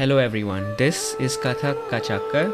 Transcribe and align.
Hello 0.00 0.16
everyone, 0.16 0.74
this 0.78 1.14
is 1.20 1.36
Kathak 1.36 1.76
Kachakkar. 1.90 2.50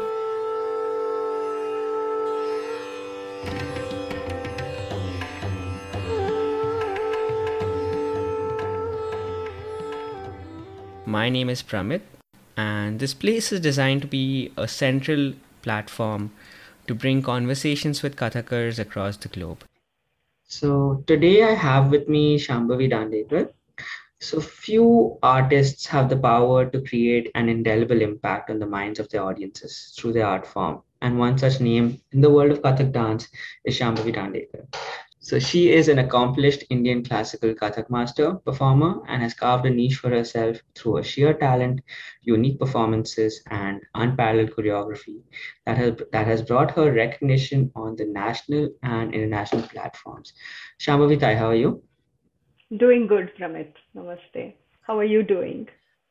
My 11.05 11.29
name 11.29 11.47
is 11.47 11.63
Pramit, 11.63 12.01
and 12.57 12.99
this 12.99 13.13
place 13.13 13.53
is 13.53 13.61
designed 13.61 14.01
to 14.01 14.07
be 14.09 14.51
a 14.57 14.67
central 14.67 15.31
platform 15.61 16.31
to 16.87 16.93
bring 16.93 17.21
conversations 17.21 18.03
with 18.03 18.17
Kathakars 18.17 18.77
across 18.77 19.15
the 19.15 19.29
globe. 19.29 19.63
So 20.43 21.01
today 21.07 21.43
I 21.43 21.53
have 21.53 21.91
with 21.91 22.09
me 22.09 22.37
Shambhavi 22.37 22.91
Dandekar. 22.91 23.53
So 24.19 24.41
few 24.41 25.19
artists 25.21 25.85
have 25.87 26.09
the 26.09 26.17
power 26.17 26.65
to 26.65 26.81
create 26.81 27.29
an 27.35 27.49
indelible 27.49 28.01
impact 28.01 28.49
on 28.49 28.57
the 28.57 28.65
minds 28.65 28.99
of 28.99 29.09
their 29.09 29.23
audiences 29.23 29.93
through 29.97 30.13
their 30.13 30.25
art 30.25 30.47
form. 30.47 30.81
And 31.01 31.19
one 31.19 31.37
such 31.37 31.59
name 31.59 32.01
in 32.11 32.21
the 32.21 32.29
world 32.29 32.51
of 32.51 32.61
Kathak 32.63 32.91
dance 32.91 33.27
is 33.63 33.77
Shambhavi 33.77 34.15
Dandekar. 34.15 34.65
So 35.19 35.37
she 35.37 35.71
is 35.71 35.87
an 35.87 35.99
accomplished 35.99 36.63
Indian 36.69 37.03
classical 37.03 37.53
Kathak 37.53 37.89
master, 37.89 38.35
performer, 38.35 39.01
and 39.07 39.21
has 39.21 39.33
carved 39.33 39.65
a 39.65 39.69
niche 39.69 39.97
for 39.97 40.09
herself 40.09 40.57
through 40.73 40.95
her 40.95 41.03
sheer 41.03 41.33
talent, 41.33 41.81
unique 42.21 42.59
performances, 42.59 43.43
and 43.51 43.81
unparalleled 43.93 44.51
choreography 44.51 45.21
that 45.65 45.77
has, 45.77 45.93
that 46.11 46.25
has 46.25 46.41
brought 46.41 46.71
her 46.71 46.91
recognition 46.91 47.71
on 47.75 47.95
the 47.97 48.05
national 48.05 48.69
and 48.81 49.13
international 49.13 49.67
platforms. 49.67 50.33
Shambhavi 50.79 51.21
how 51.37 51.49
are 51.49 51.55
you? 51.55 51.83
Doing 52.75 53.07
good, 53.07 53.31
Pramit. 53.39 53.71
Namaste. 53.95 54.53
How 54.81 54.99
are 54.99 55.05
you 55.05 55.23
doing? 55.23 55.69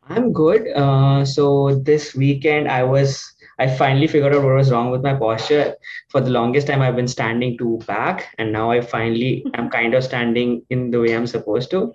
I'm 0.09 0.33
good. 0.33 0.66
Uh, 0.74 1.23
so 1.23 1.74
this 1.80 2.15
weekend 2.15 2.66
I 2.66 2.82
was 2.82 3.30
I 3.59 3.66
finally 3.69 4.06
figured 4.06 4.34
out 4.34 4.42
what 4.42 4.55
was 4.55 4.70
wrong 4.70 4.91
with 4.91 5.02
my 5.02 5.12
posture. 5.12 5.77
For 6.09 6.23
the 6.23 6.30
longest 6.30 6.66
time 6.66 6.80
I've 6.80 6.96
been 6.96 7.09
standing 7.09 7.59
too 7.59 7.79
back 7.87 8.34
and 8.38 8.52
now 8.52 8.71
I 8.71 8.80
finally 8.80 9.45
am 9.52 9.68
kind 9.68 9.93
of 9.93 10.02
standing 10.02 10.62
in 10.71 10.90
the 10.90 10.99
way 10.99 11.15
I'm 11.15 11.27
supposed 11.27 11.71
to. 11.73 11.93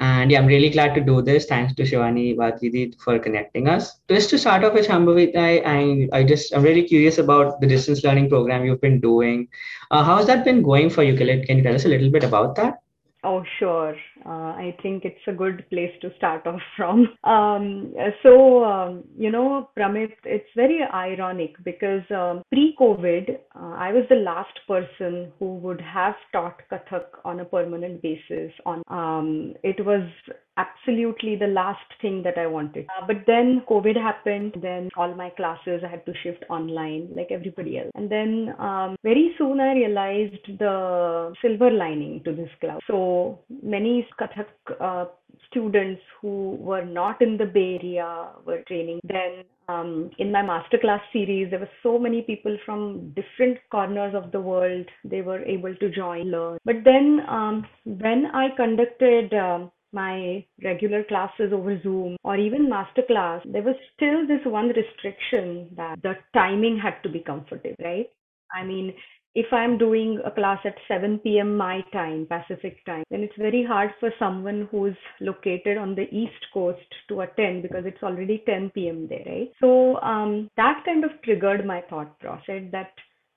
And 0.00 0.32
yeah, 0.32 0.40
I'm 0.40 0.46
really 0.46 0.70
glad 0.70 0.96
to 0.96 1.00
do 1.00 1.22
this. 1.22 1.46
Thanks 1.46 1.72
to 1.76 1.84
Shivani 1.84 2.34
Bhatridi 2.36 3.00
for 3.00 3.20
connecting 3.20 3.68
us. 3.68 4.00
Just 4.08 4.30
to 4.30 4.38
start 4.38 4.64
off 4.64 4.74
with 4.74 4.88
Shambhavi, 4.88 5.36
I, 5.36 5.62
I, 5.64 6.20
I 6.20 6.24
just 6.24 6.52
I'm 6.52 6.64
really 6.64 6.82
curious 6.82 7.18
about 7.18 7.60
the 7.60 7.68
distance 7.68 8.02
learning 8.02 8.30
program 8.30 8.64
you've 8.64 8.80
been 8.80 9.00
doing. 9.00 9.46
Uh, 9.92 10.02
how's 10.02 10.26
that 10.26 10.44
been 10.44 10.60
going 10.60 10.90
for 10.90 11.04
you? 11.04 11.16
Can 11.16 11.58
you 11.58 11.62
tell 11.62 11.76
us 11.76 11.84
a 11.84 11.88
little 11.88 12.10
bit 12.10 12.24
about 12.24 12.56
that? 12.56 12.81
Oh, 13.24 13.44
sure. 13.58 13.94
Uh, 14.24 14.52
I 14.54 14.76
think 14.82 15.04
it's 15.04 15.26
a 15.26 15.32
good 15.32 15.64
place 15.70 15.92
to 16.02 16.10
start 16.16 16.46
off 16.46 16.60
from. 16.76 17.08
Um, 17.24 17.94
so, 18.22 18.64
um, 18.64 19.04
you 19.16 19.30
know, 19.30 19.70
Pramit, 19.76 20.12
it's 20.24 20.48
very 20.56 20.80
ironic 20.82 21.54
because 21.64 22.02
um, 22.10 22.42
pre 22.50 22.74
COVID, 22.78 23.38
uh, 23.54 23.74
I 23.76 23.92
was 23.92 24.04
the 24.08 24.16
last 24.16 24.58
person 24.66 25.32
who 25.38 25.56
would 25.56 25.80
have 25.80 26.14
taught 26.32 26.62
Kathak 26.70 27.06
on 27.24 27.40
a 27.40 27.44
permanent 27.44 28.02
basis. 28.02 28.52
On 28.66 28.82
um, 28.88 29.54
It 29.62 29.84
was 29.84 30.08
absolutely 30.56 31.36
the 31.36 31.46
last 31.46 31.84
thing 32.00 32.22
that 32.22 32.36
I 32.36 32.46
wanted. 32.46 32.86
Uh, 32.86 33.06
but 33.06 33.16
then 33.26 33.62
COVID 33.68 33.96
happened, 33.96 34.56
then 34.60 34.90
all 34.96 35.14
my 35.14 35.30
classes 35.30 35.82
I 35.84 35.88
had 35.88 36.04
to 36.06 36.12
shift 36.22 36.44
online 36.50 37.10
like 37.16 37.28
everybody 37.30 37.78
else. 37.78 37.90
And 37.94 38.10
then 38.10 38.54
um, 38.58 38.96
very 39.02 39.34
soon 39.38 39.60
I 39.60 39.72
realized 39.74 40.58
the 40.58 41.32
silver 41.40 41.70
lining 41.70 42.22
to 42.24 42.32
this 42.32 42.50
cloud. 42.60 42.80
So 42.86 43.40
many 43.62 44.06
Kathak 44.20 44.46
uh, 44.80 45.06
students 45.50 46.00
who 46.20 46.56
were 46.60 46.84
not 46.84 47.20
in 47.22 47.36
the 47.36 47.46
Bay 47.46 47.78
Area 47.82 48.28
were 48.44 48.62
training. 48.68 49.00
Then 49.04 49.44
um, 49.68 50.10
in 50.18 50.32
my 50.32 50.42
masterclass 50.42 51.00
series, 51.12 51.50
there 51.50 51.60
were 51.60 51.68
so 51.82 51.98
many 51.98 52.22
people 52.22 52.56
from 52.64 53.14
different 53.14 53.58
corners 53.70 54.14
of 54.14 54.32
the 54.32 54.40
world. 54.40 54.86
They 55.04 55.22
were 55.22 55.42
able 55.44 55.74
to 55.74 55.90
join, 55.90 56.30
learn. 56.30 56.58
But 56.64 56.76
then 56.84 57.20
um, 57.28 57.66
when 57.84 58.26
I 58.26 58.48
conducted 58.56 59.32
um, 59.34 59.70
my 59.92 60.44
regular 60.64 61.04
classes 61.04 61.52
over 61.52 61.80
Zoom 61.82 62.16
or 62.24 62.36
even 62.36 62.70
masterclass, 62.70 63.40
there 63.50 63.62
was 63.62 63.76
still 63.94 64.26
this 64.26 64.44
one 64.44 64.68
restriction 64.68 65.68
that 65.76 66.02
the 66.02 66.14
timing 66.34 66.78
had 66.78 67.02
to 67.02 67.08
be 67.08 67.20
comfortable, 67.20 67.74
right? 67.84 68.06
I 68.54 68.64
mean, 68.64 68.94
if 69.34 69.46
I'm 69.52 69.78
doing 69.78 70.20
a 70.24 70.30
class 70.30 70.58
at 70.64 70.74
7 70.88 71.18
p.m. 71.20 71.56
my 71.56 71.80
time, 71.92 72.26
Pacific 72.28 72.84
time, 72.84 73.04
then 73.10 73.20
it's 73.20 73.36
very 73.38 73.64
hard 73.64 73.90
for 73.98 74.10
someone 74.18 74.68
who's 74.70 74.96
located 75.20 75.78
on 75.78 75.94
the 75.94 76.08
East 76.14 76.46
Coast 76.52 76.80
to 77.08 77.22
attend 77.22 77.62
because 77.62 77.84
it's 77.86 78.02
already 78.02 78.42
10 78.44 78.70
p.m. 78.70 79.08
there, 79.08 79.24
right? 79.26 79.50
So 79.60 80.00
um, 80.02 80.50
that 80.56 80.82
kind 80.84 81.04
of 81.04 81.10
triggered 81.24 81.64
my 81.66 81.82
thought 81.88 82.18
process 82.20 82.62
that 82.72 82.92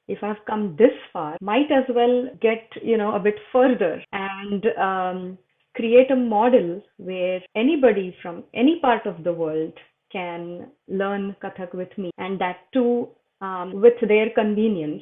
if 0.07 0.19
I've 0.21 0.43
come 0.45 0.75
this 0.77 0.91
far, 1.13 1.37
might 1.41 1.71
as 1.71 1.85
well 1.89 2.29
get 2.41 2.69
you 2.83 2.97
know 2.97 3.15
a 3.15 3.19
bit 3.19 3.35
further 3.51 4.03
and 4.11 4.65
um, 4.77 5.37
create 5.75 6.11
a 6.11 6.15
model 6.15 6.81
where 6.97 7.41
anybody 7.55 8.15
from 8.21 8.43
any 8.53 8.79
part 8.81 9.05
of 9.05 9.23
the 9.23 9.33
world 9.33 9.73
can 10.11 10.67
learn 10.87 11.35
Kathak 11.41 11.73
with 11.73 11.97
me, 11.97 12.11
and 12.17 12.39
that 12.39 12.57
too 12.73 13.09
um, 13.41 13.81
with 13.81 13.95
their 14.07 14.29
convenience. 14.29 15.01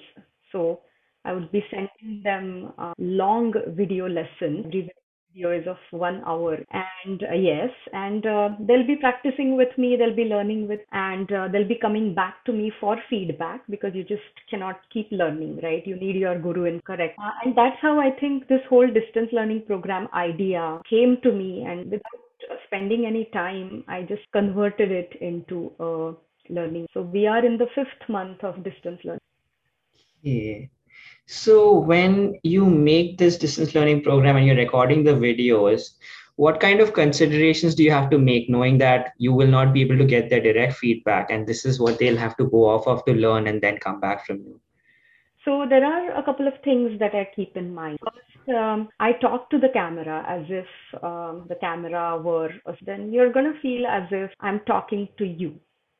So 0.53 0.79
I 1.25 1.33
would 1.33 1.51
be 1.51 1.63
sending 1.69 2.21
them 2.23 2.73
a 2.77 2.93
long 2.97 3.53
video 3.75 4.07
lesson. 4.07 4.63
Every 4.67 4.89
video 5.33 5.51
is 5.51 5.67
of 5.67 5.77
one 5.91 6.21
hour. 6.25 6.57
And 6.71 7.23
uh, 7.23 7.33
yes 7.33 7.69
and 7.91 8.25
uh, 8.25 8.49
they'll 8.59 8.87
be 8.87 8.95
practicing 8.95 9.57
with 9.57 9.75
me 9.77 9.95
they'll 9.97 10.15
be 10.15 10.25
learning 10.25 10.67
with 10.67 10.81
and 10.91 11.31
uh, 11.31 11.47
they'll 11.47 11.67
be 11.67 11.79
coming 11.81 12.13
back 12.13 12.43
to 12.45 12.53
me 12.53 12.71
for 12.79 12.97
feedback 13.09 13.61
because 13.69 13.91
you 13.95 14.03
just 14.03 14.21
cannot 14.49 14.81
keep 14.91 15.07
learning 15.11 15.59
right? 15.63 15.85
You 15.85 15.95
need 15.95 16.15
your 16.15 16.39
guru 16.39 16.65
in 16.65 16.81
correct. 16.81 17.17
Uh, 17.19 17.31
and 17.43 17.57
that's 17.57 17.77
how 17.81 17.99
i 17.99 18.11
think 18.19 18.47
this 18.47 18.61
whole 18.69 18.87
distance 18.87 19.29
learning 19.31 19.63
program 19.65 20.07
idea 20.13 20.79
came 20.89 21.17
to 21.23 21.31
me. 21.31 21.63
And 21.67 21.85
without 21.85 22.59
spending 22.67 23.05
any 23.05 23.29
time 23.33 23.83
i 23.87 24.03
just 24.03 24.23
converted 24.31 24.91
it 24.91 25.13
into 25.21 25.71
uh, 25.79 26.13
learning. 26.49 26.87
So 26.93 27.01
we 27.01 27.27
are 27.27 27.45
in 27.45 27.57
the 27.57 27.67
fifth 27.75 28.07
month 28.09 28.43
of 28.43 28.63
distance 28.63 28.99
learning 29.03 29.19
yeah 30.23 30.65
so 31.25 31.79
when 31.79 32.39
you 32.43 32.65
make 32.65 33.17
this 33.17 33.37
distance 33.37 33.73
learning 33.73 34.03
program 34.03 34.35
and 34.35 34.45
you're 34.45 34.55
recording 34.55 35.03
the 35.03 35.13
videos, 35.13 35.91
what 36.35 36.59
kind 36.59 36.81
of 36.81 36.93
considerations 36.93 37.75
do 37.75 37.83
you 37.83 37.91
have 37.91 38.09
to 38.09 38.17
make 38.17 38.49
knowing 38.49 38.77
that 38.79 39.13
you 39.17 39.31
will 39.33 39.47
not 39.47 39.73
be 39.73 39.81
able 39.81 39.97
to 39.97 40.05
get 40.05 40.29
their 40.29 40.41
direct 40.41 40.73
feedback 40.73 41.29
and 41.29 41.47
this 41.47 41.63
is 41.65 41.79
what 41.79 41.97
they'll 41.97 42.17
have 42.17 42.35
to 42.37 42.45
go 42.45 42.65
off 42.65 42.87
of 42.87 43.05
to 43.05 43.13
learn 43.13 43.47
and 43.47 43.61
then 43.61 43.77
come 43.77 43.99
back 43.99 44.25
from 44.25 44.37
you? 44.37 44.59
So 45.45 45.65
there 45.69 45.85
are 45.85 46.17
a 46.17 46.23
couple 46.23 46.47
of 46.47 46.53
things 46.63 46.99
that 46.99 47.13
I 47.13 47.29
keep 47.35 47.55
in 47.55 47.73
mind. 47.73 47.99
First, 48.03 48.57
um, 48.57 48.89
I 48.99 49.13
talk 49.13 49.49
to 49.51 49.59
the 49.59 49.69
camera 49.69 50.25
as 50.27 50.45
if 50.49 51.03
um, 51.03 51.45
the 51.47 51.55
camera 51.55 52.17
were, 52.17 52.51
then 52.85 53.11
you're 53.11 53.31
going 53.31 53.53
to 53.53 53.59
feel 53.61 53.85
as 53.85 54.03
if 54.11 54.31
I'm 54.39 54.61
talking 54.61 55.07
to 55.17 55.25
you 55.25 55.59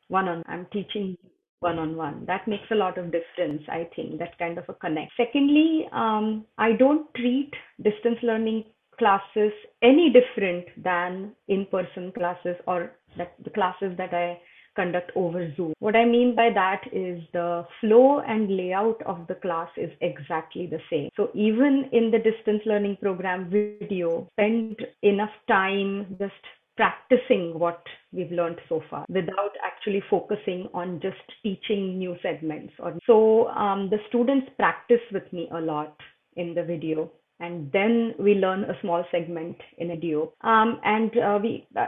one 0.10 0.28
on, 0.28 0.44
I'm 0.48 0.68
teaching 0.72 1.18
you 1.22 1.30
one 1.64 1.80
on 1.80 1.96
one. 1.96 2.26
That 2.28 2.48
makes 2.48 2.70
a 2.72 2.76
lot 2.76 2.98
of 2.98 3.12
difference, 3.12 3.64
I 3.70 3.90
think, 3.96 4.20
that 4.20 4.38
kind 4.38 4.58
of 4.58 4.66
a 4.70 4.74
connect. 4.74 5.12
Secondly, 5.18 5.88
um, 5.92 6.46
I 6.58 6.74
don't 6.74 7.08
treat 7.16 7.52
distance 7.82 8.20
learning 8.22 8.66
classes 9.00 9.52
any 9.82 10.14
different 10.14 10.66
than 10.84 11.32
in 11.48 11.66
person 11.66 12.12
classes 12.12 12.56
or 12.68 12.92
that 13.18 13.34
the 13.44 13.50
classes 13.50 13.98
that 13.98 14.14
I 14.14 14.40
conduct 14.76 15.12
over 15.16 15.52
Zoom. 15.56 15.74
What 15.80 15.96
I 15.96 16.06
mean 16.06 16.36
by 16.36 16.50
that 16.54 16.82
is 16.92 17.22
the 17.32 17.66
flow 17.80 18.20
and 18.20 18.56
layout 18.56 19.02
of 19.04 19.28
the 19.28 19.36
class 19.36 19.70
is 19.78 19.92
exactly 20.02 20.66
the 20.68 20.80
same. 20.90 21.10
So 21.16 21.30
even 21.34 21.90
in 21.92 22.12
the 22.12 22.20
distance 22.20 22.62
learning 22.66 22.98
program 23.02 23.50
video, 23.50 24.28
spend 24.34 24.82
enough 25.02 25.36
time 25.48 26.16
just 26.20 26.34
practicing 26.76 27.58
what 27.58 27.82
we've 28.12 28.32
learned 28.32 28.60
so 28.68 28.82
far 28.90 29.06
without 29.10 29.52
actually 29.66 30.02
focusing 30.10 30.68
on 30.74 31.00
just 31.02 31.18
teaching 31.44 31.98
new 31.98 32.16
segments 32.22 32.74
or 32.80 32.98
so 33.06 33.48
um, 33.50 33.90
the 33.90 33.98
students 34.10 34.48
practice 34.58 35.02
with 35.12 35.32
me 35.32 35.48
a 35.54 35.60
lot 35.60 35.96
in 36.36 36.54
the 36.54 36.64
video 36.64 37.12
and 37.40 37.72
then 37.72 38.14
we 38.20 38.36
learn 38.36 38.64
a 38.64 38.80
small 38.82 39.04
segment 39.12 39.58
in 39.78 39.92
a 39.92 39.96
video 39.96 40.34
um, 40.42 40.80
and 40.84 41.12
uh, 41.18 41.40
we 41.42 41.68
uh, 41.76 41.88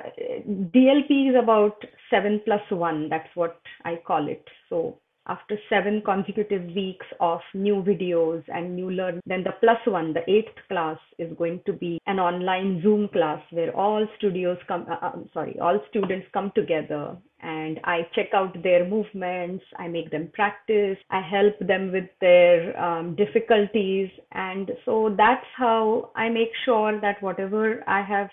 dlp 0.75 1.29
is 1.29 1.35
about 1.41 1.83
7 2.09 2.41
plus 2.45 2.61
1 2.69 3.09
that's 3.09 3.29
what 3.35 3.59
i 3.83 3.95
call 4.05 4.27
it. 4.27 4.45
So 4.69 4.99
after 5.27 5.57
seven 5.69 6.01
consecutive 6.05 6.65
weeks 6.75 7.05
of 7.19 7.39
new 7.53 7.75
videos 7.83 8.43
and 8.47 8.75
new 8.75 8.89
learn 8.89 9.19
then 9.25 9.43
the 9.43 9.53
plus 9.59 9.79
one 9.85 10.13
the 10.13 10.29
eighth 10.29 10.57
class 10.67 10.97
is 11.17 11.31
going 11.37 11.61
to 11.65 11.73
be 11.73 11.99
an 12.07 12.19
online 12.19 12.81
zoom 12.81 13.07
class 13.09 13.41
where 13.51 13.75
all 13.75 14.05
studios 14.17 14.57
come 14.67 14.85
uh, 14.89 15.05
uh, 15.05 15.11
sorry 15.33 15.57
all 15.59 15.79
students 15.89 16.27
come 16.33 16.51
together 16.55 17.15
and 17.41 17.79
i 17.83 18.01
check 18.15 18.27
out 18.33 18.55
their 18.63 18.87
movements 18.87 19.63
i 19.77 19.87
make 19.87 20.09
them 20.11 20.29
practice 20.33 20.97
i 21.09 21.21
help 21.21 21.57
them 21.59 21.91
with 21.91 22.09
their 22.21 22.79
um, 22.79 23.15
difficulties. 23.15 24.09
And 24.31 24.71
so 24.85 25.13
that's 25.17 25.45
how 25.57 26.11
i 26.15 26.29
make 26.29 26.51
sure 26.65 26.99
that 27.01 27.21
whatever 27.21 27.83
i 27.87 28.01
have 28.01 28.29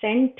sent 0.00 0.32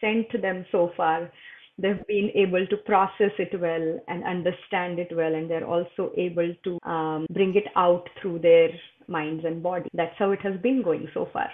sent 0.00 0.30
to 0.30 0.38
them 0.38 0.64
so 0.70 0.90
far 0.96 1.30
they've 1.78 2.06
been 2.06 2.30
able 2.34 2.66
to 2.66 2.76
process 2.78 3.32
it 3.38 3.58
well 3.60 4.00
and 4.08 4.24
understand 4.24 4.98
it 4.98 5.14
well, 5.14 5.34
and 5.34 5.50
they're 5.50 5.66
also 5.66 6.12
able 6.16 6.54
to 6.64 6.78
um, 6.88 7.26
bring 7.30 7.54
it 7.54 7.66
out 7.76 8.08
through 8.20 8.38
their 8.38 8.70
minds 9.08 9.44
and 9.44 9.62
body. 9.62 9.88
That's 9.92 10.16
how 10.18 10.30
it 10.30 10.40
has 10.42 10.56
been 10.60 10.82
going 10.82 11.08
so 11.12 11.28
far. 11.32 11.50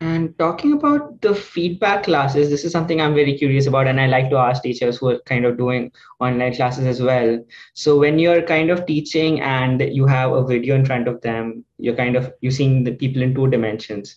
And 0.00 0.38
talking 0.38 0.74
about 0.74 1.22
the 1.22 1.34
feedback 1.34 2.04
classes, 2.04 2.50
this 2.50 2.64
is 2.64 2.72
something 2.72 3.00
I'm 3.00 3.14
very 3.14 3.38
curious 3.38 3.66
about, 3.66 3.86
and 3.86 3.98
I 3.98 4.06
like 4.06 4.28
to 4.30 4.36
ask 4.36 4.62
teachers 4.62 4.98
who 4.98 5.08
are 5.08 5.20
kind 5.20 5.46
of 5.46 5.56
doing 5.56 5.92
online 6.20 6.54
classes 6.54 6.84
as 6.84 7.00
well. 7.00 7.42
So 7.72 7.98
when 7.98 8.18
you're 8.18 8.42
kind 8.42 8.70
of 8.70 8.84
teaching 8.84 9.40
and 9.40 9.80
you 9.80 10.06
have 10.06 10.32
a 10.32 10.44
video 10.44 10.74
in 10.74 10.84
front 10.84 11.08
of 11.08 11.22
them, 11.22 11.64
you're 11.78 11.96
kind 11.96 12.16
of 12.16 12.34
you're 12.40 12.52
seeing 12.52 12.84
the 12.84 12.92
people 12.92 13.22
in 13.22 13.34
two 13.34 13.48
dimensions. 13.48 14.16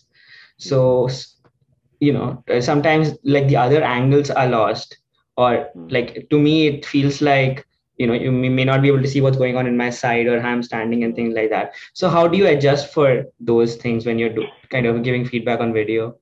So 0.58 1.08
you 2.00 2.12
know 2.12 2.42
sometimes 2.60 3.16
like 3.24 3.48
the 3.48 3.56
other 3.56 3.82
angles 3.82 4.30
are 4.30 4.48
lost, 4.48 4.98
or 5.36 5.68
like 5.88 6.28
to 6.30 6.38
me 6.38 6.66
it 6.68 6.86
feels 6.86 7.20
like 7.20 7.66
you 7.96 8.06
know 8.06 8.14
you 8.14 8.30
may 8.30 8.64
not 8.64 8.80
be 8.80 8.88
able 8.88 9.02
to 9.02 9.08
see 9.08 9.20
what's 9.20 9.36
going 9.36 9.56
on 9.56 9.66
in 9.66 9.76
my 9.76 9.90
side 9.90 10.26
or 10.26 10.40
how 10.40 10.50
i'm 10.50 10.62
standing 10.62 11.02
and 11.02 11.16
things 11.16 11.34
like 11.34 11.50
that 11.50 11.74
so 11.94 12.08
how 12.08 12.28
do 12.28 12.38
you 12.38 12.46
adjust 12.46 12.92
for 12.92 13.24
those 13.40 13.74
things 13.74 14.06
when 14.06 14.18
you're 14.20 14.32
do, 14.32 14.44
kind 14.70 14.86
of 14.86 15.02
giving 15.02 15.26
feedback 15.26 15.60
on 15.60 15.72
video 15.72 16.16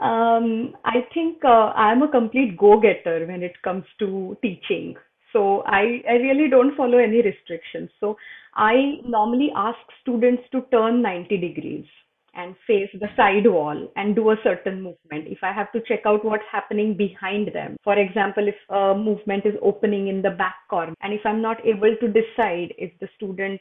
um, 0.00 0.74
I 0.84 1.06
think 1.14 1.44
uh, 1.44 1.70
I'm 1.76 2.02
a 2.02 2.08
complete 2.08 2.56
go-getter 2.56 3.24
when 3.24 3.44
it 3.44 3.54
comes 3.62 3.84
to 4.00 4.36
teaching. 4.42 4.96
So 5.32 5.62
I, 5.64 6.02
I 6.08 6.14
really 6.14 6.50
don't 6.50 6.76
follow 6.76 6.98
any 6.98 7.22
restrictions. 7.22 7.88
So 8.00 8.16
I 8.56 8.96
normally 9.06 9.52
ask 9.54 9.78
students 10.00 10.42
to 10.50 10.62
turn 10.72 11.02
90 11.02 11.36
degrees 11.38 11.86
and 12.34 12.54
face 12.66 12.88
the 12.94 13.08
side 13.16 13.46
wall 13.46 13.90
and 13.96 14.16
do 14.16 14.30
a 14.30 14.36
certain 14.42 14.76
movement. 14.76 15.26
If 15.28 15.38
I 15.42 15.52
have 15.52 15.70
to 15.72 15.80
check 15.86 16.00
out 16.06 16.24
what's 16.24 16.44
happening 16.50 16.96
behind 16.96 17.52
them, 17.52 17.76
for 17.84 17.98
example, 17.98 18.48
if 18.48 18.54
a 18.68 18.94
movement 18.96 19.44
is 19.46 19.54
opening 19.62 20.08
in 20.08 20.22
the 20.22 20.30
back 20.30 20.56
corner, 20.68 20.94
and 21.02 21.12
if 21.12 21.20
I'm 21.24 21.42
not 21.42 21.64
able 21.66 21.94
to 22.00 22.08
decide 22.08 22.74
if 22.78 22.92
the 23.00 23.08
student 23.16 23.60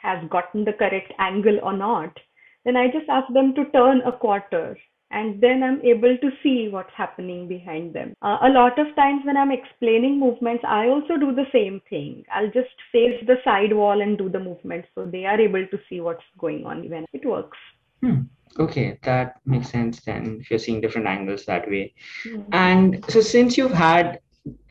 has 0.00 0.18
gotten 0.30 0.64
the 0.64 0.72
correct 0.72 1.12
angle 1.18 1.58
or 1.62 1.76
not, 1.76 2.16
then 2.64 2.76
I 2.76 2.86
just 2.86 3.08
ask 3.08 3.32
them 3.32 3.54
to 3.54 3.70
turn 3.70 4.02
a 4.06 4.12
quarter 4.12 4.76
and 5.12 5.40
then 5.42 5.62
I'm 5.62 5.80
able 5.82 6.16
to 6.16 6.30
see 6.42 6.68
what's 6.70 6.92
happening 6.96 7.46
behind 7.46 7.94
them. 7.94 8.14
Uh, 8.22 8.38
a 8.42 8.48
lot 8.48 8.78
of 8.78 8.94
times 8.96 9.22
when 9.24 9.36
I'm 9.36 9.52
explaining 9.52 10.18
movements, 10.18 10.64
I 10.66 10.88
also 10.88 11.18
do 11.18 11.34
the 11.34 11.44
same 11.52 11.82
thing. 11.90 12.24
I'll 12.32 12.50
just 12.50 12.74
face 12.90 13.22
the 13.26 13.36
side 13.44 13.74
wall 13.74 14.00
and 14.00 14.16
do 14.16 14.30
the 14.30 14.40
movement 14.40 14.86
so 14.94 15.04
they 15.04 15.26
are 15.26 15.38
able 15.38 15.66
to 15.66 15.78
see 15.88 16.00
what's 16.00 16.24
going 16.38 16.64
on 16.64 16.88
when 16.88 17.04
it 17.12 17.26
works. 17.26 17.58
Hmm. 18.02 18.22
Okay, 18.58 18.98
that 19.04 19.40
makes 19.46 19.70
sense 19.70 20.00
then 20.00 20.38
if 20.40 20.50
you're 20.50 20.58
seeing 20.58 20.80
different 20.80 21.06
angles 21.06 21.46
that 21.46 21.68
way. 21.68 21.94
Mm-hmm. 22.26 22.50
And 22.52 23.04
so 23.08 23.20
since 23.20 23.56
you've 23.56 23.72
had 23.72 24.20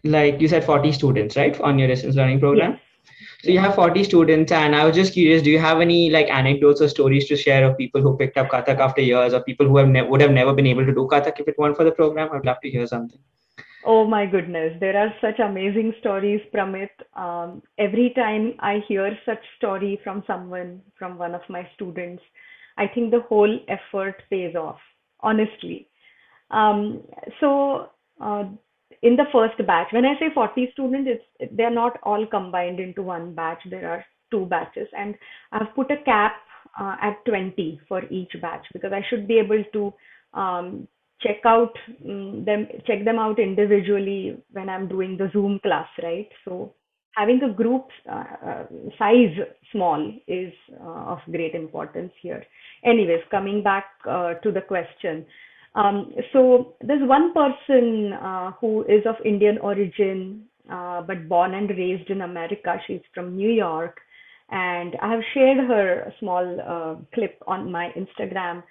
like 0.03 0.41
you 0.41 0.47
said 0.47 0.63
40 0.63 0.91
students, 0.91 1.35
right, 1.35 1.59
on 1.61 1.79
your 1.79 1.87
distance 1.87 2.15
learning 2.15 2.39
program? 2.39 2.71
Yes. 2.71 2.81
So 3.43 3.51
you 3.51 3.59
have 3.59 3.73
40 3.75 4.03
students 4.03 4.51
and 4.51 4.75
I 4.75 4.85
was 4.85 4.95
just 4.95 5.13
curious, 5.13 5.41
do 5.41 5.49
you 5.49 5.59
have 5.59 5.81
any 5.81 6.11
like 6.11 6.29
anecdotes 6.29 6.81
or 6.81 6.87
stories 6.87 7.27
to 7.27 7.35
share 7.35 7.63
of 7.67 7.77
people 7.77 8.01
who 8.01 8.15
picked 8.15 8.37
up 8.37 8.49
Kathak 8.49 8.79
after 8.79 9.01
years 9.01 9.33
or 9.33 9.41
people 9.41 9.67
who 9.67 9.77
have 9.77 9.87
ne- 9.87 10.03
would 10.03 10.21
have 10.21 10.31
never 10.31 10.53
been 10.53 10.67
able 10.67 10.85
to 10.85 10.93
do 10.93 11.07
Kathak 11.11 11.39
if 11.39 11.47
it 11.47 11.57
weren't 11.57 11.75
for 11.75 11.83
the 11.83 11.91
program? 11.91 12.29
I'd 12.31 12.45
love 12.45 12.61
to 12.61 12.69
hear 12.69 12.85
something. 12.85 13.19
Oh 13.83 14.05
my 14.05 14.27
goodness, 14.27 14.77
there 14.79 14.95
are 14.95 15.11
such 15.21 15.39
amazing 15.39 15.95
stories, 15.99 16.39
Pramit. 16.53 16.89
Um, 17.15 17.63
every 17.79 18.11
time 18.15 18.53
I 18.59 18.83
hear 18.87 19.17
such 19.25 19.41
story 19.57 19.99
from 20.03 20.23
someone, 20.27 20.81
from 20.99 21.17
one 21.17 21.33
of 21.33 21.41
my 21.49 21.67
students, 21.73 22.21
I 22.77 22.87
think 22.87 23.11
the 23.11 23.21
whole 23.21 23.59
effort 23.67 24.21
pays 24.29 24.55
off, 24.55 24.79
honestly. 25.21 25.87
Um, 26.49 27.01
so 27.39 27.89
uh, 28.19 28.43
in 29.01 29.15
the 29.15 29.25
first 29.31 29.65
batch, 29.65 29.87
when 29.91 30.05
I 30.05 30.19
say 30.19 30.33
40 30.33 30.69
students, 30.73 31.09
it's 31.39 31.53
they're 31.55 31.71
not 31.71 31.99
all 32.03 32.25
combined 32.27 32.79
into 32.79 33.01
one 33.01 33.33
batch. 33.33 33.59
There 33.69 33.89
are 33.89 34.05
two 34.29 34.45
batches, 34.45 34.87
and 34.97 35.15
I've 35.51 35.73
put 35.75 35.91
a 35.91 36.03
cap 36.03 36.33
uh, 36.79 36.95
at 37.01 37.23
20 37.25 37.81
for 37.87 38.03
each 38.09 38.33
batch 38.41 38.65
because 38.73 38.93
I 38.93 39.01
should 39.09 39.27
be 39.27 39.39
able 39.39 39.63
to 39.73 39.93
um, 40.33 40.87
check 41.21 41.37
out 41.45 41.73
um, 42.05 42.43
them, 42.45 42.67
check 42.85 43.05
them 43.05 43.19
out 43.19 43.39
individually 43.39 44.37
when 44.51 44.69
I'm 44.69 44.87
doing 44.87 45.17
the 45.17 45.29
Zoom 45.33 45.59
class, 45.59 45.87
right? 46.01 46.29
So 46.45 46.73
having 47.15 47.41
a 47.43 47.53
group 47.53 47.87
uh, 48.09 48.23
uh, 48.45 48.63
size 48.97 49.35
small 49.71 50.13
is 50.27 50.53
uh, 50.79 51.13
of 51.13 51.19
great 51.29 51.55
importance 51.55 52.11
here. 52.21 52.43
Anyways, 52.85 53.21
coming 53.29 53.63
back 53.63 53.85
uh, 54.09 54.35
to 54.35 54.51
the 54.51 54.61
question. 54.61 55.25
Um, 55.75 56.11
so 56.33 56.75
there's 56.81 57.07
one 57.07 57.33
person 57.33 58.13
who 58.59 58.83
is 58.83 59.05
of 59.05 59.15
Indian 59.23 59.57
origin, 59.59 60.43
but 60.67 61.29
born 61.29 61.53
and 61.53 61.69
raised 61.69 62.09
in 62.09 62.21
America. 62.21 62.75
She's 62.87 63.01
from 63.13 63.35
New 63.35 63.49
York. 63.49 63.99
And 64.49 64.97
I 65.01 65.11
have 65.11 65.21
shared 65.33 65.59
her 65.65 66.13
small 66.19 67.05
clip 67.13 67.41
on 67.47 67.71
my 67.71 67.89
Instagram 67.95 68.63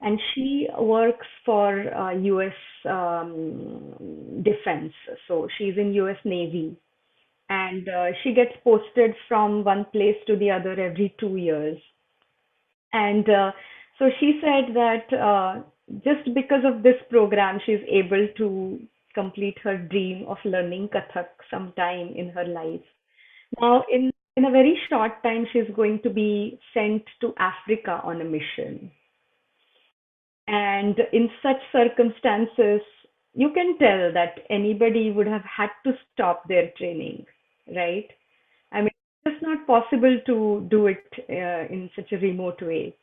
and 0.00 0.20
she 0.34 0.68
works 0.78 1.26
for 1.44 1.92
uh, 1.94 2.12
U.S. 2.12 2.54
Um, 2.88 4.42
Defense. 4.42 4.92
So 5.26 5.48
she's 5.58 5.74
in 5.76 5.92
U.S. 5.94 6.16
Navy, 6.24 6.76
and 7.48 7.88
uh, 7.88 8.06
she 8.22 8.34
gets 8.34 8.52
posted 8.62 9.14
from 9.26 9.64
one 9.64 9.86
place 9.92 10.16
to 10.26 10.36
the 10.36 10.50
other 10.50 10.72
every 10.72 11.14
two 11.18 11.36
years. 11.36 11.78
And 12.92 13.28
uh, 13.28 13.52
so 13.98 14.10
she 14.20 14.40
said 14.42 14.74
that 14.74 15.12
uh, 15.12 15.62
just 16.04 16.34
because 16.34 16.62
of 16.64 16.82
this 16.82 16.96
program, 17.10 17.58
she's 17.64 17.80
able 17.88 18.28
to 18.36 18.80
complete 19.14 19.56
her 19.64 19.78
dream 19.78 20.26
of 20.28 20.36
learning 20.44 20.88
Kathak 20.88 21.28
sometime 21.50 22.12
in 22.14 22.30
her 22.30 22.44
life. 22.44 22.84
Now, 23.60 23.84
in 23.90 24.10
in 24.36 24.44
a 24.44 24.50
very 24.52 24.78
short 24.88 25.20
time, 25.24 25.46
she's 25.52 25.74
going 25.74 26.00
to 26.02 26.10
be 26.10 26.60
sent 26.72 27.02
to 27.20 27.34
Africa 27.38 28.00
on 28.04 28.20
a 28.20 28.24
mission. 28.24 28.88
And 30.46 30.96
in 31.12 31.28
such 31.42 31.56
circumstances, 31.72 32.80
you 33.34 33.50
can 33.52 33.76
tell 33.78 34.12
that 34.12 34.38
anybody 34.48 35.10
would 35.10 35.26
have 35.26 35.42
had 35.42 35.70
to 35.84 35.92
stop 36.12 36.46
their 36.48 36.70
training 36.78 37.26
right? 37.74 38.08
I 38.72 38.80
mean, 38.82 38.90
it's 39.24 39.42
not 39.42 39.66
possible 39.66 40.18
to 40.26 40.66
do 40.70 40.86
it 40.86 41.04
uh, 41.28 41.72
in 41.72 41.90
such 41.94 42.12
a 42.12 42.18
remote 42.18 42.60
way. 42.62 42.96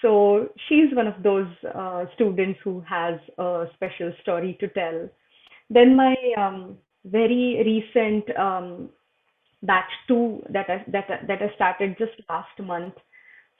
So 0.00 0.48
she's 0.68 0.94
one 0.94 1.06
of 1.06 1.22
those 1.22 1.46
uh, 1.74 2.06
students 2.14 2.58
who 2.64 2.80
has 2.88 3.20
a 3.38 3.66
special 3.74 4.12
story 4.22 4.56
to 4.60 4.68
tell. 4.68 5.08
Then 5.70 5.96
my 5.96 6.14
um, 6.36 6.76
very 7.04 7.62
recent 7.64 8.36
um, 8.36 8.90
batch 9.62 9.90
two 10.08 10.42
that 10.50 10.66
I, 10.68 10.84
that 10.90 11.06
that 11.28 11.42
I 11.42 11.54
started 11.54 11.96
just 11.98 12.12
last 12.28 12.58
month. 12.60 12.94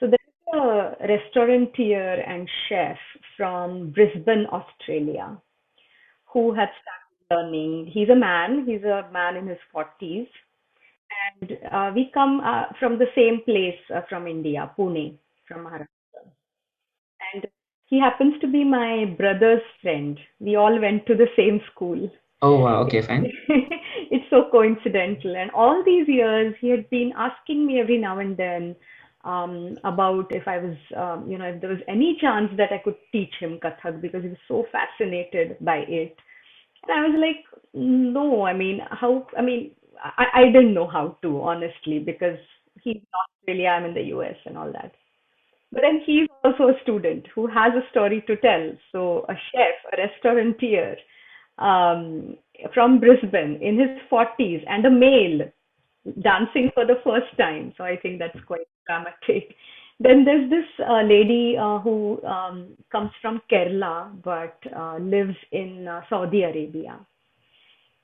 So 0.01 0.07
there's 0.07 0.61
a 0.63 0.97
restaurateur 1.07 2.23
and 2.27 2.49
chef 2.69 2.99
from 3.37 3.91
Brisbane, 3.93 4.47
Australia, 4.53 5.39
who 6.33 6.53
had 6.53 6.69
started 6.83 7.02
learning. 7.33 7.91
He's 7.93 8.09
a 8.09 8.17
man, 8.17 8.65
he's 8.67 8.85
a 8.85 9.09
man 9.13 9.37
in 9.37 9.47
his 9.47 9.59
40s. 9.75 10.29
And 11.25 11.59
uh, 11.71 11.93
we 11.95 12.11
come 12.13 12.41
uh, 12.41 12.65
from 12.79 12.99
the 12.99 13.07
same 13.15 13.41
place 13.45 13.79
uh, 13.95 14.01
from 14.09 14.27
India, 14.27 14.71
Pune, 14.79 15.19
from 15.47 15.65
Maharashtra. 15.67 16.23
And 17.35 17.47
he 17.87 18.01
happens 18.01 18.35
to 18.41 18.49
be 18.49 18.65
my 18.65 19.05
brother's 19.19 19.63
friend. 19.83 20.19
We 20.41 20.57
all 20.57 20.81
went 20.81 21.07
to 21.07 21.15
the 21.15 21.29
same 21.37 21.61
school. 21.71 22.11
Oh, 22.41 22.59
wow. 22.59 22.83
Okay, 22.85 23.03
fine. 23.03 23.31
it's 24.11 24.29
so 24.31 24.49
coincidental. 24.51 25.37
And 25.37 25.51
all 25.53 25.83
these 25.85 26.09
years, 26.09 26.55
he 26.61 26.71
had 26.71 26.89
been 26.91 27.13
asking 27.17 27.67
me 27.67 27.81
every 27.81 27.99
now 27.99 28.19
and 28.19 28.37
then 28.37 28.75
um, 29.25 29.77
about 29.85 30.35
if 30.35 30.49
I 30.49 30.59
was, 30.59 30.77
um, 30.97 31.31
you 31.31 31.39
know, 31.39 31.45
if 31.45 31.61
there 31.61 31.71
was 31.71 31.79
any 31.87 32.19
chance 32.21 32.51
that 32.57 32.73
I 32.73 32.79
could 32.79 32.97
teach 33.13 33.35
him 33.39 33.61
Kathak 33.63 34.01
because 34.01 34.23
he 34.23 34.31
was 34.31 34.45
so 34.49 34.67
fascinated 34.73 35.57
by 35.61 35.85
it. 35.87 36.17
And 36.83 36.93
I 36.93 37.09
was 37.09 37.19
like, 37.19 37.45
no, 37.75 38.45
I 38.45 38.53
mean, 38.53 38.81
how, 38.91 39.27
I 39.37 39.43
mean, 39.43 39.73
I, 40.03 40.27
I 40.35 40.45
didn't 40.47 40.75
know 40.75 40.87
how 40.87 41.17
to, 41.23 41.43
honestly, 41.43 41.99
because 41.99 42.39
he's 42.83 42.97
not 43.13 43.31
really, 43.47 43.67
I'm 43.67 43.85
in 43.85 43.95
the 43.95 44.15
US 44.17 44.37
and 44.47 44.59
all 44.59 44.73
that. 44.73 44.93
But 45.73 45.83
then 45.83 46.03
he's 46.05 46.29
also 46.45 46.65
a 46.65 46.81
student 46.83 47.27
who 47.35 47.47
has 47.47 47.73
a 47.75 47.89
story 47.91 48.23
to 48.27 48.37
tell. 48.37 48.73
So 48.93 49.25
a 49.29 49.35
chef, 49.35 49.93
a 49.93 49.97
restaurateur 49.97 50.97
um, 51.59 52.37
from 52.75 53.01
Brisbane 53.01 53.59
in 53.63 53.79
his 53.79 53.99
40s 54.11 54.63
and 54.69 54.85
a 54.85 54.91
male 54.91 55.51
dancing 56.21 56.71
for 56.75 56.85
the 56.85 57.01
first 57.05 57.37
time. 57.39 57.73
So 57.79 57.85
I 57.85 57.97
think 57.97 58.19
that's 58.19 58.39
quite 58.47 58.67
dramatic. 58.87 59.55
Then 60.01 60.25
there's 60.25 60.51
this 60.51 60.67
uh, 60.87 61.03
lady 61.03 61.57
uh, 61.59 61.79
who 61.79 62.23
um, 62.25 62.77
comes 62.91 63.11
from 63.21 63.41
Kerala 63.51 64.11
but 64.23 64.59
uh, 64.77 64.99
lives 64.99 65.37
in 65.53 65.87
uh, 65.89 66.03
Saudi 66.09 66.43
Arabia. 66.43 66.99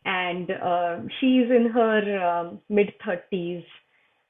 And 0.05 0.51
uh, 0.51 0.99
she's 1.21 1.51
in 1.51 1.71
her 1.75 2.27
um, 2.27 2.61
mid 2.69 2.93
30s 3.07 3.65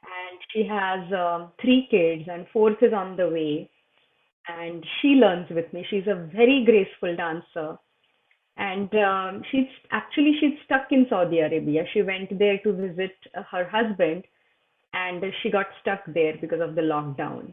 and 0.02 0.40
she 0.52 0.66
has 0.66 1.12
um, 1.12 1.52
three 1.60 1.86
kids, 1.90 2.28
and 2.32 2.46
fourth 2.52 2.82
is 2.82 2.92
on 2.94 3.16
the 3.16 3.28
way. 3.28 3.70
And 4.48 4.84
she 5.00 5.08
learns 5.08 5.50
with 5.50 5.70
me. 5.74 5.84
She's 5.90 6.06
a 6.06 6.28
very 6.34 6.64
graceful 6.64 7.14
dancer. 7.14 7.78
and 8.56 8.92
um, 8.96 9.42
she's 9.50 9.68
actually 9.92 10.32
she's 10.40 10.58
stuck 10.64 10.88
in 10.90 11.06
Saudi 11.08 11.38
Arabia. 11.38 11.84
She 11.92 12.02
went 12.02 12.36
there 12.38 12.58
to 12.64 12.72
visit 12.72 13.16
her 13.52 13.68
husband, 13.68 14.24
and 14.92 15.22
she 15.42 15.50
got 15.50 15.66
stuck 15.80 16.00
there 16.06 16.34
because 16.40 16.60
of 16.60 16.74
the 16.74 16.82
lockdown. 16.82 17.52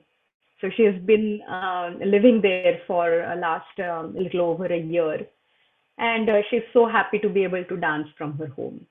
So 0.62 0.70
she 0.76 0.84
has 0.84 0.96
been 1.06 1.42
uh, 1.50 1.92
living 2.04 2.40
there 2.42 2.80
for 2.88 3.24
uh, 3.24 3.36
last 3.36 3.80
um, 3.80 4.16
little 4.16 4.42
over 4.42 4.66
a 4.66 4.80
year, 4.80 5.28
and 5.98 6.30
uh, 6.30 6.42
she's 6.50 6.64
so 6.74 6.88
happy 6.88 7.20
to 7.20 7.30
be 7.30 7.44
able 7.44 7.64
to 7.66 7.78
dance 7.78 8.08
from 8.18 8.38
her 8.38 8.48
home. 8.48 8.86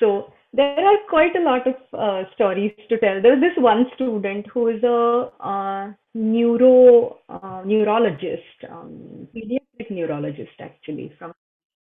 So 0.00 0.32
there 0.52 0.84
are 0.84 0.98
quite 1.08 1.36
a 1.36 1.42
lot 1.42 1.66
of 1.66 1.74
uh, 1.92 2.28
stories 2.34 2.72
to 2.88 2.98
tell. 2.98 3.22
There's 3.22 3.40
this 3.40 3.56
one 3.56 3.86
student 3.94 4.46
who 4.52 4.68
is 4.68 4.82
a 4.82 5.30
uh, 5.40 5.92
neuro 6.14 7.18
uh, 7.28 7.62
neurologist, 7.64 8.64
um, 8.68 9.28
pediatric 9.34 9.90
neurologist 9.90 10.58
actually 10.58 11.12
from 11.18 11.32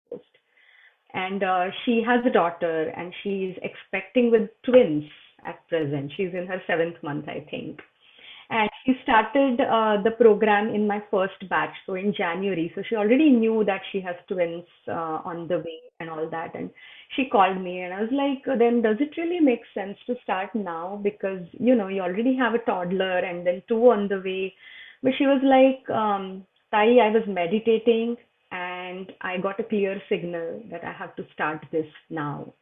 Coast, 0.08 0.24
and 1.14 1.42
uh, 1.42 1.66
she 1.84 2.02
has 2.06 2.24
a 2.26 2.30
daughter, 2.30 2.92
and 2.96 3.12
she's 3.22 3.54
expecting 3.62 4.30
with 4.30 4.48
twins 4.64 5.04
at 5.46 5.66
present. 5.68 6.12
She's 6.16 6.32
in 6.32 6.46
her 6.46 6.62
seventh 6.66 6.96
month, 7.02 7.28
I 7.28 7.46
think. 7.50 7.80
And 8.50 8.68
she 8.84 8.92
started 9.02 9.60
uh, 9.60 10.02
the 10.02 10.10
program 10.10 10.74
in 10.74 10.86
my 10.86 11.02
first 11.10 11.48
batch 11.48 11.74
so 11.86 11.94
in 11.94 12.12
january. 12.14 12.70
So 12.74 12.82
she 12.86 12.96
already 12.96 13.30
knew 13.30 13.64
that 13.64 13.80
she 13.90 14.00
has 14.02 14.14
twins 14.28 14.64
uh, 14.88 15.20
on 15.24 15.48
the 15.48 15.58
way 15.58 15.80
and 16.00 16.10
all 16.10 16.28
that. 16.28 16.54
And 16.54 16.68
she 17.16 17.30
called 17.30 17.62
me 17.62 17.80
and 17.80 17.94
i 17.94 18.00
was 18.02 18.10
like 18.12 18.58
then 18.58 18.82
does 18.82 18.96
it 19.00 19.16
really 19.16 19.40
make 19.40 19.60
sense 19.72 19.96
to 20.06 20.16
start 20.22 20.54
now? 20.54 21.00
Because 21.02 21.40
you 21.52 21.74
know 21.74 21.88
you 21.88 22.02
already 22.02 22.36
have 22.36 22.54
a 22.54 22.58
toddler 22.58 23.18
and 23.18 23.46
then 23.46 23.62
two 23.68 23.90
on 23.90 24.08
the 24.08 24.20
way. 24.20 24.54
But 25.02 25.12
she 25.16 25.24
was 25.24 25.40
like 25.42 25.88
um 25.88 26.44
tai 26.70 26.98
i 27.06 27.10
was 27.10 27.22
meditating 27.26 28.16
and 28.92 29.12
i 29.20 29.36
got 29.38 29.60
a 29.60 29.68
clear 29.74 30.00
signal 30.08 30.62
that 30.70 30.84
i 30.84 30.92
have 30.92 31.14
to 31.16 31.26
start 31.34 31.64
this 31.72 31.92
now 32.10 32.52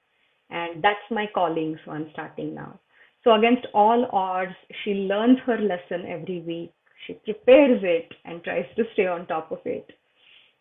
and 0.50 0.82
that's 0.82 1.10
my 1.10 1.26
calling 1.34 1.76
so 1.84 1.92
i'm 1.92 2.08
starting 2.12 2.54
now 2.54 2.78
so, 3.22 3.34
against 3.34 3.66
all 3.74 4.08
odds, 4.12 4.54
she 4.82 4.94
learns 4.94 5.38
her 5.44 5.58
lesson 5.58 6.06
every 6.08 6.40
week. 6.40 6.72
She 7.06 7.14
prepares 7.14 7.80
it 7.82 8.08
and 8.24 8.42
tries 8.42 8.66
to 8.76 8.84
stay 8.94 9.06
on 9.06 9.26
top 9.26 9.52
of 9.52 9.58
it. 9.66 9.90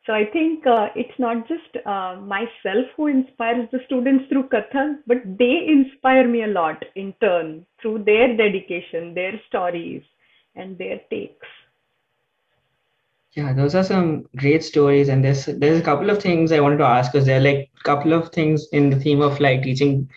So, 0.06 0.14
I 0.14 0.26
think 0.26 0.66
uh, 0.68 0.88
it's 0.96 1.18
not 1.20 1.48
just 1.48 1.86
uh, 1.86 2.18
myself 2.22 2.86
who 2.98 3.08
inspires 3.08 3.70
the 3.72 3.80
students 3.86 4.26
through 4.28 4.50
Kathak, 4.50 5.00
but 5.08 5.18
they 5.38 5.68
inspire 5.68 6.28
me 6.28 6.44
a 6.44 6.48
lot 6.48 6.84
in 6.96 7.14
turn 7.22 7.66
through 7.82 8.04
their 8.04 8.36
dedication, 8.36 9.14
their 9.14 9.40
stories, 9.48 10.04
and 10.56 10.78
their 10.78 11.00
takes. 11.10 11.48
Yeah, 13.36 13.54
those 13.54 13.76
are 13.76 13.84
some 13.84 14.26
great 14.36 14.64
stories, 14.64 15.08
and 15.08 15.24
there's 15.24 15.46
there's 15.46 15.80
a 15.80 15.84
couple 15.84 16.10
of 16.10 16.22
things 16.22 16.52
I 16.52 16.60
wanted 16.60 16.78
to 16.78 16.86
ask 16.86 17.12
because 17.12 17.28
there 17.28 17.40
are 17.40 17.44
like 17.44 17.70
a 17.80 17.84
couple 17.84 18.14
of 18.14 18.30
things 18.30 18.68
in 18.72 18.90
the 18.90 19.00
theme 19.00 19.22
of 19.22 19.40
like 19.40 19.64
teaching 19.64 20.10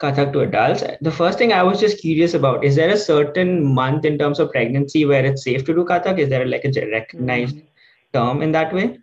Kathak 0.00 0.32
to 0.32 0.40
adults. 0.40 0.82
The 1.00 1.12
first 1.12 1.38
thing 1.38 1.52
I 1.52 1.62
was 1.62 1.80
just 1.80 2.00
curious 2.00 2.34
about 2.34 2.64
is 2.64 2.76
there 2.76 2.90
a 2.90 2.96
certain 2.96 3.64
month 3.64 4.04
in 4.04 4.18
terms 4.18 4.40
of 4.40 4.50
pregnancy 4.50 5.04
where 5.04 5.24
it's 5.24 5.44
safe 5.44 5.64
to 5.64 5.74
do 5.74 5.84
Kathak? 5.84 6.18
Is 6.18 6.28
there 6.28 6.44
like 6.44 6.64
a 6.64 6.90
recognized 6.90 7.56
mm-hmm. 7.56 8.18
term 8.18 8.42
in 8.42 8.52
that 8.52 8.74
way? 8.74 8.98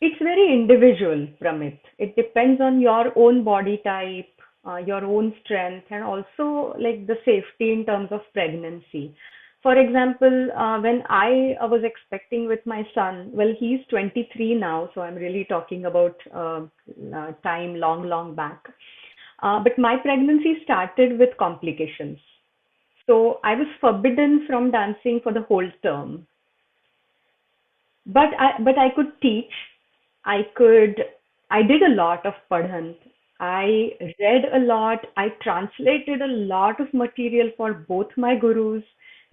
It's 0.00 0.20
very 0.20 0.52
individual, 0.52 1.28
Pramit. 1.40 1.78
It 1.98 2.16
depends 2.16 2.60
on 2.60 2.80
your 2.80 3.16
own 3.16 3.44
body 3.44 3.80
type, 3.84 4.28
uh, 4.66 4.76
your 4.76 5.04
own 5.04 5.32
strength, 5.42 5.86
and 5.90 6.02
also 6.02 6.74
like 6.78 7.06
the 7.06 7.16
safety 7.24 7.72
in 7.72 7.86
terms 7.86 8.08
of 8.10 8.20
pregnancy. 8.34 9.14
For 9.64 9.78
example, 9.78 10.50
uh, 10.54 10.78
when 10.78 11.02
I, 11.08 11.56
I 11.58 11.64
was 11.64 11.80
expecting 11.84 12.46
with 12.46 12.60
my 12.66 12.86
son, 12.94 13.30
well, 13.32 13.50
he's 13.58 13.80
23 13.88 14.56
now, 14.56 14.90
so 14.94 15.00
I'm 15.00 15.14
really 15.14 15.46
talking 15.46 15.86
about 15.86 16.16
uh, 16.34 16.66
uh 17.16 17.32
time 17.42 17.76
long, 17.76 18.02
long 18.06 18.34
back. 18.34 18.62
Uh, 19.42 19.60
but 19.64 19.78
my 19.78 19.96
pregnancy 19.96 20.58
started 20.64 21.18
with 21.18 21.30
complications. 21.38 22.18
So 23.06 23.40
I 23.42 23.54
was 23.54 23.66
forbidden 23.80 24.44
from 24.46 24.70
dancing 24.70 25.20
for 25.22 25.32
the 25.32 25.46
whole 25.48 25.70
term. 25.82 26.26
But 28.04 28.34
I, 28.38 28.62
but 28.62 28.78
I 28.78 28.90
could 28.94 29.18
teach. 29.22 29.54
I 30.26 30.42
could, 30.54 31.06
I 31.50 31.62
did 31.62 31.80
a 31.80 31.94
lot 31.94 32.26
of 32.26 32.34
padhant. 32.50 32.98
I 33.40 33.92
read 34.20 34.44
a 34.52 34.58
lot. 34.58 35.06
I 35.16 35.28
translated 35.40 36.20
a 36.20 36.34
lot 36.52 36.80
of 36.80 36.92
material 36.92 37.50
for 37.56 37.72
both 37.72 38.08
my 38.18 38.36
gurus 38.36 38.84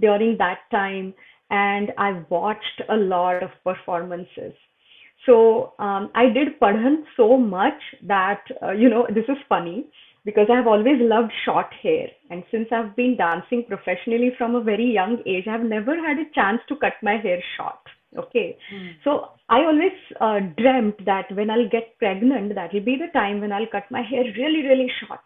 during 0.02 0.38
that 0.40 0.60
time. 0.72 1.14
And 1.50 1.92
I 1.98 2.22
watched 2.30 2.82
a 2.90 2.96
lot 2.96 3.44
of 3.44 3.50
performances. 3.64 4.54
So 5.26 5.74
um, 5.80 6.10
I 6.16 6.26
did 6.30 6.60
Padhant 6.60 7.06
so 7.16 7.38
much 7.38 7.80
that, 8.08 8.42
uh, 8.64 8.72
you 8.72 8.90
know, 8.90 9.06
this 9.10 9.26
is 9.28 9.38
funny 9.48 9.86
because 10.26 10.48
I've 10.52 10.68
always 10.68 10.98
loved 11.00 11.32
short 11.46 11.68
hair. 11.82 12.08
And 12.30 12.44
since 12.52 12.68
I've 12.72 12.96
been 12.96 13.18
dancing 13.18 13.66
professionally 13.68 14.32
from 14.38 14.56
a 14.56 14.62
very 14.62 14.86
young 14.86 15.22
age, 15.26 15.48
I've 15.48 15.64
never 15.64 15.96
had 15.96 16.18
a 16.18 16.30
chance 16.34 16.62
to 16.70 16.76
cut 16.76 16.94
my 17.02 17.18
hair 17.18 17.42
short. 17.58 17.80
Okay. 18.18 18.58
Mm. 18.74 18.92
So 19.04 19.30
I 19.50 19.60
always 19.60 19.94
uh, 20.20 20.40
dreamt 20.58 21.06
that 21.06 21.32
when 21.34 21.50
I'll 21.50 21.70
get 21.70 21.98
pregnant, 21.98 22.56
that'll 22.56 22.82
be 22.82 22.98
the 22.98 23.12
time 23.14 23.42
when 23.42 23.52
I'll 23.52 23.68
cut 23.72 23.90
my 23.90 24.02
hair 24.02 24.24
really, 24.24 24.68
really 24.68 24.92
short. 25.00 25.22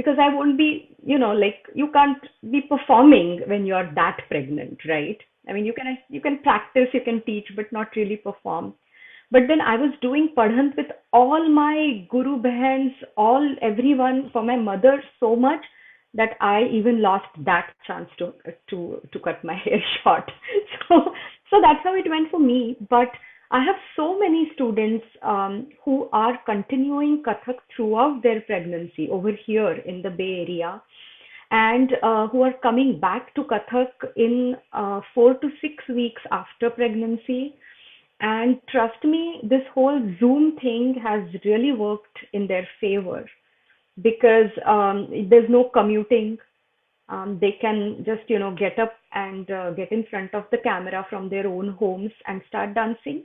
Because 0.00 0.18
I 0.18 0.34
won't 0.34 0.56
be, 0.56 0.96
you 1.04 1.18
know, 1.18 1.32
like 1.32 1.66
you 1.74 1.88
can't 1.92 2.22
be 2.50 2.62
performing 2.62 3.42
when 3.46 3.66
you're 3.66 3.90
that 3.96 4.20
pregnant, 4.28 4.78
right? 4.88 5.18
I 5.46 5.52
mean, 5.52 5.66
you 5.66 5.74
can 5.74 5.98
you 6.08 6.22
can 6.22 6.38
practice, 6.42 6.88
you 6.94 7.02
can 7.02 7.22
teach, 7.26 7.48
but 7.54 7.70
not 7.70 7.88
really 7.96 8.16
perform. 8.16 8.72
But 9.30 9.42
then 9.46 9.60
I 9.60 9.76
was 9.76 9.92
doing 10.00 10.30
padhant 10.34 10.74
with 10.78 10.86
all 11.12 11.50
my 11.50 12.06
guru 12.08 12.40
bahans, 12.40 12.94
all 13.18 13.54
everyone 13.60 14.30
for 14.32 14.42
my 14.42 14.56
mother 14.56 15.02
so 15.18 15.36
much 15.36 15.60
that 16.14 16.30
I 16.40 16.62
even 16.72 17.02
lost 17.02 17.28
that 17.50 17.74
chance 17.86 18.08
to 18.20 18.32
to 18.70 19.02
to 19.12 19.18
cut 19.18 19.44
my 19.44 19.58
hair 19.64 19.82
short. 20.02 20.32
So 20.88 21.12
so 21.50 21.60
that's 21.60 21.84
how 21.84 21.94
it 21.94 22.08
went 22.08 22.30
for 22.30 22.40
me. 22.40 22.78
But 22.88 23.20
I 23.52 23.64
have 23.64 23.76
so 23.96 24.18
many 24.18 24.50
students 24.54 25.04
um, 25.22 25.68
who 25.84 26.08
are 26.12 26.38
continuing 26.46 27.22
Kathak 27.24 27.56
throughout 27.74 28.22
their 28.22 28.42
pregnancy 28.42 29.08
over 29.10 29.32
here 29.46 29.72
in 29.72 30.02
the 30.02 30.10
Bay 30.10 30.46
Area 30.48 30.80
and 31.50 31.90
uh, 32.02 32.28
who 32.28 32.42
are 32.42 32.54
coming 32.62 33.00
back 33.00 33.34
to 33.34 33.42
Kathak 33.42 33.90
in 34.14 34.56
uh, 34.72 35.00
four 35.14 35.34
to 35.34 35.48
six 35.60 35.82
weeks 35.88 36.22
after 36.30 36.70
pregnancy 36.70 37.56
and 38.20 38.60
trust 38.68 39.02
me, 39.02 39.40
this 39.42 39.62
whole 39.74 39.98
Zoom 40.20 40.56
thing 40.60 40.94
has 41.02 41.22
really 41.44 41.72
worked 41.72 42.18
in 42.34 42.46
their 42.46 42.68
favor 42.80 43.24
because 44.02 44.50
um, 44.66 45.08
there's 45.30 45.48
no 45.48 45.70
commuting. 45.72 46.36
Um, 47.08 47.38
they 47.40 47.56
can 47.60 48.04
just, 48.04 48.28
you 48.28 48.38
know, 48.38 48.54
get 48.54 48.78
up 48.78 48.92
and 49.12 49.50
uh, 49.50 49.70
get 49.72 49.90
in 49.90 50.04
front 50.10 50.34
of 50.34 50.44
the 50.52 50.58
camera 50.58 51.06
from 51.08 51.30
their 51.30 51.46
own 51.46 51.70
homes 51.72 52.12
and 52.26 52.42
start 52.46 52.74
dancing. 52.74 53.24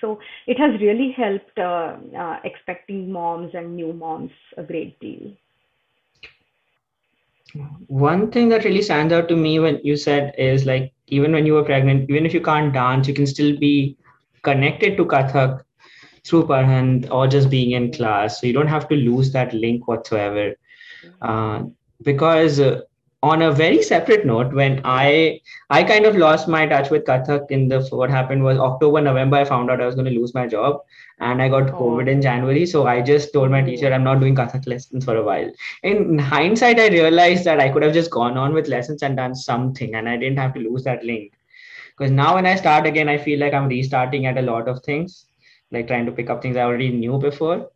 So 0.00 0.18
it 0.46 0.58
has 0.58 0.80
really 0.80 1.12
helped 1.12 1.58
uh, 1.58 1.96
uh, 2.16 2.40
expecting 2.44 3.12
moms 3.12 3.54
and 3.54 3.76
new 3.76 3.92
moms 3.92 4.30
a 4.56 4.62
great 4.62 4.98
deal. 5.00 5.32
One 7.88 8.30
thing 8.30 8.48
that 8.48 8.64
really 8.64 8.82
stands 8.82 9.12
out 9.12 9.28
to 9.28 9.36
me 9.36 9.58
when 9.60 9.80
you 9.84 9.96
said 9.96 10.34
is 10.38 10.64
like 10.64 10.92
even 11.08 11.32
when 11.32 11.46
you 11.46 11.54
were 11.54 11.64
pregnant, 11.64 12.08
even 12.08 12.24
if 12.24 12.32
you 12.32 12.40
can't 12.40 12.72
dance, 12.72 13.06
you 13.06 13.14
can 13.14 13.26
still 13.26 13.56
be 13.58 13.96
connected 14.42 14.96
to 14.96 15.04
Kathak 15.04 15.62
through 16.24 16.46
Padhant 16.46 17.10
or 17.10 17.26
just 17.26 17.50
being 17.50 17.72
in 17.72 17.92
class. 17.92 18.40
So 18.40 18.46
you 18.46 18.52
don't 18.52 18.68
have 18.68 18.88
to 18.88 18.94
lose 18.94 19.32
that 19.32 19.52
link 19.52 19.86
whatsoever. 19.86 20.54
Uh, 21.20 21.64
because 22.02 22.60
uh, 22.60 22.80
on 23.22 23.42
a 23.42 23.52
very 23.52 23.82
separate 23.82 24.26
note, 24.26 24.52
when 24.52 24.80
I 24.84 25.40
I 25.70 25.82
kind 25.84 26.06
of 26.06 26.16
lost 26.16 26.48
my 26.48 26.66
touch 26.66 26.90
with 26.90 27.04
Kathak 27.04 27.50
in 27.50 27.68
the 27.68 27.80
what 27.90 28.10
happened 28.10 28.42
was 28.44 28.58
October 28.58 29.00
November 29.00 29.36
I 29.36 29.44
found 29.44 29.70
out 29.70 29.80
I 29.80 29.86
was 29.86 29.94
going 29.94 30.12
to 30.12 30.18
lose 30.18 30.34
my 30.34 30.46
job 30.46 30.80
and 31.20 31.40
I 31.40 31.48
got 31.48 31.70
oh. 31.70 31.78
COVID 31.80 32.08
in 32.08 32.22
January. 32.22 32.66
So 32.66 32.86
I 32.86 33.00
just 33.00 33.32
told 33.32 33.50
my 33.50 33.62
teacher 33.62 33.92
I'm 33.92 34.04
not 34.04 34.20
doing 34.20 34.34
Kathak 34.34 34.66
lessons 34.66 35.04
for 35.04 35.16
a 35.16 35.22
while. 35.22 35.50
In 35.82 36.18
hindsight, 36.18 36.80
I 36.80 36.88
realized 36.88 37.44
that 37.44 37.60
I 37.60 37.68
could 37.68 37.82
have 37.82 37.94
just 37.94 38.10
gone 38.10 38.36
on 38.36 38.54
with 38.54 38.68
lessons 38.68 39.02
and 39.02 39.16
done 39.16 39.34
something, 39.34 39.94
and 39.94 40.08
I 40.08 40.16
didn't 40.16 40.38
have 40.38 40.54
to 40.54 40.60
lose 40.60 40.84
that 40.84 41.04
link 41.04 41.32
because 41.96 42.10
now 42.10 42.34
when 42.34 42.46
i 42.46 42.54
start 42.54 42.86
again 42.86 43.08
i 43.08 43.18
feel 43.18 43.38
like 43.38 43.54
i'm 43.54 43.68
restarting 43.68 44.26
at 44.26 44.38
a 44.38 44.42
lot 44.42 44.68
of 44.68 44.82
things 44.82 45.26
like 45.70 45.86
trying 45.86 46.06
to 46.06 46.12
pick 46.12 46.30
up 46.30 46.42
things 46.42 46.56
i 46.56 46.62
already 46.62 46.90
knew 46.90 47.18
before 47.18 47.68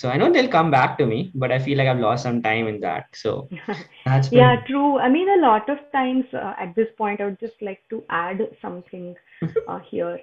so 0.00 0.08
i 0.10 0.16
know 0.16 0.30
they'll 0.32 0.54
come 0.56 0.70
back 0.70 0.96
to 0.98 1.06
me 1.12 1.18
but 1.34 1.52
i 1.56 1.58
feel 1.58 1.78
like 1.78 1.88
i've 1.88 2.04
lost 2.06 2.22
some 2.28 2.40
time 2.42 2.68
in 2.72 2.80
that 2.80 3.06
so 3.22 3.48
that's 4.04 4.28
been... 4.28 4.38
yeah 4.38 4.56
true 4.68 4.98
i 4.98 5.08
mean 5.08 5.28
a 5.38 5.42
lot 5.42 5.68
of 5.74 5.78
times 5.92 6.24
uh, 6.34 6.54
at 6.64 6.74
this 6.74 6.88
point 6.98 7.20
i 7.20 7.24
would 7.24 7.40
just 7.40 7.60
like 7.60 7.82
to 7.90 8.02
add 8.10 8.42
something 8.62 9.14
uh, 9.68 9.80
here 9.90 10.18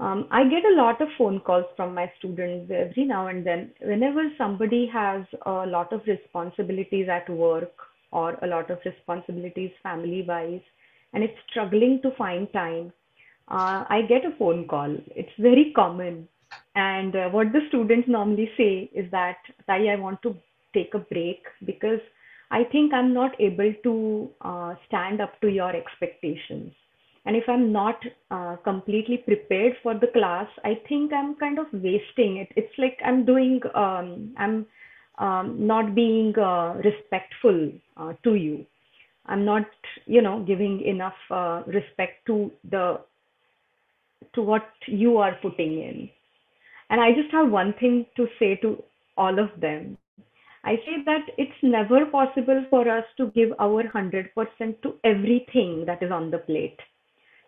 um, 0.00 0.28
I 0.30 0.44
get 0.48 0.64
a 0.64 0.76
lot 0.76 1.00
of 1.02 1.08
phone 1.18 1.40
calls 1.40 1.64
from 1.76 1.92
my 1.92 2.08
students 2.18 2.70
every 2.72 3.04
now 3.04 3.26
and 3.26 3.44
then. 3.44 3.72
Whenever 3.80 4.30
somebody 4.38 4.88
has 4.92 5.24
a 5.44 5.66
lot 5.66 5.92
of 5.92 6.02
responsibilities 6.06 7.08
at 7.08 7.28
work 7.28 7.72
or 8.12 8.34
a 8.40 8.46
lot 8.46 8.70
of 8.70 8.78
responsibilities 8.84 9.72
family 9.82 10.22
wise, 10.22 10.60
and 11.12 11.24
it's 11.24 11.36
struggling 11.50 12.00
to 12.02 12.12
find 12.12 12.46
time 12.52 12.92
uh, 13.50 13.84
I 13.88 14.02
get 14.02 14.24
a 14.24 14.36
phone 14.38 14.68
call. 14.68 14.94
It's 15.16 15.32
very 15.38 15.72
common. 15.74 16.28
And 16.78 17.16
uh, 17.16 17.28
what 17.30 17.52
the 17.52 17.62
students 17.68 18.08
normally 18.08 18.50
say 18.56 18.88
is 18.94 19.10
that, 19.10 19.38
Tai, 19.66 19.88
I 19.88 19.96
want 19.96 20.22
to 20.22 20.36
take 20.72 20.94
a 20.94 21.00
break 21.00 21.42
because 21.64 21.98
I 22.52 22.62
think 22.70 22.94
I'm 22.94 23.12
not 23.12 23.32
able 23.40 23.74
to 23.82 24.30
uh, 24.42 24.74
stand 24.86 25.20
up 25.20 25.40
to 25.40 25.48
your 25.48 25.74
expectations. 25.74 26.72
And 27.26 27.34
if 27.34 27.48
I'm 27.48 27.72
not 27.72 28.00
uh, 28.30 28.56
completely 28.62 29.18
prepared 29.18 29.72
for 29.82 29.94
the 29.94 30.06
class, 30.06 30.46
I 30.64 30.80
think 30.88 31.12
I'm 31.12 31.34
kind 31.34 31.58
of 31.58 31.66
wasting 31.72 32.36
it. 32.36 32.48
It's 32.54 32.72
like 32.78 32.98
I'm 33.04 33.24
doing, 33.24 33.60
um, 33.74 34.34
I'm 34.38 34.66
um, 35.18 35.66
not 35.66 35.96
being 35.96 36.32
uh, 36.38 36.74
respectful 36.84 37.72
uh, 37.96 38.12
to 38.22 38.34
you. 38.36 38.64
I'm 39.26 39.44
not, 39.44 39.66
you 40.06 40.22
know, 40.22 40.44
giving 40.44 40.80
enough 40.82 41.20
uh, 41.30 41.64
respect 41.66 42.24
to 42.26 42.52
the 42.70 43.00
to 44.34 44.42
what 44.42 44.68
you 44.86 45.18
are 45.18 45.36
putting 45.42 45.72
in. 45.82 46.10
And 46.90 47.00
I 47.00 47.12
just 47.12 47.30
have 47.32 47.50
one 47.50 47.74
thing 47.74 48.06
to 48.16 48.26
say 48.38 48.56
to 48.56 48.82
all 49.16 49.38
of 49.38 49.50
them. 49.60 49.98
I 50.64 50.76
say 50.76 51.02
that 51.04 51.26
it's 51.36 51.62
never 51.62 52.06
possible 52.06 52.64
for 52.70 52.88
us 52.88 53.04
to 53.16 53.30
give 53.30 53.52
our 53.58 53.84
100% 53.84 54.82
to 54.82 54.94
everything 55.04 55.84
that 55.86 56.02
is 56.02 56.10
on 56.10 56.30
the 56.30 56.38
plate. 56.38 56.78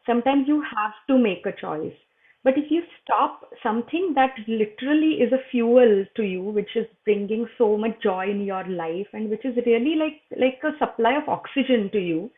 Sometimes 0.06 0.48
you 0.48 0.62
have 0.62 0.92
to 1.08 1.18
make 1.18 1.44
a 1.46 1.52
choice. 1.52 1.94
But 2.42 2.56
if 2.56 2.70
you 2.70 2.82
stop 3.02 3.52
something 3.62 4.14
that 4.14 4.34
literally 4.48 5.20
is 5.20 5.32
a 5.32 5.44
fuel 5.50 6.06
to 6.16 6.22
you, 6.22 6.42
which 6.42 6.74
is 6.74 6.86
bringing 7.04 7.46
so 7.58 7.76
much 7.76 8.00
joy 8.02 8.30
in 8.30 8.44
your 8.44 8.64
life 8.66 9.08
and 9.12 9.28
which 9.28 9.44
is 9.44 9.56
really 9.66 9.96
like 9.96 10.22
like 10.38 10.58
a 10.64 10.78
supply 10.78 11.16
of 11.16 11.28
oxygen 11.28 11.90
to 11.90 11.98
you, 11.98 12.30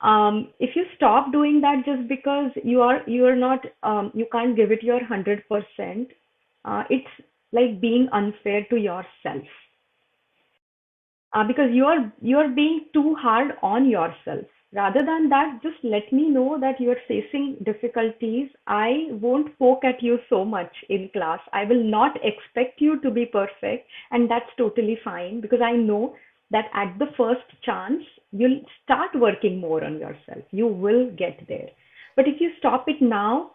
um, 0.00 0.48
if 0.60 0.76
you 0.76 0.84
stop 0.96 1.32
doing 1.32 1.60
that 1.62 1.84
just 1.84 2.08
because 2.08 2.50
you 2.62 2.82
are 2.82 3.02
you 3.06 3.26
are 3.26 3.36
not 3.36 3.64
um, 3.82 4.12
you 4.14 4.26
can't 4.30 4.56
give 4.56 4.70
it 4.70 4.82
your 4.82 5.00
100%, 5.00 6.06
uh, 6.64 6.84
it's 6.88 7.06
like 7.52 7.80
being 7.80 8.08
unfair 8.12 8.64
to 8.70 8.76
yourself. 8.76 9.44
Uh, 11.34 11.44
because 11.46 11.70
you 11.72 11.84
are 11.84 12.12
you 12.22 12.38
are 12.38 12.48
being 12.48 12.86
too 12.92 13.14
hard 13.16 13.52
on 13.62 13.88
yourself. 13.88 14.46
Rather 14.72 15.00
than 15.04 15.30
that 15.30 15.60
just 15.62 15.82
let 15.82 16.12
me 16.12 16.28
know 16.28 16.58
that 16.60 16.78
you 16.80 16.90
are 16.90 17.00
facing 17.08 17.56
difficulties. 17.64 18.50
I 18.66 19.08
won't 19.10 19.58
poke 19.58 19.84
at 19.84 20.02
you 20.02 20.18
so 20.28 20.44
much 20.44 20.74
in 20.90 21.08
class. 21.12 21.40
I 21.52 21.64
will 21.64 21.82
not 21.82 22.18
expect 22.22 22.80
you 22.80 23.00
to 23.00 23.10
be 23.10 23.26
perfect 23.26 23.88
and 24.10 24.30
that's 24.30 24.50
totally 24.56 24.98
fine 25.02 25.40
because 25.40 25.60
i 25.62 25.72
know 25.72 26.14
that 26.50 26.66
at 26.74 26.98
the 26.98 27.06
first 27.16 27.46
chance 27.62 28.02
you'll 28.32 28.60
start 28.82 29.14
working 29.14 29.58
more 29.60 29.82
on 29.84 29.98
yourself 29.98 30.44
you 30.50 30.66
will 30.66 31.10
get 31.22 31.40
there 31.48 31.68
but 32.16 32.28
if 32.28 32.40
you 32.40 32.50
stop 32.58 32.88
it 32.88 33.00
now 33.00 33.50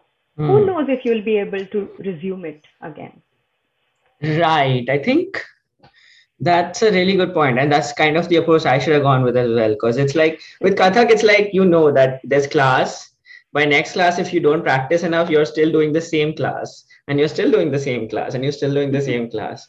who 0.46 0.58
Hmm. 0.58 0.66
knows 0.66 0.86
if 0.88 1.04
you'll 1.04 1.24
be 1.32 1.36
able 1.38 1.64
to 1.66 1.88
resume 1.98 2.44
it 2.44 2.66
again 2.80 3.22
Right. 4.22 4.88
I 4.88 4.98
think 4.98 5.42
that's 6.40 6.82
a 6.82 6.90
really 6.90 7.16
good 7.16 7.32
point, 7.34 7.58
and 7.58 7.70
that's 7.72 7.92
kind 7.92 8.16
of 8.16 8.28
the 8.28 8.36
approach 8.36 8.66
I 8.66 8.78
should 8.78 8.94
have 8.94 9.02
gone 9.02 9.22
with 9.22 9.36
as 9.36 9.52
well. 9.52 9.70
Because 9.70 9.96
it's 9.96 10.14
like 10.14 10.40
with 10.60 10.76
Kathak, 10.76 11.10
it's 11.10 11.22
like 11.22 11.50
you 11.52 11.64
know 11.64 11.92
that 11.92 12.20
there's 12.24 12.46
class. 12.46 13.10
By 13.52 13.64
next 13.64 13.92
class, 13.92 14.18
if 14.18 14.32
you 14.32 14.40
don't 14.40 14.62
practice 14.62 15.02
enough, 15.02 15.30
you're 15.30 15.44
still 15.46 15.70
doing 15.70 15.92
the 15.92 16.00
same 16.00 16.34
class, 16.34 16.84
and 17.08 17.18
you're 17.18 17.28
still 17.28 17.50
doing 17.50 17.70
the 17.70 17.78
same 17.78 18.08
class, 18.08 18.34
and 18.34 18.42
you're 18.44 18.52
still 18.52 18.72
doing 18.74 18.90
the 18.92 19.00
same 19.00 19.30
class. 19.30 19.66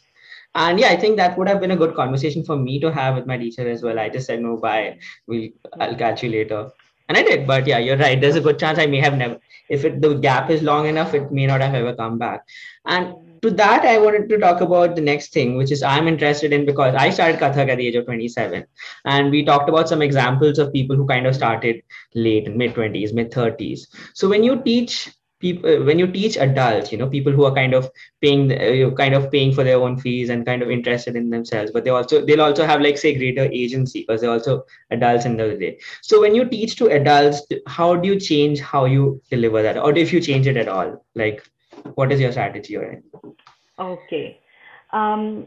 And 0.56 0.80
yeah, 0.80 0.88
I 0.88 0.96
think 0.96 1.18
that 1.18 1.36
would 1.36 1.48
have 1.48 1.60
been 1.60 1.70
a 1.70 1.76
good 1.76 1.94
conversation 1.94 2.42
for 2.42 2.56
me 2.56 2.80
to 2.80 2.90
have 2.90 3.14
with 3.14 3.26
my 3.26 3.36
teacher 3.36 3.68
as 3.68 3.82
well. 3.82 3.98
I 3.98 4.08
just 4.08 4.26
said 4.26 4.40
no, 4.40 4.56
bye. 4.56 4.98
We 5.26 5.52
I'll 5.78 5.94
catch 5.94 6.22
you 6.22 6.30
later, 6.30 6.70
and 7.08 7.18
I 7.18 7.22
did. 7.22 7.46
But 7.46 7.66
yeah, 7.66 7.78
you're 7.78 7.98
right. 7.98 8.18
There's 8.18 8.36
a 8.36 8.40
good 8.40 8.58
chance 8.58 8.78
I 8.78 8.86
may 8.86 9.00
have 9.00 9.18
never. 9.18 9.38
If 9.68 9.84
it, 9.84 10.00
the 10.00 10.14
gap 10.14 10.50
is 10.50 10.62
long 10.62 10.86
enough, 10.86 11.12
it 11.12 11.30
may 11.30 11.46
not 11.46 11.60
have 11.60 11.74
ever 11.74 11.94
come 11.94 12.18
back. 12.18 12.40
And 12.86 13.14
to 13.42 13.50
that, 13.50 13.84
I 13.84 13.98
wanted 13.98 14.30
to 14.30 14.38
talk 14.38 14.62
about 14.62 14.96
the 14.96 15.02
next 15.02 15.32
thing, 15.34 15.56
which 15.56 15.70
is 15.70 15.82
I'm 15.82 16.08
interested 16.08 16.52
in 16.52 16.64
because 16.64 16.94
I 16.94 17.10
started 17.10 17.38
Kathak 17.38 17.68
at 17.68 17.76
the 17.76 17.86
age 17.86 17.94
of 17.96 18.06
27. 18.06 18.64
And 19.04 19.30
we 19.30 19.44
talked 19.44 19.68
about 19.68 19.90
some 19.90 20.00
examples 20.00 20.58
of 20.58 20.72
people 20.72 20.96
who 20.96 21.06
kind 21.06 21.26
of 21.26 21.34
started 21.34 21.82
late, 22.14 22.54
mid 22.56 22.74
20s, 22.74 23.12
mid 23.12 23.30
30s. 23.30 23.86
So 24.14 24.28
when 24.28 24.42
you 24.42 24.62
teach 24.62 25.10
people, 25.40 25.84
when 25.84 25.98
you 25.98 26.06
teach 26.06 26.36
adults, 26.36 26.92
you 26.92 26.98
know, 26.98 27.08
people 27.08 27.32
who 27.32 27.44
are 27.44 27.54
kind 27.54 27.74
of 27.74 27.90
paying, 28.22 28.52
uh, 28.52 28.90
kind 28.94 29.14
of 29.14 29.30
paying 29.30 29.52
for 29.52 29.64
their 29.64 29.78
own 29.78 29.98
fees 29.98 30.30
and 30.30 30.46
kind 30.46 30.62
of 30.62 30.70
interested 30.70 31.16
in 31.16 31.30
themselves, 31.30 31.70
but 31.70 31.84
they 31.84 31.90
also, 31.90 32.24
they'll 32.24 32.42
also 32.42 32.66
have 32.66 32.80
like, 32.80 32.98
say, 32.98 33.14
greater 33.14 33.44
agency 33.44 34.04
because 34.06 34.20
they're 34.20 34.30
also 34.30 34.64
adults 34.90 35.24
in 35.24 35.36
the 35.36 35.56
day. 35.56 35.78
So 36.02 36.20
when 36.20 36.34
you 36.34 36.44
teach 36.44 36.76
to 36.76 36.86
adults, 36.86 37.42
how 37.66 37.96
do 37.96 38.08
you 38.08 38.18
change 38.18 38.60
how 38.60 38.84
you 38.84 39.20
deliver 39.30 39.62
that? 39.62 39.76
Or 39.78 39.96
if 39.96 40.12
you 40.12 40.20
change 40.20 40.46
it 40.46 40.56
at 40.56 40.68
all? 40.68 41.04
Like, 41.14 41.46
what 41.94 42.12
is 42.12 42.20
your 42.20 42.32
strategy 42.32 42.76
or 42.76 43.02
Okay. 43.78 44.40
Um, 44.92 45.46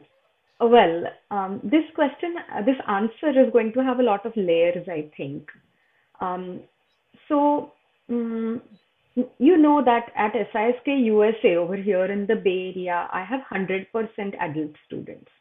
well, 0.60 1.06
um, 1.32 1.62
this 1.64 1.84
question, 1.96 2.36
uh, 2.54 2.62
this 2.62 2.76
answer 2.88 3.30
is 3.30 3.52
going 3.52 3.74
to 3.74 3.84
have 3.84 4.00
a 4.00 4.04
lot 4.04 4.26
of 4.26 4.36
layers, 4.36 4.88
I 4.88 5.10
think. 5.16 5.50
Um, 6.20 6.62
so, 7.28 7.72
mm, 8.10 8.62
you 9.38 9.58
know 9.58 9.84
that 9.84 10.12
at 10.16 10.34
SISK 10.34 10.88
USA 10.88 11.56
over 11.56 11.76
here 11.76 12.06
in 12.06 12.26
the 12.28 12.36
Bay 12.36 12.74
Area, 12.76 13.08
I 13.12 13.24
have 13.24 13.42
100% 13.52 13.88
adult 14.40 14.76
students. 14.86 15.32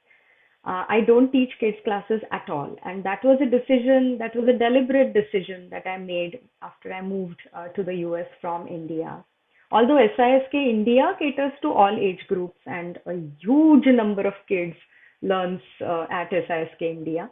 Uh, 0.65 0.85
I 0.89 1.01
don't 1.07 1.33
teach 1.33 1.51
kids 1.61 1.79
classes 1.85 2.21
at 2.31 2.51
all. 2.51 2.77
And 2.85 3.05
that 3.05 3.25
was 3.25 3.39
a 3.41 3.47
decision, 3.47 4.19
that 4.19 4.35
was 4.37 4.49
a 4.49 4.59
deliberate 4.59 5.15
decision 5.15 5.69
that 5.71 5.87
I 5.87 5.99
made 5.99 6.41
after 6.63 6.93
I 6.93 7.01
moved 7.01 7.41
uh, 7.55 7.69
to 7.69 7.83
the 7.83 7.95
US 8.09 8.27
from 8.41 8.69
India. 8.69 9.25
Although 9.71 9.99
SISK 10.17 10.55
India 10.55 11.15
caters 11.19 11.53
to 11.63 11.69
all 11.69 11.97
age 11.99 12.25
groups 12.29 12.59
and 12.67 12.99
a 13.07 13.15
huge 13.39 13.87
number 13.87 14.27
of 14.27 14.35
kids 14.49 14.77
learns 15.23 15.61
uh, 15.85 16.07
at 16.11 16.31
SISK 16.31 16.81
India. 16.81 17.31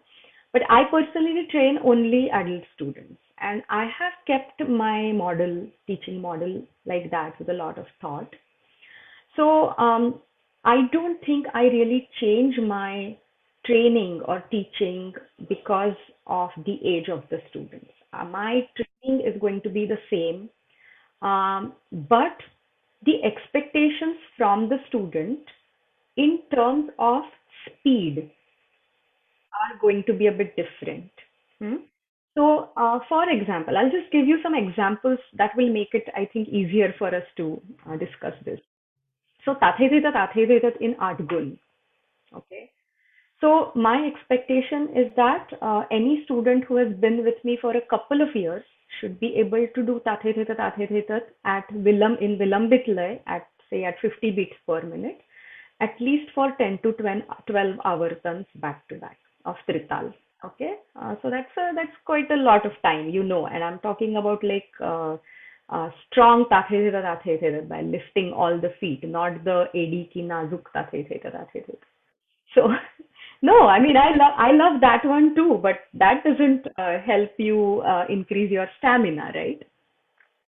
But 0.57 0.71
I 0.71 0.85
personally 0.91 1.47
train 1.51 1.79
only 1.85 2.31
adult 2.33 2.63
students. 2.75 3.21
And 3.43 3.63
I 3.69 3.91
have 3.99 4.15
kept 4.27 4.67
my 4.67 5.13
model, 5.13 5.67
teaching 5.87 6.19
model 6.19 6.63
like 6.87 7.11
that 7.11 7.39
with 7.39 7.51
a 7.51 7.53
lot 7.53 7.77
of 7.77 7.85
thought. 8.01 8.35
So 9.37 9.77
um, 9.77 10.19
I 10.65 10.87
don't 10.95 11.23
think 11.27 11.45
I 11.53 11.65
really 11.65 12.09
change 12.23 12.55
my 12.59 13.19
training 13.67 14.23
or 14.27 14.45
teaching 14.51 15.13
because 15.47 15.99
of 16.27 16.49
the 16.65 16.79
age 16.83 17.11
of 17.11 17.25
the 17.31 17.43
students. 17.51 17.91
Uh, 18.15 18.25
my 18.25 18.67
training 18.77 19.27
is 19.27 19.39
going 19.39 19.61
to 19.61 19.69
be 19.69 19.85
the 19.85 19.99
same, 20.11 20.49
um, 21.21 21.75
but 22.09 22.39
the 23.05 23.23
expectations 23.23 24.17
from 24.39 24.71
the 24.71 24.79
student 24.89 25.41
in 26.17 26.39
terms 26.51 26.89
of 26.99 27.25
speed 27.67 28.31
are 29.63 29.79
going 29.81 30.05
to 30.07 30.13
be 30.13 30.27
a 30.27 30.33
bit 30.33 30.55
different. 30.57 31.11
Hmm? 31.59 31.77
So, 32.37 32.69
uh, 32.77 32.99
for 33.09 33.29
example, 33.31 33.77
I'll 33.79 33.91
just 33.91 34.13
give 34.13 34.27
you 34.27 34.39
some 34.43 34.55
examples 34.55 35.19
that 35.39 35.57
will 35.57 35.73
make 35.73 35.95
it, 35.95 36.05
I 36.15 36.29
think, 36.31 36.49
easier 36.49 36.95
for 36.99 37.09
us 37.09 37.25
to 37.39 37.61
uh, 37.89 37.97
discuss 37.97 38.35
this. 38.45 38.61
So, 39.45 39.55
Tathedita 39.55 40.13
Tathedita 40.13 40.77
in 40.81 40.95
Atgun. 40.97 41.59
Okay. 42.35 42.71
So, 43.41 43.73
my 43.75 44.07
expectation 44.07 44.89
is 44.95 45.11
that 45.17 45.49
uh, 45.63 45.85
any 45.91 46.25
student 46.25 46.65
who 46.65 46.77
has 46.77 46.93
been 46.97 47.25
with 47.25 47.43
me 47.43 47.59
for 47.61 47.75
a 47.75 47.87
couple 47.89 48.21
of 48.21 48.37
years 48.37 48.65
should 49.01 49.19
be 49.19 49.35
able 49.37 49.67
to 49.75 49.83
do 49.83 50.03
Tathedita 50.07 50.57
Tathedita 50.57 51.21
at 51.47 51.67
Vilam 51.71 52.21
in 52.21 52.37
Vilambit 52.37 52.87
lay 52.87 53.23
at 53.27 53.47
say 53.71 53.85
at 53.85 53.99
50 54.01 54.31
beats 54.33 54.57
per 54.67 54.83
minute, 54.83 55.21
at 55.81 55.95
least 56.01 56.31
for 56.35 56.53
10 56.59 56.81
to 56.83 56.93
12 56.93 57.81
hour 57.85 58.11
turns 58.23 58.47
back 58.57 58.87
to 58.89 58.97
back 58.97 59.19
of 59.47 59.57
Trital. 59.69 60.13
Okay, 60.45 60.75
uh, 61.01 61.15
so 61.23 61.31
that's 61.31 61.57
a, 61.57 61.73
that's 61.75 61.97
quite 62.05 62.31
a 62.31 62.37
lot 62.37 62.67
of 62.67 62.73
time, 62.83 63.09
you 63.09 63.23
know, 63.23 63.47
and 63.47 63.65
I'm 63.65 63.79
talking 63.79 64.17
about 64.17 64.45
like 64.45 64.69
uh, 64.81 65.17
uh, 65.71 65.91
strong 66.11 66.45
tathetheta 66.51 67.03
tathetheta 67.03 67.67
by 67.69 67.81
lifting 67.81 68.33
all 68.33 68.61
the 68.61 68.73
feet, 68.79 69.09
not 69.09 69.43
the 69.45 69.63
AD 69.75 70.13
ki 70.13 70.23
nazuk 70.23 70.65
tathetheta 70.75 71.33
tathetheta. 71.35 71.79
So 72.55 72.69
no, 73.43 73.67
I 73.67 73.81
mean 73.81 73.97
I 73.97 74.11
love 74.11 74.35
I 74.37 74.53
love 74.53 74.81
that 74.83 75.05
one 75.05 75.35
too, 75.35 75.59
but 75.63 75.81
that 75.95 76.23
doesn't 76.23 76.67
uh, 76.79 77.01
help 77.05 77.31
you 77.39 77.83
uh, 77.87 78.05
increase 78.09 78.51
your 78.51 78.69
stamina, 78.79 79.33
right? 79.35 79.63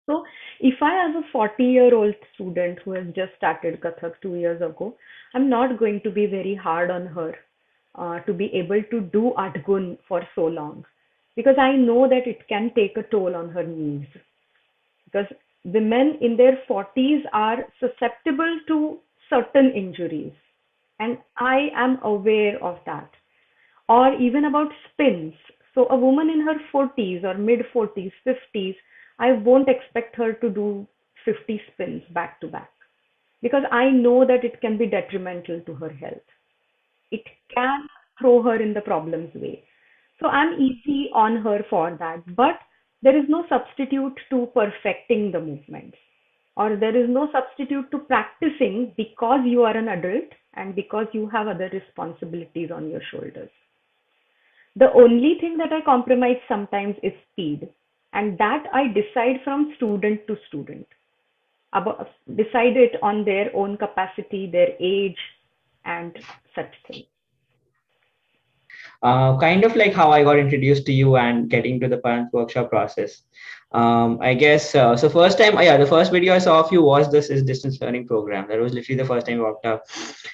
So 0.06 0.24
if 0.60 0.82
I 0.82 0.94
have 0.94 1.16
a 1.16 1.26
40 1.32 1.64
year 1.64 1.94
old 1.94 2.14
student 2.34 2.78
who 2.84 2.92
has 2.92 3.06
just 3.14 3.32
started 3.36 3.80
Kathak 3.80 4.14
two 4.22 4.36
years 4.36 4.60
ago, 4.60 4.96
I'm 5.34 5.48
not 5.48 5.78
going 5.78 6.00
to 6.02 6.10
be 6.10 6.26
very 6.26 6.54
hard 6.54 6.90
on 6.90 7.06
her 7.06 7.34
uh, 7.98 8.20
to 8.20 8.32
be 8.32 8.46
able 8.54 8.82
to 8.90 9.00
do 9.00 9.32
Atgun 9.38 9.98
for 10.08 10.22
so 10.34 10.46
long 10.46 10.84
because 11.36 11.56
I 11.58 11.72
know 11.72 12.08
that 12.08 12.26
it 12.26 12.46
can 12.48 12.72
take 12.74 12.96
a 12.96 13.02
toll 13.02 13.34
on 13.36 13.50
her 13.50 13.62
knees. 13.62 14.06
Because 15.04 15.26
women 15.64 16.18
in 16.20 16.36
their 16.36 16.58
40s 16.68 17.22
are 17.32 17.58
susceptible 17.80 18.60
to 18.68 18.98
certain 19.30 19.72
injuries, 19.72 20.32
and 20.98 21.18
I 21.36 21.68
am 21.74 21.98
aware 22.02 22.62
of 22.62 22.78
that. 22.86 23.10
Or 23.88 24.14
even 24.20 24.46
about 24.46 24.68
spins. 24.92 25.34
So, 25.74 25.86
a 25.90 25.96
woman 25.96 26.28
in 26.28 26.40
her 26.40 26.56
40s 26.72 27.24
or 27.24 27.38
mid 27.38 27.60
40s, 27.74 28.12
50s 28.26 28.74
I 29.18 29.32
won't 29.32 29.68
expect 29.68 30.16
her 30.16 30.32
to 30.34 30.48
do 30.48 30.86
50 31.24 31.60
spins 31.72 32.02
back 32.12 32.40
to 32.40 32.48
back 32.48 32.70
because 33.42 33.62
I 33.70 33.90
know 33.90 34.24
that 34.26 34.44
it 34.44 34.60
can 34.60 34.78
be 34.78 34.86
detrimental 34.86 35.60
to 35.60 35.74
her 35.74 35.90
health. 35.90 36.28
It 37.10 37.24
can 37.54 37.86
throw 38.20 38.42
her 38.42 38.60
in 38.60 38.74
the 38.74 38.80
problem's 38.80 39.34
way. 39.34 39.64
So 40.20 40.28
I'm 40.28 40.60
easy 40.60 41.10
on 41.14 41.36
her 41.42 41.64
for 41.70 41.96
that. 41.98 42.34
But 42.34 42.58
there 43.02 43.16
is 43.16 43.28
no 43.28 43.44
substitute 43.48 44.18
to 44.30 44.48
perfecting 44.54 45.30
the 45.30 45.40
movements, 45.40 45.96
or 46.56 46.76
there 46.76 46.96
is 46.96 47.08
no 47.08 47.30
substitute 47.30 47.90
to 47.92 47.98
practicing 47.98 48.92
because 48.96 49.40
you 49.44 49.62
are 49.62 49.76
an 49.76 49.88
adult 49.88 50.32
and 50.54 50.74
because 50.74 51.06
you 51.12 51.28
have 51.28 51.46
other 51.46 51.70
responsibilities 51.72 52.70
on 52.74 52.90
your 52.90 53.00
shoulders. 53.12 53.50
The 54.74 54.92
only 54.92 55.38
thing 55.40 55.56
that 55.58 55.72
I 55.72 55.80
compromise 55.84 56.40
sometimes 56.48 56.96
is 57.02 57.12
speed, 57.32 57.68
and 58.12 58.36
that 58.38 58.64
I 58.72 58.88
decide 58.88 59.40
from 59.44 59.72
student 59.76 60.26
to 60.26 60.36
student. 60.48 60.86
About, 61.72 62.08
decide 62.34 62.76
it 62.76 62.96
on 63.02 63.24
their 63.24 63.54
own 63.54 63.76
capacity, 63.76 64.48
their 64.50 64.70
age, 64.80 65.18
and 65.84 66.18
such 66.54 66.74
things 66.86 67.06
uh, 69.02 69.38
kind 69.38 69.64
of 69.64 69.76
like 69.76 69.92
how 69.92 70.10
I 70.10 70.24
got 70.24 70.38
introduced 70.38 70.86
to 70.86 70.92
you 70.92 71.16
and 71.16 71.48
getting 71.48 71.80
to 71.80 71.88
the 71.88 71.98
Padhant 71.98 72.32
workshop 72.32 72.70
process. 72.70 73.22
Um, 73.70 74.18
I 74.22 74.32
guess 74.32 74.74
uh, 74.74 74.96
so. 74.96 75.10
First 75.10 75.36
time, 75.36 75.58
uh, 75.58 75.60
yeah, 75.60 75.76
the 75.76 75.84
first 75.84 76.10
video 76.10 76.34
I 76.34 76.38
saw 76.38 76.60
of 76.60 76.72
you 76.72 76.82
was 76.82 77.10
this 77.12 77.28
is 77.28 77.42
distance 77.42 77.78
learning 77.82 78.06
program. 78.06 78.48
That 78.48 78.58
was 78.58 78.72
literally 78.72 78.96
the 78.96 79.04
first 79.04 79.26
time 79.26 79.40
I 79.40 79.42
walked 79.42 79.66
up, 79.66 79.84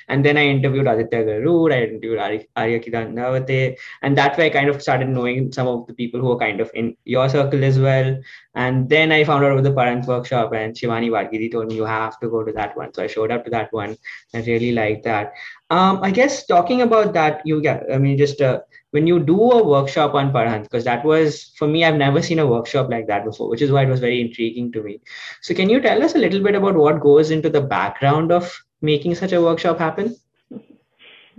and 0.07 0.25
then 0.25 0.37
I 0.37 0.47
interviewed 0.47 0.87
Aditya 0.87 1.25
Garud, 1.25 1.73
I 1.73 1.83
interviewed 1.83 2.47
Arya 2.55 2.79
Kidandavate, 2.79 3.77
and 4.03 4.17
that 4.17 4.39
way 4.39 4.47
I 4.47 4.51
kind 4.51 4.69
of 4.69 4.81
started 4.81 5.09
knowing 5.09 5.51
some 5.51 5.67
of 5.67 5.85
the 5.89 5.95
people 5.95 6.21
who 6.21 6.31
are 6.31 6.39
kind 6.39 6.61
of 6.61 6.71
in 6.75 6.97
your 7.05 7.29
circle 7.29 7.65
as 7.65 7.77
well. 7.77 8.17
And 8.55 8.89
then 8.89 9.11
I 9.11 9.25
found 9.25 9.45
out 9.45 9.51
about 9.51 9.65
the 9.65 9.73
Padhant 9.73 10.07
workshop, 10.07 10.53
and 10.53 10.73
Shivani 10.73 11.11
Vargidi 11.11 11.51
told 11.51 11.67
me 11.67 11.75
you 11.75 11.85
have 11.85 12.21
to 12.21 12.29
go 12.29 12.45
to 12.45 12.53
that 12.53 12.77
one. 12.77 12.95
So 12.95 13.03
I 13.03 13.09
showed 13.09 13.33
up 13.33 13.45
to 13.47 13.51
that 13.51 13.73
one. 13.73 13.97
I 14.33 14.43
really 14.43 14.71
liked 14.71 15.03
that. 15.07 15.33
Um, 15.71 15.99
I 16.05 16.13
guess 16.13 16.47
talking 16.47 16.83
about 16.83 17.15
that, 17.15 17.43
you 17.45 17.61
get, 17.61 17.83
I 17.93 17.99
mean, 17.99 18.17
just 18.17 18.41
uh, 18.41 18.61
when 18.95 19.09
you 19.09 19.19
do 19.19 19.51
a 19.51 19.61
workshop 19.61 20.15
on 20.15 20.33
Padhant, 20.33 20.63
because 20.63 20.85
that 20.85 21.05
was, 21.05 21.53
for 21.57 21.67
me, 21.67 21.85
I've 21.85 21.97
never 21.97 22.23
seen 22.23 22.39
a 22.39 22.47
workshop 22.47 22.91
like 22.91 23.09
that 23.09 23.25
before, 23.25 23.49
which 23.49 23.61
is 23.61 23.73
why 23.73 23.83
it 23.83 23.89
was 23.89 23.99
very 23.99 24.21
intriguing 24.21 24.71
to 24.71 24.85
me. 24.85 25.01
So 25.43 25.53
can 25.53 25.69
you 25.69 25.81
tell 25.81 26.01
us 26.01 26.15
a 26.15 26.19
little 26.19 26.41
bit 26.41 26.55
about 26.55 26.77
what 26.77 27.01
goes 27.01 27.33
into 27.33 27.51
the 27.51 27.61
background 27.61 28.31
of 28.31 28.57
making 28.83 29.17
such 29.17 29.33
a 29.33 29.43
workshop 29.43 29.81
happen? 29.81 30.15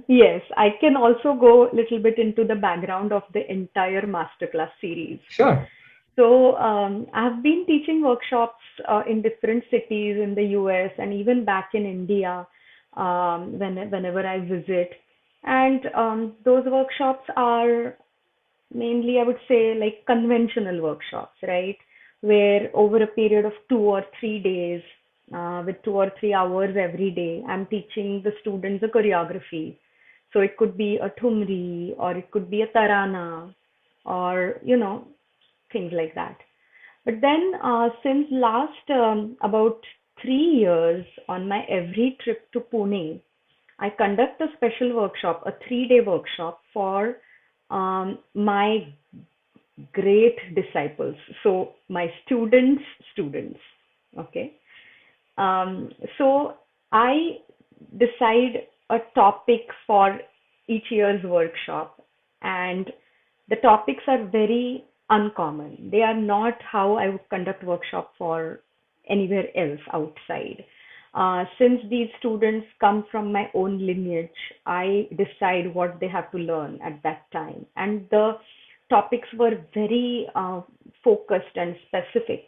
Yes, 0.10 0.42
I 0.58 0.72
can 0.82 0.98
also 0.98 1.34
go 1.34 1.70
a 1.72 1.74
little 1.74 2.00
bit 2.00 2.20
into 2.20 2.44
the 2.44 2.56
background 2.56 3.14
of 3.14 3.24
the 3.34 3.50
entire 3.50 4.02
masterclass 4.02 4.72
series. 4.82 5.20
Sure. 5.30 5.66
So 6.18 6.58
um, 6.58 7.08
I've 7.14 7.42
been 7.42 7.64
teaching 7.66 8.04
workshops 8.04 8.64
uh, 8.86 9.04
in 9.10 9.22
different 9.22 9.64
cities 9.72 10.18
in 10.22 10.36
the 10.36 10.44
US 10.60 10.92
and 10.98 11.14
even 11.14 11.46
back 11.46 11.70
in 11.74 11.86
India 11.86 12.46
um, 12.98 13.58
when, 13.58 13.78
whenever 13.90 14.28
I 14.28 14.40
visit. 14.42 14.92
And 15.46 15.86
um, 15.96 16.34
those 16.44 16.66
workshops 16.66 17.28
are 17.36 17.96
mainly, 18.74 19.20
I 19.20 19.24
would 19.24 19.40
say, 19.48 19.76
like 19.76 20.06
conventional 20.06 20.82
workshops, 20.82 21.38
right? 21.44 21.78
Where 22.22 22.70
over 22.74 23.02
a 23.04 23.08
period 23.08 23.46
of 23.46 23.54
two 23.70 23.78
or 23.78 24.04
three 24.20 24.40
days, 24.40 24.82
uh, 25.34 25.64
with 25.66 25.82
two 25.84 25.92
or 25.92 26.12
three 26.20 26.34
hours 26.34 26.76
every 26.78 27.12
day, 27.12 27.44
I'm 27.48 27.66
teaching 27.68 28.22
the 28.24 28.32
students 28.42 28.84
a 28.84 28.88
choreography. 28.88 29.78
So 30.34 30.40
it 30.42 30.58
could 30.58 30.78
be 30.78 30.98
a 30.98 31.10
thumri 31.20 31.96
or 31.98 32.12
it 32.18 32.30
could 32.32 32.50
be 32.50 32.62
a 32.62 32.68
tarana 32.68 33.54
or, 34.06 34.60
you 34.64 34.78
know, 34.78 35.08
things 35.72 35.94
like 35.94 36.14
that. 36.16 36.38
But 37.06 37.22
then 37.22 37.54
uh, 37.64 37.90
since 38.04 38.28
last 38.32 38.90
um, 38.90 39.38
about 39.42 39.80
three 40.22 40.36
years 40.36 41.06
on 41.30 41.48
my 41.48 41.64
every 41.70 42.18
trip 42.24 42.52
to 42.54 42.60
Pune, 42.60 43.22
I 43.80 43.90
conduct 43.90 44.42
a 44.42 44.48
special 44.56 44.96
workshop, 44.96 45.44
a 45.46 45.52
three 45.68 45.88
day 45.88 46.00
workshop 46.06 46.62
for 46.74 47.18
um, 47.70 48.20
my 48.34 48.88
great 49.92 50.38
disciples. 50.56 51.16
So, 51.44 51.74
my 51.90 52.08
students' 52.26 52.84
students. 53.12 53.60
Okay. 54.18 54.54
Um, 55.38 55.92
so, 56.18 56.56
I 56.92 57.40
decide 57.98 58.68
a 58.90 59.00
topic 59.14 59.62
for 59.86 60.20
each 60.68 60.86
year's 60.90 61.24
workshop, 61.24 62.02
and 62.42 62.90
the 63.50 63.58
topics 63.58 64.04
are 64.08 64.26
very 64.26 64.86
uncommon. 65.10 65.90
They 65.92 66.02
are 66.02 66.16
not 66.16 66.54
how 66.62 66.96
I 66.96 67.10
would 67.10 67.30
conduct 67.30 67.64
workshop 67.64 68.14
for 68.18 68.62
anywhere 69.10 69.46
else 69.56 69.82
outside. 69.94 70.64
Uh, 71.16 71.46
since 71.58 71.80
these 71.90 72.10
students 72.20 72.68
come 72.82 73.06
from 73.10 73.32
my 73.32 73.50
own 73.54 73.80
lineage, 73.80 74.30
I 74.66 75.08
decide 75.12 75.74
what 75.74 76.00
they 76.02 76.10
have 76.10 76.30
to 76.32 76.38
learn 76.38 76.80
at 76.84 77.02
that 77.04 77.32
time. 77.32 77.66
And 77.78 78.06
the 78.12 78.34
topics 78.90 79.28
were 79.40 79.58
very 79.74 80.28
uh, 80.36 80.62
focused 81.04 81.56
and 81.56 81.76
specific. 81.88 82.46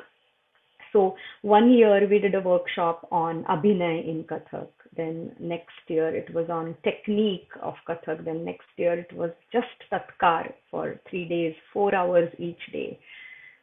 So 0.91 1.15
one 1.43 1.71
year 1.71 2.07
we 2.09 2.19
did 2.19 2.35
a 2.35 2.41
workshop 2.41 3.07
on 3.11 3.45
Abhinay 3.45 4.07
in 4.07 4.25
Kathak. 4.25 4.69
Then 4.95 5.33
next 5.39 5.79
year 5.87 6.13
it 6.13 6.33
was 6.33 6.49
on 6.49 6.75
technique 6.83 7.49
of 7.61 7.75
Kathak. 7.87 8.25
Then 8.25 8.43
next 8.43 8.67
year 8.77 8.99
it 8.99 9.13
was 9.13 9.31
just 9.53 9.67
Tatkar 9.91 10.53
for 10.69 10.99
three 11.09 11.27
days, 11.27 11.55
four 11.71 11.95
hours 11.95 12.29
each 12.37 12.59
day. 12.73 12.99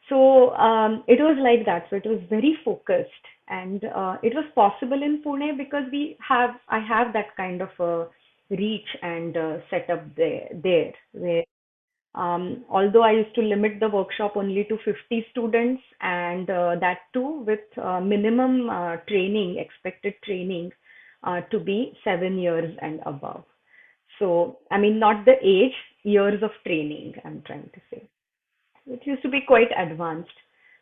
So 0.09 0.51
um, 0.55 1.03
it 1.09 1.21
was 1.21 1.37
like 1.41 1.67
that. 1.67 1.87
So 1.91 1.97
it 1.97 2.07
was 2.07 2.21
very 2.29 2.57
focused, 2.65 3.11
and 3.49 3.85
uh, 3.85 4.17
it 4.23 4.35
was 4.35 4.45
possible 4.55 5.03
in 5.03 5.23
Pune 5.23 5.57
because 5.57 5.85
we 5.93 6.17
have 6.27 6.51
I 6.69 6.79
have 6.81 7.13
that 7.13 7.37
kind 7.37 7.63
of 7.63 7.69
a 7.79 8.07
reach 8.51 8.89
and 9.03 9.37
uh, 9.37 9.57
setup 9.71 10.05
there 10.17 10.49
there 10.63 10.93
where 11.13 11.45
um, 12.15 12.65
although 12.71 13.03
I 13.03 13.13
used 13.13 13.35
to 13.35 13.43
limit 13.43 13.81
the 13.81 13.89
workshop 13.89 14.37
only 14.37 14.65
to 14.65 14.79
50 14.85 15.27
students 15.33 15.83
and 16.01 16.49
uh, 16.49 16.77
that 16.81 16.99
too 17.13 17.45
with 17.47 17.61
uh, 17.83 18.01
minimum 18.01 18.71
uh, 18.71 18.97
training, 19.09 19.59
expected 19.59 20.15
training 20.25 20.71
uh, 21.25 21.41
to 21.51 21.59
be 21.59 21.93
seven 22.05 22.39
years 22.39 22.77
and 22.83 23.01
above. 23.05 23.45
So, 24.21 24.59
I 24.71 24.79
mean, 24.79 25.01
not 25.01 25.25
the 25.25 25.35
age, 25.43 25.75
years 26.05 26.41
of 26.43 26.51
training, 26.65 27.15
I'm 27.25 27.43
trying 27.45 27.71
to 27.75 27.81
say. 27.91 28.09
It 28.87 29.01
used 29.05 29.23
to 29.23 29.29
be 29.29 29.41
quite 29.45 29.71
advanced. 29.77 30.31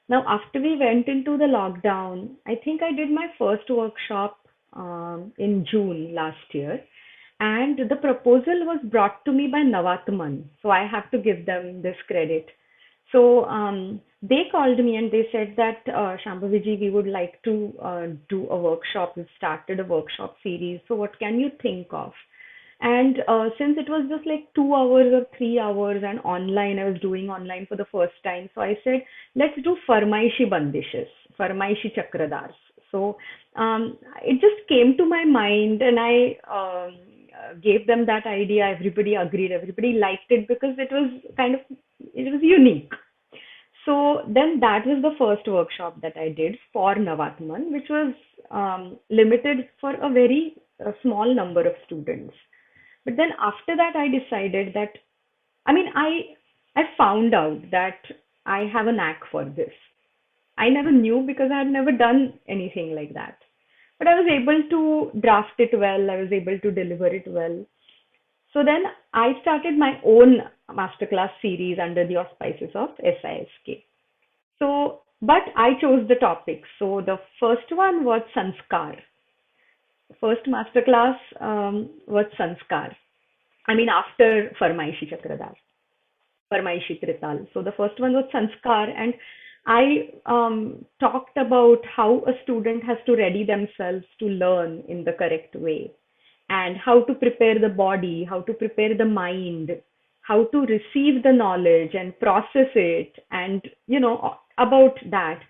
Now, 0.08 0.24
after 0.26 0.60
we 0.60 0.76
went 0.76 1.08
into 1.08 1.38
the 1.38 1.44
lockdown, 1.44 2.34
I 2.46 2.54
think 2.64 2.82
I 2.82 2.92
did 2.94 3.10
my 3.10 3.28
first 3.38 3.70
workshop 3.70 4.38
um, 4.72 5.32
in 5.38 5.64
June 5.70 6.14
last 6.14 6.52
year, 6.52 6.80
and 7.40 7.78
the 7.78 7.96
proposal 7.96 8.66
was 8.66 8.80
brought 8.84 9.24
to 9.24 9.32
me 9.32 9.48
by 9.48 9.58
Navatman. 9.58 10.44
So 10.60 10.70
I 10.70 10.86
have 10.86 11.10
to 11.10 11.18
give 11.18 11.46
them 11.46 11.82
this 11.82 11.96
credit. 12.06 12.46
So 13.10 13.44
um, 13.44 14.00
they 14.22 14.44
called 14.50 14.78
me 14.78 14.96
and 14.96 15.10
they 15.10 15.28
said 15.30 15.54
that 15.56 15.82
uh, 15.92 16.16
Shambhaviji, 16.24 16.80
we 16.80 16.90
would 16.90 17.06
like 17.06 17.42
to 17.44 17.72
uh, 17.82 18.06
do 18.28 18.48
a 18.48 18.56
workshop. 18.56 19.14
We've 19.16 19.26
started 19.36 19.80
a 19.80 19.84
workshop 19.84 20.36
series. 20.42 20.80
So 20.88 20.94
what 20.94 21.18
can 21.18 21.38
you 21.38 21.50
think 21.60 21.88
of? 21.90 22.12
And 22.82 23.18
uh, 23.28 23.50
since 23.58 23.78
it 23.78 23.88
was 23.88 24.06
just 24.10 24.26
like 24.26 24.52
two 24.56 24.74
hours 24.74 25.12
or 25.14 25.24
three 25.38 25.58
hours 25.58 26.02
and 26.04 26.18
online, 26.20 26.80
I 26.80 26.90
was 26.90 27.00
doing 27.00 27.30
online 27.30 27.66
for 27.66 27.76
the 27.76 27.86
first 27.92 28.14
time. 28.24 28.50
So 28.54 28.60
I 28.60 28.76
said, 28.82 29.04
let's 29.36 29.54
do 29.62 29.76
Farmaishi 29.88 30.50
Bandishes, 30.50 31.06
Farmaishi 31.38 31.94
Chakradars. 31.96 32.54
So 32.90 33.16
um, 33.54 33.98
it 34.22 34.40
just 34.40 34.68
came 34.68 34.96
to 34.96 35.06
my 35.06 35.24
mind 35.24 35.80
and 35.80 35.98
I 36.00 36.36
um, 36.50 36.96
gave 37.62 37.86
them 37.86 38.04
that 38.06 38.26
idea. 38.26 38.66
Everybody 38.66 39.14
agreed, 39.14 39.52
everybody 39.52 39.92
liked 39.92 40.30
it 40.30 40.48
because 40.48 40.74
it 40.76 40.90
was 40.90 41.08
kind 41.36 41.54
of, 41.54 41.60
it 42.00 42.32
was 42.32 42.40
unique. 42.42 42.90
So 43.86 44.22
then 44.26 44.58
that 44.58 44.84
was 44.86 45.02
the 45.02 45.14
first 45.18 45.46
workshop 45.46 46.00
that 46.02 46.16
I 46.16 46.30
did 46.30 46.58
for 46.72 46.96
Navatman, 46.96 47.70
which 47.70 47.88
was 47.88 48.12
um, 48.50 48.98
limited 49.08 49.68
for 49.80 49.94
a 49.94 50.10
very 50.10 50.56
a 50.80 50.92
small 51.02 51.32
number 51.32 51.60
of 51.60 51.74
students. 51.86 52.34
But 53.04 53.16
then 53.16 53.30
after 53.40 53.76
that, 53.76 53.96
I 53.96 54.08
decided 54.08 54.74
that, 54.74 54.92
I 55.66 55.72
mean, 55.72 55.86
I 55.94 56.36
I 56.74 56.82
found 56.96 57.34
out 57.34 57.70
that 57.70 57.98
I 58.46 58.60
have 58.72 58.86
a 58.86 58.92
knack 58.92 59.20
for 59.30 59.44
this. 59.44 59.72
I 60.56 60.68
never 60.68 60.90
knew 60.90 61.24
because 61.26 61.50
I 61.52 61.58
had 61.58 61.66
never 61.66 61.92
done 61.92 62.38
anything 62.48 62.94
like 62.94 63.14
that. 63.14 63.38
But 63.98 64.08
I 64.08 64.14
was 64.14 64.28
able 64.30 64.62
to 64.70 65.20
draft 65.20 65.58
it 65.58 65.70
well. 65.72 66.10
I 66.10 66.16
was 66.16 66.32
able 66.32 66.58
to 66.58 66.70
deliver 66.70 67.06
it 67.06 67.24
well. 67.26 67.64
So 68.52 68.62
then 68.64 68.84
I 69.14 69.32
started 69.42 69.78
my 69.78 70.00
own 70.04 70.42
masterclass 70.70 71.30
series 71.40 71.78
under 71.78 72.06
the 72.06 72.16
auspices 72.16 72.70
of 72.74 72.90
SISK. 73.00 73.84
So, 74.58 75.02
but 75.20 75.42
I 75.56 75.74
chose 75.80 76.06
the 76.08 76.16
topics. 76.16 76.68
So 76.78 77.00
the 77.00 77.18
first 77.40 77.70
one 77.70 78.04
was 78.04 78.22
Sanskar 78.34 78.96
first 80.20 80.42
masterclass 80.46 81.16
um, 81.40 81.90
was 82.06 82.26
Sanskar. 82.38 82.94
I 83.66 83.74
mean, 83.74 83.88
after 83.88 84.54
Farmaishi 84.60 85.12
Chakradar, 85.12 85.54
Farmaishi 86.52 87.00
Trital. 87.02 87.46
So 87.54 87.62
the 87.62 87.72
first 87.72 87.98
one 88.00 88.12
was 88.12 88.28
Sanskar, 88.34 88.88
and 88.96 89.14
I 89.66 90.10
um, 90.26 90.84
talked 91.00 91.36
about 91.36 91.78
how 91.96 92.24
a 92.26 92.32
student 92.42 92.82
has 92.84 92.98
to 93.06 93.16
ready 93.16 93.44
themselves 93.44 94.04
to 94.18 94.26
learn 94.26 94.82
in 94.88 95.04
the 95.04 95.12
correct 95.12 95.54
way 95.54 95.92
and 96.48 96.76
how 96.76 97.04
to 97.04 97.14
prepare 97.14 97.58
the 97.58 97.68
body, 97.68 98.26
how 98.28 98.40
to 98.42 98.52
prepare 98.52 98.96
the 98.96 99.04
mind, 99.04 99.70
how 100.22 100.44
to 100.46 100.60
receive 100.60 101.22
the 101.22 101.32
knowledge 101.32 101.94
and 101.94 102.18
process 102.18 102.70
it, 102.74 103.12
and 103.30 103.62
you 103.86 104.00
know 104.00 104.36
about 104.58 104.98
that. 105.10 105.40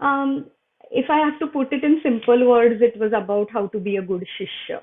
Um, 0.00 0.46
if 0.90 1.10
I 1.10 1.18
have 1.18 1.38
to 1.40 1.46
put 1.46 1.72
it 1.72 1.84
in 1.84 2.00
simple 2.02 2.48
words, 2.48 2.80
it 2.80 2.98
was 2.98 3.12
about 3.12 3.50
how 3.50 3.66
to 3.68 3.78
be 3.78 3.96
a 3.96 4.02
good 4.02 4.26
shishya 4.38 4.80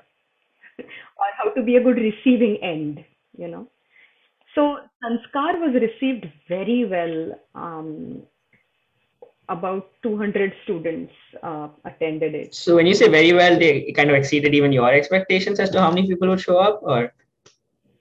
or 0.78 1.28
how 1.38 1.50
to 1.50 1.62
be 1.62 1.76
a 1.76 1.82
good 1.82 1.96
receiving 1.96 2.58
end, 2.62 3.04
you 3.36 3.48
know. 3.48 3.68
So 4.54 4.78
Sanskar 5.04 5.60
was 5.60 5.74
received 5.74 6.26
very 6.48 6.84
well. 6.84 7.38
Um, 7.54 8.22
about 9.48 9.90
200 10.02 10.52
students 10.64 11.12
uh, 11.42 11.68
attended 11.84 12.34
it. 12.34 12.54
So 12.54 12.74
when 12.74 12.86
you 12.86 12.94
say 12.94 13.08
very 13.08 13.32
well, 13.32 13.58
they 13.58 13.92
kind 13.92 14.10
of 14.10 14.16
exceeded 14.16 14.54
even 14.54 14.72
your 14.72 14.92
expectations 14.92 15.60
as 15.60 15.70
to 15.70 15.80
how 15.80 15.90
many 15.90 16.08
people 16.08 16.28
would 16.28 16.40
show 16.40 16.58
up, 16.58 16.80
or? 16.82 17.12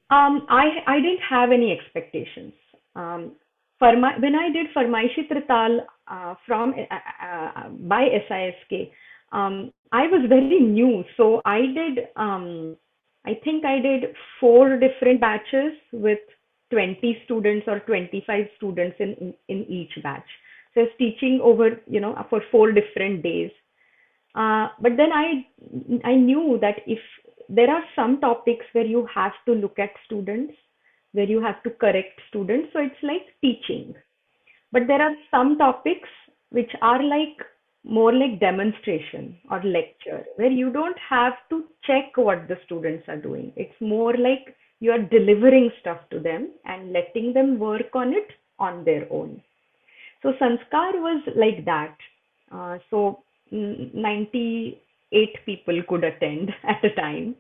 Um, 0.09 0.45
I 0.49 0.83
I 0.87 0.99
didn't 1.01 1.21
have 1.29 1.51
any 1.51 1.71
expectations. 1.71 2.53
Um, 2.95 3.33
for 3.77 3.95
my, 3.97 4.17
when 4.19 4.35
I 4.35 4.49
did 4.49 4.73
Farmaishi 4.73 5.27
Trital 5.29 5.85
uh, 6.07 6.35
from 6.45 6.73
uh, 6.73 7.25
uh, 7.25 7.69
by 7.69 8.07
SISK, 8.27 8.91
um, 9.31 9.71
I 9.91 10.07
was 10.07 10.25
very 10.29 10.59
new, 10.59 11.03
so 11.17 11.41
I 11.45 11.61
did. 11.61 12.07
Um, 12.15 12.77
I 13.25 13.39
think 13.43 13.65
I 13.65 13.79
did 13.79 14.15
four 14.39 14.77
different 14.77 15.19
batches 15.19 15.73
with 15.91 16.19
20 16.71 17.21
students 17.25 17.67
or 17.67 17.79
25 17.79 18.45
students 18.57 18.97
in, 18.99 19.33
in, 19.47 19.65
each 19.65 19.91
batch. 20.03 20.27
So 20.73 20.81
I 20.81 20.83
was 20.83 20.93
teaching 20.99 21.39
over, 21.41 21.81
you 21.87 21.99
know, 21.99 22.15
for 22.29 22.41
four 22.51 22.71
different 22.71 23.23
days. 23.23 23.49
Uh, 24.35 24.67
but 24.81 24.97
then 24.97 25.11
I 25.13 25.47
I 26.03 26.15
knew 26.15 26.59
that 26.61 26.81
if 26.85 26.99
there 27.47 27.69
are 27.69 27.83
some 27.95 28.19
topics 28.19 28.65
where 28.73 28.85
you 28.85 29.07
have 29.13 29.33
to 29.45 29.53
look 29.53 29.79
at 29.79 29.91
students, 30.05 30.53
where 31.13 31.25
you 31.25 31.41
have 31.41 31.63
to 31.63 31.69
correct 31.69 32.19
students, 32.29 32.69
so 32.73 32.79
it's 32.79 33.03
like 33.03 33.27
teaching. 33.41 33.95
But 34.75 34.87
there 34.87 35.01
are 35.01 35.15
some 35.31 35.57
topics 35.57 36.09
which 36.49 36.71
are 36.81 37.01
like 37.01 37.37
more 37.85 38.11
like 38.13 38.41
demonstration 38.41 39.37
or 39.49 39.63
lecture, 39.63 40.25
where 40.35 40.51
you 40.51 40.69
don't 40.69 40.97
have 41.09 41.31
to 41.49 41.63
check 41.85 42.17
what 42.17 42.49
the 42.49 42.57
students 42.65 43.05
are 43.07 43.15
doing. 43.15 43.53
It's 43.55 43.79
more 43.79 44.17
like 44.17 44.53
you 44.81 44.91
are 44.91 44.99
delivering 44.99 45.71
stuff 45.79 45.99
to 46.11 46.19
them 46.19 46.49
and 46.65 46.91
letting 46.91 47.31
them 47.31 47.57
work 47.57 47.95
on 47.95 48.11
it 48.11 48.27
on 48.59 48.83
their 48.83 49.07
own. 49.09 49.41
So 50.21 50.33
Sanskar 50.41 50.99
was 50.99 51.23
like 51.37 51.63
that. 51.63 51.95
Uh, 52.51 52.79
so 52.89 53.23
98 53.51 55.45
people 55.45 55.81
could 55.87 56.03
attend 56.03 56.51
at 56.67 56.83
a 56.83 56.93
time 56.95 57.33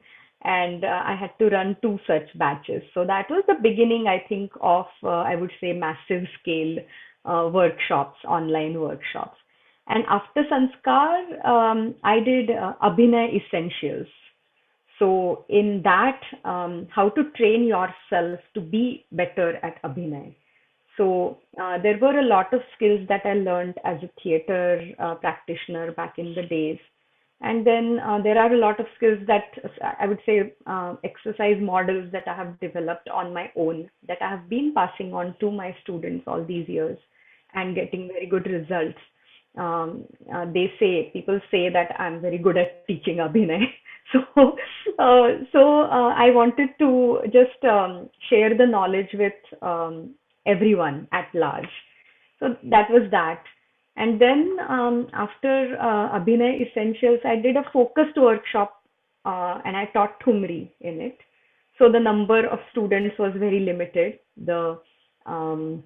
and 0.45 0.85
uh, 0.85 1.01
I 1.03 1.15
had 1.15 1.37
to 1.39 1.49
run 1.53 1.75
two 1.81 1.99
such 2.07 2.29
batches. 2.37 2.83
So 2.93 3.03
that 3.05 3.29
was 3.29 3.43
the 3.45 3.55
beginning, 3.61 4.05
I 4.07 4.23
think, 4.29 4.51
of 4.61 4.85
uh, 5.03 5.09
I 5.09 5.35
would 5.35 5.51
say 5.59 5.73
massive 5.73 6.23
scale 6.39 6.77
uh, 7.25 7.49
workshops, 7.51 8.17
online 8.27 8.79
workshops. 8.79 9.37
And 9.87 10.03
after 10.09 10.43
Sanskar, 10.43 11.45
um, 11.45 11.95
I 12.03 12.19
did 12.19 12.49
uh, 12.49 12.73
Abhinay 12.81 13.39
Essentials. 13.39 14.07
So 14.97 15.45
in 15.49 15.81
that, 15.83 16.21
um, 16.43 16.87
how 16.89 17.09
to 17.09 17.31
train 17.31 17.65
yourself 17.65 18.39
to 18.53 18.61
be 18.61 19.05
better 19.11 19.57
at 19.57 19.81
Abhinay. 19.83 20.35
So 20.97 21.37
uh, 21.61 21.77
there 21.83 21.99
were 21.99 22.19
a 22.19 22.25
lot 22.25 22.53
of 22.53 22.61
skills 22.75 23.05
that 23.09 23.21
I 23.25 23.33
learned 23.33 23.75
as 23.83 23.97
a 24.01 24.09
theater 24.23 24.81
uh, 24.97 25.15
practitioner 25.15 25.91
back 25.91 26.17
in 26.17 26.33
the 26.33 26.43
days. 26.43 26.79
And 27.41 27.67
then 27.67 27.99
uh, 27.99 28.21
there 28.23 28.39
are 28.39 28.53
a 28.53 28.57
lot 28.57 28.79
of 28.79 28.85
skills 28.95 29.19
that 29.27 29.43
I 29.99 30.07
would 30.07 30.19
say 30.25 30.53
uh, 30.65 30.95
exercise 31.03 31.57
models 31.61 32.09
that 32.13 32.27
I 32.27 32.33
have 32.33 32.57
developed 32.61 33.09
on 33.09 33.33
my 33.33 33.51
own 33.57 33.89
that 34.07 34.19
I 34.21 34.29
have 34.29 34.47
been 34.49 34.73
passing 34.73 35.13
on 35.13 35.35
to 35.41 35.51
my 35.51 35.75
students 35.83 36.23
all 36.27 36.45
these 36.45 36.67
years 36.69 36.97
and 37.55 37.75
getting 37.75 38.07
very 38.07 38.27
good 38.27 38.45
results. 38.45 38.97
Um, 39.57 40.05
uh, 40.33 40.45
they 40.53 40.71
say 40.79 41.09
people 41.13 41.39
say 41.49 41.69
that 41.69 41.95
I'm 41.99 42.21
very 42.21 42.37
good 42.37 42.57
at 42.57 42.85
teaching 42.87 43.17
Abhinay. 43.17 43.63
so 44.13 44.57
uh, 44.99 45.27
so 45.51 45.81
I 45.81 46.29
wanted 46.31 46.69
to 46.79 47.21
just 47.25 47.63
um, 47.63 48.09
share 48.29 48.55
the 48.55 48.65
knowledge 48.65 49.09
with 49.13 49.33
um, 49.61 50.13
everyone 50.45 51.07
at 51.11 51.27
large. 51.33 51.69
So 52.39 52.55
that 52.63 52.89
was 52.89 53.09
that. 53.11 53.41
And 53.97 54.19
then 54.19 54.57
um, 54.69 55.07
after 55.13 55.77
uh, 55.79 56.19
Abhinay 56.19 56.69
Essentials, 56.69 57.19
I 57.23 57.37
did 57.37 57.55
a 57.55 57.63
focused 57.71 58.17
workshop 58.17 58.83
uh, 59.23 59.61
and 59.63 59.75
I 59.75 59.85
taught 59.93 60.19
Thumri 60.21 60.71
in 60.81 60.99
it. 60.99 61.17
So 61.77 61.91
the 61.91 61.99
number 61.99 62.45
of 62.47 62.59
students 62.71 63.17
was 63.17 63.33
very 63.37 63.61
limited. 63.61 64.19
The 64.37 64.79
um, 65.25 65.83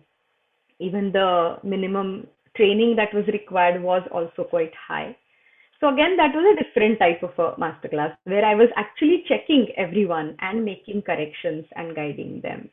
even 0.80 1.12
the 1.12 1.58
minimum 1.63 2.28
training 2.56 2.96
that 2.96 3.13
was 3.13 3.28
required 3.28 3.82
was 3.82 4.02
also 4.12 4.44
quite 4.44 4.74
high. 4.76 5.15
So 5.80 5.88
again, 5.94 6.18
that 6.18 6.36
was 6.36 6.58
a 6.58 6.63
different 6.63 7.00
type 7.00 7.24
of 7.24 7.32
a 7.38 7.58
masterclass 7.58 8.15
where 8.26 8.44
I 8.44 8.54
was 8.54 8.68
actually 8.76 9.24
checking 9.28 9.68
everyone 9.78 10.36
and 10.39 10.65
making 10.65 11.04
corrections 11.04 11.65
and 11.76 11.96
guiding 11.96 12.42
them. 12.42 12.70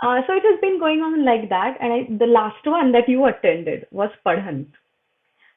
Uh, 0.00 0.20
so 0.26 0.34
it 0.34 0.42
has 0.44 0.60
been 0.60 0.78
going 0.78 1.00
on 1.00 1.24
like 1.24 1.48
that. 1.48 1.76
And 1.80 1.92
I, 1.92 2.18
the 2.18 2.30
last 2.30 2.64
one 2.64 2.92
that 2.92 3.08
you 3.08 3.24
attended 3.26 3.86
was 3.90 4.10
Padhant. 4.24 4.68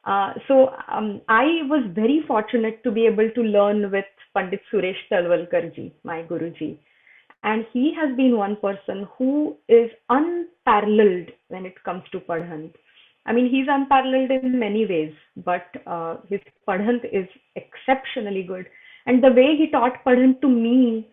Uh, 0.05 0.33
so 0.47 0.69
um, 0.87 1.21
I 1.27 1.61
was 1.63 1.83
very 1.93 2.23
fortunate 2.27 2.83
to 2.83 2.91
be 2.91 3.07
able 3.07 3.29
to 3.31 3.41
learn 3.41 3.91
with 3.91 4.05
Pandit 4.35 4.61
Suresh 4.71 4.97
Talwalkarji, 5.11 5.91
my 6.03 6.23
Guruji. 6.23 6.77
And 7.45 7.65
he 7.71 7.93
has 7.93 8.15
been 8.17 8.37
one 8.37 8.57
person 8.57 9.07
who 9.17 9.55
is 9.69 9.89
unparalleled 10.09 11.29
when 11.47 11.65
it 11.65 11.81
comes 11.85 12.03
to 12.11 12.19
Padhant. 12.19 12.75
I 13.25 13.31
mean, 13.31 13.49
he's 13.49 13.67
unparalleled 13.69 14.31
in 14.31 14.59
many 14.59 14.85
ways, 14.85 15.13
but 15.37 15.67
uh, 15.87 16.17
his 16.27 16.41
Padhant 16.67 17.05
is 17.05 17.27
exceptionally 17.55 18.43
good. 18.43 18.65
And 19.05 19.23
the 19.23 19.31
way 19.31 19.55
he 19.57 19.69
taught 19.71 20.03
Padhant 20.03 20.41
to 20.41 20.49
me 20.49 21.07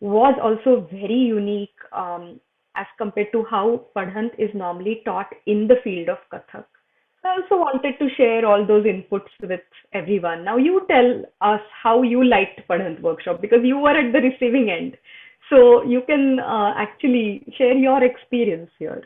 was 0.00 0.34
also 0.40 0.88
very 0.90 1.20
unique. 1.36 1.76
Um, 1.92 2.40
as 2.76 2.86
compared 2.98 3.32
to 3.32 3.44
how 3.50 3.86
Padhant 3.94 4.32
is 4.38 4.50
normally 4.54 5.02
taught 5.04 5.28
in 5.46 5.68
the 5.68 5.76
field 5.84 6.08
of 6.08 6.18
Kathak. 6.32 6.64
I 7.24 7.36
also 7.40 7.56
wanted 7.56 7.98
to 8.00 8.08
share 8.16 8.44
all 8.44 8.66
those 8.66 8.84
inputs 8.84 9.30
with 9.40 9.60
everyone. 9.92 10.44
Now 10.44 10.56
you 10.56 10.84
tell 10.90 11.22
us 11.40 11.60
how 11.82 12.02
you 12.02 12.24
liked 12.24 12.66
Padhant 12.68 13.00
workshop 13.00 13.40
because 13.40 13.60
you 13.62 13.78
were 13.78 13.96
at 13.96 14.12
the 14.12 14.20
receiving 14.20 14.70
end. 14.70 14.96
So 15.52 15.82
you 15.84 16.02
can 16.02 16.40
uh, 16.40 16.72
actually 16.76 17.44
share 17.58 17.74
your 17.74 18.02
experience 18.02 18.70
here. 18.78 19.02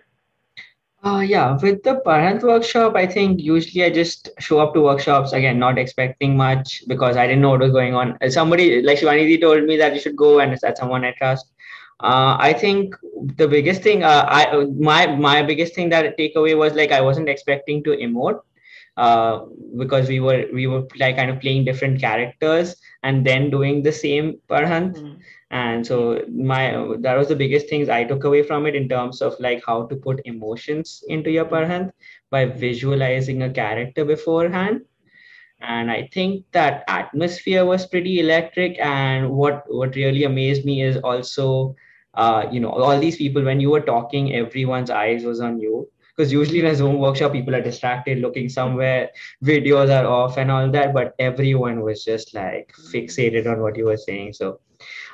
Uh, 1.05 1.21
yeah, 1.21 1.59
with 1.61 1.83
the 1.83 2.01
Padhant 2.07 2.43
workshop, 2.43 2.97
I 2.97 3.07
think 3.07 3.41
usually 3.41 3.85
I 3.85 3.91
just 3.91 4.31
show 4.39 4.61
up 4.61 4.75
to 4.75 4.81
workshops 4.81 5.33
again, 5.33 5.59
not 5.59 5.79
expecting 5.79 6.37
much 6.37 6.85
because 6.89 7.17
I 7.17 7.27
didn't 7.27 7.43
know 7.43 7.51
what 7.51 7.61
was 7.61 7.73
going 7.73 7.95
on. 7.95 8.17
Somebody 8.31 8.83
like 8.83 8.99
Shivanidhi 8.99 9.41
told 9.41 9.65
me 9.65 9.77
that 9.77 9.95
you 9.95 10.01
should 10.01 10.17
go, 10.17 10.41
and 10.41 10.53
it's 10.53 10.63
that 10.63 10.79
someone 10.79 11.05
I 11.05 11.13
trust 11.13 11.53
uh, 12.01 12.37
I 12.39 12.53
think 12.53 12.95
the 13.37 13.49
biggest 13.49 13.83
thing, 13.83 14.03
uh, 14.05 14.27
I 14.29 14.67
my 14.79 15.07
my 15.07 15.43
biggest 15.43 15.75
thing 15.75 15.89
that 15.91 16.19
takeaway 16.19 16.57
was 16.57 16.75
like 16.75 16.93
I 16.93 17.01
wasn't 17.01 17.29
expecting 17.29 17.83
to 17.85 17.91
emote 17.91 18.41
uh, 18.97 19.47
because 19.79 20.09
we 20.09 20.21
were 20.21 20.45
we 20.53 20.67
were 20.67 20.87
like 20.99 21.17
kind 21.17 21.31
of 21.31 21.41
playing 21.41 21.65
different 21.65 22.01
characters 22.01 22.77
and 23.03 23.27
then 23.27 23.51
doing 23.51 23.83
the 23.83 23.93
same 23.93 24.39
Padhant. 24.49 24.97
Mm-hmm. 24.97 25.21
And 25.51 25.87
so 25.87 26.25
my 26.29 26.97
that 27.01 27.17
was 27.17 27.29
the 27.29 27.37
biggest 27.37 27.69
things 27.69 27.89
I 27.89 28.05
took 28.05 28.25
away 28.25 28.43
from 28.43 28.67
it 28.67 28.75
in 28.75 28.89
terms 28.89 29.23
of 29.23 29.39
like 29.39 29.63
how 29.65 29.87
to 29.87 29.97
put 29.97 30.21
emotions 30.25 31.05
into 31.09 31.31
your 31.31 31.45
Padhant 31.45 31.93
by 32.31 32.47
visualizing 32.47 33.43
a 33.43 33.51
character 33.51 34.05
beforehand 34.05 34.83
and 35.63 35.91
i 35.91 36.07
think 36.13 36.45
that 36.53 36.85
atmosphere 36.87 37.65
was 37.65 37.87
pretty 37.87 38.21
electric 38.21 38.79
and 38.79 39.31
what 39.31 39.65
what 39.69 39.95
really 39.97 40.25
amazed 40.25 40.67
me 40.67 40.83
is 40.83 40.99
also 40.99 41.75
uh, 42.17 42.49
you 42.51 42.61
know, 42.61 42.71
all 42.71 42.99
these 42.99 43.17
people, 43.17 43.43
when 43.45 43.61
you 43.61 43.71
were 43.71 43.81
talking, 43.81 44.35
everyone's 44.35 44.91
eyes 44.91 45.25
was 45.25 45.41
on 45.41 45.61
you. 45.61 45.89
Because 46.17 46.33
usually 46.33 46.61
in 46.61 46.67
a 46.67 46.75
Zoom 46.75 46.99
workshop, 46.99 47.33
people 47.33 47.55
are 47.55 47.61
distracted, 47.61 48.21
looking 48.21 48.49
somewhere, 48.49 49.11
videos 49.45 49.91
are 49.91 50.07
off 50.07 50.39
and 50.39 50.51
all 50.51 50.71
that, 50.71 50.95
but 50.95 51.15
everyone 51.19 51.83
was 51.83 52.03
just 52.05 52.35
like 52.35 52.73
fixated 52.91 53.47
on 53.47 53.61
what 53.61 53.77
you 53.77 53.85
were 53.85 53.99
saying. 53.99 54.33
So 54.33 54.61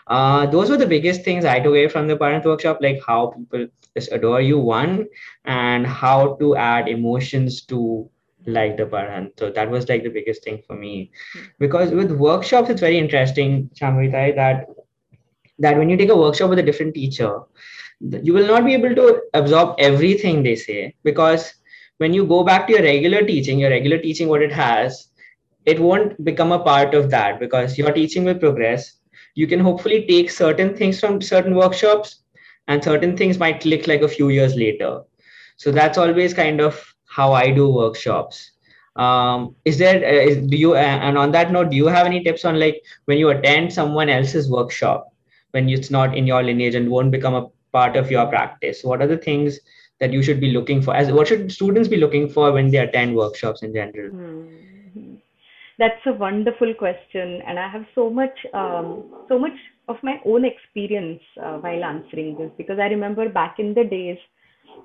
uh, 0.07 0.47
those 0.47 0.71
were 0.71 0.77
the 0.77 0.87
biggest 0.87 1.23
things 1.25 1.45
I 1.45 1.59
took 1.59 1.69
away 1.71 1.89
from 1.89 2.09
the 2.09 2.17
Padhant 2.17 2.45
workshop, 2.45 2.79
like 2.81 3.01
how 3.07 3.29
people 3.37 3.67
just 3.97 4.13
adore 4.13 4.41
you, 4.41 4.59
one, 4.59 5.07
and 5.45 5.87
how 5.87 6.35
to 6.37 6.57
add 6.57 6.89
emotions 6.89 7.63
to 7.67 8.09
like 8.47 8.77
the 8.77 8.87
Padhant. 8.87 9.39
So 9.39 9.51
that 9.51 9.71
was 9.71 9.89
like 9.89 10.03
the 10.03 10.11
biggest 10.11 10.45
thing 10.45 10.63
for 10.67 10.75
me. 10.75 11.11
Because 11.59 11.91
with 11.91 12.11
workshops, 12.13 12.71
it's 12.71 12.81
very 12.81 12.99
interesting, 12.99 13.71
Shambhavi, 13.75 14.35
that 14.37 14.67
that 15.59 15.77
when 15.77 15.89
you 15.91 15.97
take 15.97 16.11
a 16.11 16.17
workshop 16.17 16.51
with 16.51 16.59
a 16.59 16.63
different 16.63 16.95
teacher, 16.95 17.41
you 18.01 18.33
will 18.33 18.47
not 18.47 18.65
be 18.65 18.75
able 18.75 18.95
to 18.95 19.23
absorb 19.35 19.75
everything 19.79 20.43
they 20.43 20.57
say 20.57 20.95
because 21.05 21.55
when 21.99 22.13
you 22.13 22.27
go 22.27 22.43
back 22.45 22.67
to 22.67 22.73
your 22.73 22.83
regular 22.83 23.23
teaching, 23.23 23.59
your 23.59 23.71
regular 23.71 23.99
teaching, 23.99 24.29
what 24.29 24.43
it 24.43 24.53
has, 24.53 25.09
it 25.65 25.79
won't 25.79 26.23
become 26.25 26.53
a 26.53 26.59
part 26.59 26.95
of 26.95 27.11
that 27.11 27.39
because 27.39 27.79
your 27.79 27.93
teaching 27.93 28.25
will 28.25 28.35
progress. 28.35 28.95
You 29.35 29.47
can 29.47 29.61
hopefully 29.61 30.07
take 30.07 30.31
certain 30.31 30.77
things 30.77 31.01
from 31.01 31.21
certain 31.21 31.55
workshops, 31.55 32.23
and 32.69 32.83
certain 32.83 33.17
things 33.17 33.39
might 33.39 33.61
click 33.61 33.87
like 33.87 34.03
a 34.03 34.09
few 34.09 34.29
years 34.29 34.55
later. 34.57 35.03
So 35.57 35.71
that's 35.73 35.99
always 35.99 36.35
kind 36.35 36.61
of 36.61 36.95
how 37.07 37.33
I 37.33 37.51
do 37.51 37.69
workshops. 37.71 38.53
Um, 38.97 39.55
is 39.65 39.79
there 39.79 39.97
uh, 39.97 40.35
do 40.49 40.57
you 40.57 40.75
uh, 40.75 40.99
and 41.07 41.17
on 41.19 41.33
that 41.33 41.51
note 41.53 41.71
do 41.71 41.77
you 41.77 41.87
have 41.87 42.07
any 42.07 42.23
tips 42.23 42.45
on 42.45 42.59
like 42.61 42.83
when 43.07 43.19
you 43.19 43.31
attend 43.31 43.73
someone 43.73 44.09
else's 44.09 44.51
workshop 44.51 45.09
when 45.53 45.69
it's 45.69 45.91
not 45.91 46.17
in 46.17 46.27
your 46.27 46.43
lineage 46.43 46.75
and 46.75 46.91
won't 46.91 47.11
become 47.11 47.35
a 47.35 47.49
part 47.73 47.97
of 47.97 48.11
your 48.11 48.27
practice? 48.27 48.83
What 48.85 49.03
are 49.03 49.07
the 49.07 49.17
things 49.17 49.59
that 50.01 50.13
you 50.13 50.23
should 50.23 50.41
be 50.41 50.53
looking 50.53 50.83
for? 50.83 50.95
As 50.95 51.11
what 51.13 51.29
should 51.29 51.51
students 51.53 51.89
be 51.89 51.97
looking 51.97 52.29
for 52.29 52.53
when 52.53 52.71
they 52.71 52.79
attend 52.79 53.17
workshops 53.17 53.63
in 53.63 53.73
general? 53.75 54.11
Hmm 54.11 54.72
That's 55.83 56.07
a 56.07 56.13
wonderful 56.13 56.73
question, 56.75 57.43
and 57.45 57.59
I 57.59 57.69
have 57.69 57.85
so 57.97 58.09
much, 58.09 58.39
um, 58.55 59.03
so 59.29 59.37
much 59.37 59.57
of 59.89 59.97
my 60.05 60.21
own 60.25 60.45
experience 60.45 61.21
uh, 61.43 61.59
while 61.59 61.83
answering 61.83 62.39
this 62.39 62.53
because 62.57 62.79
I 62.79 62.85
remember 62.85 63.29
back 63.29 63.59
in 63.59 63.75
the 63.75 63.83
days, 63.83 64.17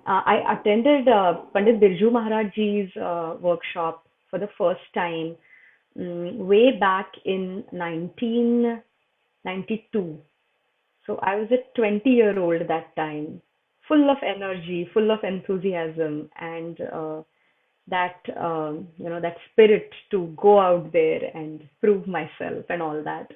uh, 0.07 0.21
I 0.25 0.53
attended 0.53 1.07
uh, 1.07 1.41
Pandit 1.53 1.79
Birju 1.79 2.12
Maharaj 2.12 2.47
Ji's 2.55 2.89
uh, 2.97 3.36
workshop 3.39 4.07
for 4.31 4.39
the 4.39 4.49
first 4.57 4.81
time 4.95 5.36
mm, 5.95 6.36
way 6.38 6.71
back 6.79 7.12
in 7.25 7.63
1992. 7.69 10.17
So 11.05 11.19
I 11.21 11.36
was 11.36 11.51
a 11.51 11.62
20 11.79 12.10
year 12.10 12.39
old 12.39 12.67
that 12.67 12.95
time, 12.95 13.39
full 13.88 14.10
of 14.10 14.17
energy, 14.25 14.89
full 14.95 15.12
of 15.12 15.23
enthusiasm, 15.23 16.31
and 16.41 16.81
uh, 16.81 17.21
that 17.89 18.19
um, 18.39 18.88
you 18.97 19.10
know 19.10 19.21
that 19.21 19.38
spirit 19.52 19.89
to 20.12 20.34
go 20.38 20.60
out 20.60 20.91
there 20.91 21.21
and 21.34 21.67
prove 21.82 22.08
myself 22.08 22.65
and 22.69 22.82
all 22.82 23.02
that. 23.04 23.32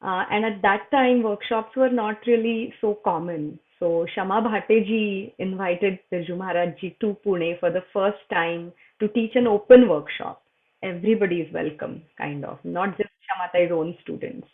Uh, 0.00 0.24
and 0.30 0.44
at 0.44 0.62
that 0.62 0.90
time, 0.90 1.22
workshops 1.22 1.76
were 1.76 1.90
not 1.90 2.18
really 2.26 2.72
so 2.80 2.98
common. 3.04 3.58
So 3.78 4.06
Shama 4.14 4.42
Bhateji 4.42 5.34
invited 5.38 5.98
Birju 6.12 6.36
Maharaj 6.36 6.80
Ji 6.80 6.96
to 7.00 7.16
Pune 7.24 7.58
for 7.60 7.70
the 7.70 7.84
first 7.92 8.18
time 8.32 8.72
to 9.00 9.08
teach 9.08 9.32
an 9.34 9.46
open 9.46 9.88
workshop. 9.88 10.42
Everybody 10.82 11.40
is 11.40 11.52
welcome, 11.52 12.02
kind 12.16 12.44
of, 12.44 12.58
not 12.64 12.96
just 12.96 13.10
Shamatai's 13.26 13.72
own 13.72 13.96
students. 14.02 14.46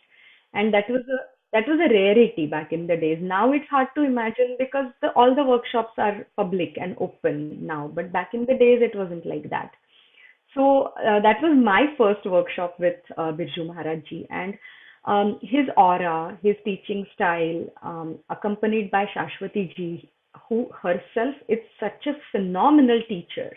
And 0.53 0.73
that 0.73 0.89
was 0.89 1.01
a 1.01 1.34
that 1.55 1.69
was 1.69 1.79
a 1.79 1.93
rarity 1.93 2.47
back 2.47 2.73
in 2.73 2.85
the 2.85 2.97
days. 2.97 3.17
Now 3.21 3.53
it's 3.53 3.69
hard 3.69 3.87
to 3.95 4.03
imagine 4.03 4.57
because 4.59 4.87
the, 5.01 5.11
all 5.11 5.33
the 5.33 5.43
workshops 5.43 5.93
are 5.97 6.27
public 6.35 6.75
and 6.75 6.97
open 6.99 7.65
now. 7.65 7.89
But 7.95 8.11
back 8.11 8.33
in 8.33 8.41
the 8.41 8.57
days, 8.57 8.81
it 8.81 8.93
wasn't 8.93 9.25
like 9.25 9.49
that. 9.51 9.71
So 10.53 10.93
uh, 10.99 11.21
that 11.21 11.37
was 11.41 11.57
my 11.57 11.85
first 11.97 12.25
workshop 12.25 12.75
with 12.77 12.97
uh, 13.17 13.31
Birju 13.31 13.67
Maharaj 13.67 13.99
Ji. 14.09 14.27
And 14.29 14.55
um, 15.05 15.39
his 15.41 15.65
aura, 15.77 16.37
his 16.43 16.57
teaching 16.65 17.05
style, 17.15 17.63
um, 17.81 18.19
accompanied 18.29 18.91
by 18.91 19.05
Shashwati 19.15 19.73
ji, 19.77 20.11
who 20.49 20.69
herself 20.81 21.35
is 21.47 21.59
such 21.79 22.05
a 22.07 22.19
phenomenal 22.33 23.01
teacher. 23.07 23.51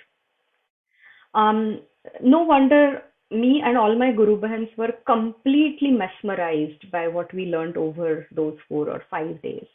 Um, 1.35 1.81
no 2.23 2.43
wonder 2.43 3.03
me 3.31 3.63
and 3.65 3.77
all 3.77 3.95
my 3.97 4.11
Guru 4.13 4.41
Bahans 4.41 4.75
were 4.77 4.93
completely 5.07 5.91
mesmerized 5.91 6.91
by 6.91 7.09
what 7.09 7.33
we 7.35 7.47
learned 7.47 7.77
over 7.77 8.27
those 8.35 8.57
four 8.69 8.89
or 8.89 9.03
five 9.11 9.41
days. 9.43 9.67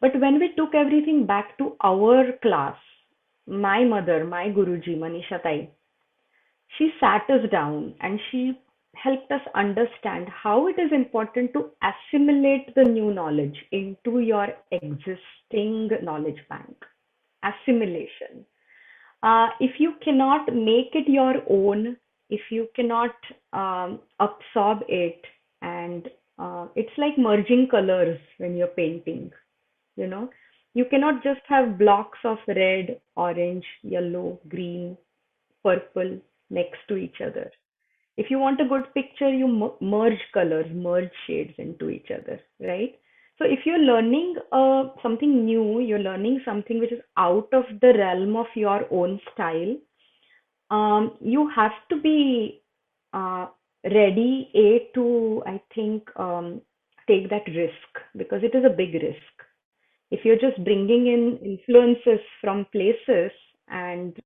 But 0.00 0.18
when 0.20 0.38
we 0.38 0.52
took 0.56 0.74
everything 0.74 1.26
back 1.26 1.58
to 1.58 1.76
our 1.82 2.32
class, 2.42 2.76
my 3.46 3.84
mother, 3.84 4.24
my 4.24 4.48
Guruji, 4.48 4.96
Manisha 4.96 5.42
Tai, 5.42 5.68
she 6.78 6.90
sat 7.00 7.28
us 7.28 7.50
down 7.50 7.94
and 8.00 8.20
she 8.30 8.58
helped 8.94 9.30
us 9.32 9.40
understand 9.54 10.28
how 10.28 10.68
it 10.68 10.78
is 10.78 10.92
important 10.92 11.52
to 11.52 11.70
assimilate 11.82 12.74
the 12.74 12.84
new 12.84 13.12
knowledge 13.12 13.56
into 13.72 14.20
your 14.20 14.48
existing 14.70 15.90
knowledge 16.02 16.40
bank. 16.48 16.76
Assimilation. 17.42 18.44
Uh, 19.22 19.48
if 19.60 19.78
you 19.78 19.94
cannot 20.02 20.46
make 20.54 20.94
it 20.94 21.08
your 21.08 21.34
own, 21.48 21.96
if 22.30 22.40
you 22.50 22.68
cannot 22.74 23.14
um, 23.52 24.00
absorb 24.20 24.78
it, 24.88 25.20
and 25.62 26.08
uh, 26.38 26.66
it's 26.74 26.96
like 26.96 27.18
merging 27.18 27.68
colors 27.70 28.18
when 28.38 28.56
you're 28.56 28.68
painting, 28.68 29.30
you 29.96 30.06
know, 30.06 30.30
you 30.74 30.84
cannot 30.84 31.22
just 31.22 31.40
have 31.48 31.78
blocks 31.78 32.18
of 32.24 32.38
red, 32.48 33.00
orange, 33.16 33.64
yellow, 33.82 34.38
green, 34.48 34.96
purple 35.62 36.18
next 36.48 36.78
to 36.88 36.96
each 36.96 37.20
other. 37.20 37.50
If 38.16 38.30
you 38.30 38.38
want 38.38 38.60
a 38.60 38.68
good 38.68 38.92
picture 38.94 39.30
you 39.32 39.74
merge 39.80 40.20
colors 40.34 40.66
merge 40.72 41.10
shades 41.26 41.54
into 41.58 41.88
each 41.88 42.08
other 42.10 42.40
right? 42.60 42.98
So 43.38 43.46
if 43.46 43.60
you're 43.64 43.78
learning 43.78 44.36
uh, 44.52 44.84
something 45.02 45.44
new 45.44 45.80
you're 45.80 45.98
learning 45.98 46.42
something 46.44 46.80
which 46.80 46.92
is 46.92 47.00
out 47.16 47.48
of 47.52 47.64
the 47.80 47.94
realm 47.96 48.36
of 48.36 48.46
your 48.54 48.86
own 48.90 49.20
style 49.32 49.74
um, 50.70 51.16
you 51.20 51.48
have 51.54 51.72
to 51.88 52.00
be 52.00 52.62
uh, 53.12 53.46
ready 53.84 54.50
a 54.54 54.88
to 54.94 55.42
i 55.46 55.60
think 55.74 56.08
um, 56.16 56.60
take 57.06 57.30
that 57.30 57.46
risk 57.54 58.04
because 58.16 58.42
it 58.42 58.54
is 58.54 58.64
a 58.64 58.76
big 58.82 58.94
risk 58.94 59.46
if 60.10 60.24
you're 60.24 60.38
just 60.38 60.62
bringing 60.64 61.06
in 61.06 61.38
influences 61.44 62.20
from 62.40 62.66
places 62.72 63.30
and 63.68 64.18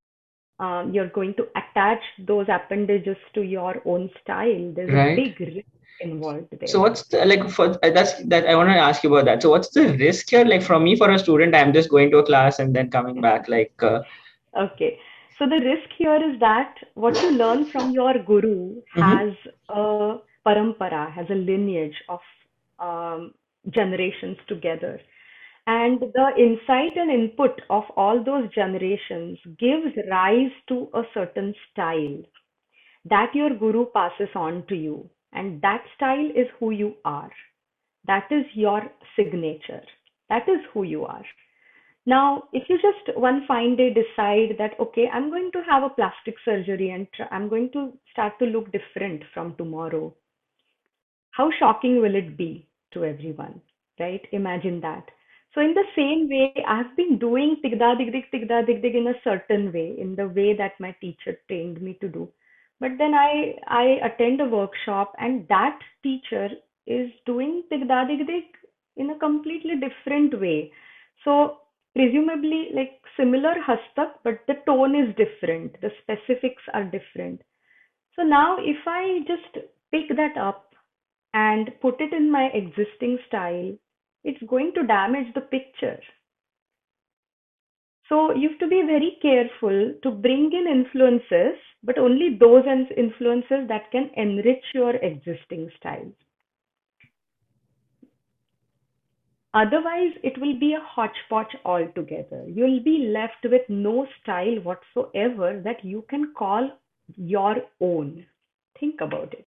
um, 0.59 0.93
you're 0.95 1.09
going 1.09 1.35
to 1.35 1.47
attach 1.57 2.01
those 2.27 2.47
appendages 2.49 3.17
to 3.35 3.43
your 3.43 3.83
own 3.85 4.11
style. 4.23 4.73
There's 4.75 4.93
right. 4.93 5.19
a 5.19 5.23
big 5.23 5.41
risk 5.41 5.69
involved 6.01 6.49
there. 6.59 6.69
So 6.69 6.81
what's 6.81 7.03
the, 7.09 7.25
like 7.25 7.49
for 7.51 7.79
uh, 7.85 7.91
that's 7.91 8.23
that 8.25 8.47
I 8.47 8.55
want 8.55 8.69
to 8.69 8.77
ask 8.77 9.03
you 9.03 9.15
about 9.15 9.27
that. 9.27 9.43
So 9.43 9.51
what's 9.51 9.71
the 9.71 9.97
risk 9.97 10.31
here? 10.31 10.45
Like 10.45 10.63
for 10.63 10.79
me, 10.79 10.97
for 10.97 11.11
a 11.11 11.19
student, 11.19 11.55
I'm 11.55 11.73
just 11.73 11.91
going 11.91 12.11
to 12.13 12.19
a 12.19 12.27
class 12.27 12.59
and 12.59 12.75
then 12.75 12.91
coming 12.91 13.21
back. 13.21 13.49
Like 13.49 13.73
uh... 13.83 14.03
okay. 14.57 14.99
So 15.39 15.47
the 15.47 15.61
risk 15.65 15.91
here 15.99 16.17
is 16.17 16.39
that 16.41 16.77
what 16.95 17.21
you 17.21 17.33
learn 17.33 17.65
from 17.71 17.91
your 17.91 18.15
guru 18.23 18.77
mm-hmm. 18.97 19.01
has 19.01 19.33
a 19.69 20.19
parampara, 20.47 21.13
has 21.13 21.27
a 21.29 21.35
lineage 21.35 21.97
of 22.09 22.21
um, 22.79 23.35
generations 23.71 24.37
together. 24.47 25.01
And 25.67 25.99
the 26.01 26.29
insight 26.39 26.97
and 26.97 27.11
input 27.11 27.61
of 27.71 27.85
all 27.97 28.23
those 28.23 28.53
generations 28.55 29.39
gives 29.59 29.97
rise 30.09 30.53
to 30.69 30.89
a 30.95 31.03
certain 31.15 31.55
style 31.73 32.23
that 33.07 33.35
your 33.35 33.55
guru 33.57 33.87
passes 33.87 34.29
on 34.35 34.65
to 34.69 34.77
you. 34.77 35.09
And 35.33 35.61
that 35.63 35.83
style 35.97 36.31
is 36.31 36.47
who 36.61 36.71
you 36.71 36.95
are. 37.05 37.31
That 38.07 38.29
is 38.31 38.45
your 38.55 38.83
signature. 39.17 39.83
That 40.29 40.49
is 40.49 40.61
who 40.73 40.85
you 40.85 41.05
are 41.07 41.25
now 42.07 42.45
if 42.53 42.69
you 42.69 42.77
just 42.77 43.17
one 43.19 43.45
fine 43.47 43.77
day 43.77 43.89
decide 43.93 44.57
that 44.59 44.79
okay 44.79 45.09
i'm 45.13 45.31
going 45.31 45.51
to 45.53 45.63
have 45.69 45.83
a 45.83 45.95
plastic 46.01 46.35
surgery 46.45 46.91
and 46.91 47.07
i'm 47.31 47.49
going 47.49 47.71
to 47.73 47.93
start 48.13 48.39
to 48.39 48.45
look 48.47 48.71
different 48.73 49.23
from 49.33 49.55
tomorrow 49.57 50.15
how 51.31 51.51
shocking 51.59 52.01
will 52.01 52.15
it 52.15 52.37
be 52.37 52.67
to 52.93 53.05
everyone 53.05 53.61
right 53.99 54.27
imagine 54.33 54.81
that 54.81 55.05
so 55.55 55.61
in 55.61 55.73
the 55.73 55.85
same 55.95 56.29
way, 56.29 56.53
I've 56.67 56.97
been 56.97 57.17
doing 57.17 57.57
Tigda 57.65 57.97
Digdig 57.97 58.25
Tigda 58.33 58.67
Digdig 58.67 58.97
in 58.97 59.07
a 59.07 59.21
certain 59.23 59.73
way, 59.73 59.95
in 59.97 60.17
the 60.17 60.27
way 60.27 60.53
that 60.57 60.73
my 60.81 60.91
teacher 61.01 61.39
trained 61.47 61.81
me 61.81 61.97
to 62.01 62.09
do. 62.09 62.29
But 62.81 62.99
then 62.99 63.15
I 63.15 63.55
I 63.69 63.85
attend 64.09 64.41
a 64.41 64.47
workshop 64.47 65.15
and 65.19 65.47
that 65.49 65.79
teacher 66.03 66.49
is 66.89 67.11
doing 67.25 67.63
Tigda 67.71 68.01
Digdig 68.11 68.47
in 68.97 69.11
a 69.11 69.19
completely 69.19 69.77
different 69.77 70.41
way. 70.41 70.73
So 71.25 71.59
presumably 71.95 72.71
like 72.75 73.01
similar 73.17 73.55
hastak, 73.67 74.15
but 74.23 74.41
the 74.47 74.55
tone 74.67 74.95
is 74.95 75.15
different. 75.17 75.81
The 75.81 75.91
specifics 76.03 76.63
are 76.73 76.85
different. 76.85 77.43
So 78.17 78.23
now 78.23 78.57
if 78.59 78.87
I 78.87 79.21
just 79.27 79.67
pick 79.91 80.17
that 80.17 80.37
up 80.37 80.75
and 81.33 81.71
put 81.81 82.01
it 82.01 82.13
in 82.13 82.31
my 82.31 82.47
existing 82.55 83.19
style 83.27 83.77
it's 84.25 84.43
going 84.49 84.73
to 84.75 84.87
damage 84.87 85.33
the 85.35 85.43
picture. 85.43 86.01
So 88.09 88.35
you 88.35 88.51
have 88.51 88.59
to 88.59 88.69
be 88.69 88.83
very 88.83 89.19
careful 89.23 89.95
to 90.03 90.11
bring 90.11 90.51
in 90.53 90.67
influences, 90.67 91.59
but 91.83 91.99
only 91.99 92.37
those 92.39 92.65
influences 92.97 93.69
that 93.69 93.91
can 93.93 94.11
enrich 94.17 94.65
your 94.75 94.97
existing 94.97 95.71
style. 95.79 96.11
Otherwise, 99.55 100.13
it 100.23 100.37
will 100.39 100.59
be 100.59 100.75
a 100.75 100.81
hodgepodge 100.81 101.57
altogether. 101.65 102.45
You'll 102.49 102.81
be 102.83 103.09
left 103.09 103.45
with 103.45 103.63
no 103.69 104.07
style 104.23 104.57
whatsoever 104.61 105.61
that 105.65 105.85
you 105.85 106.05
can 106.11 106.35
call 106.35 106.71
your 107.17 107.57
own. 107.81 108.27
Think 108.81 109.01
about 109.01 109.33
it. 109.35 109.47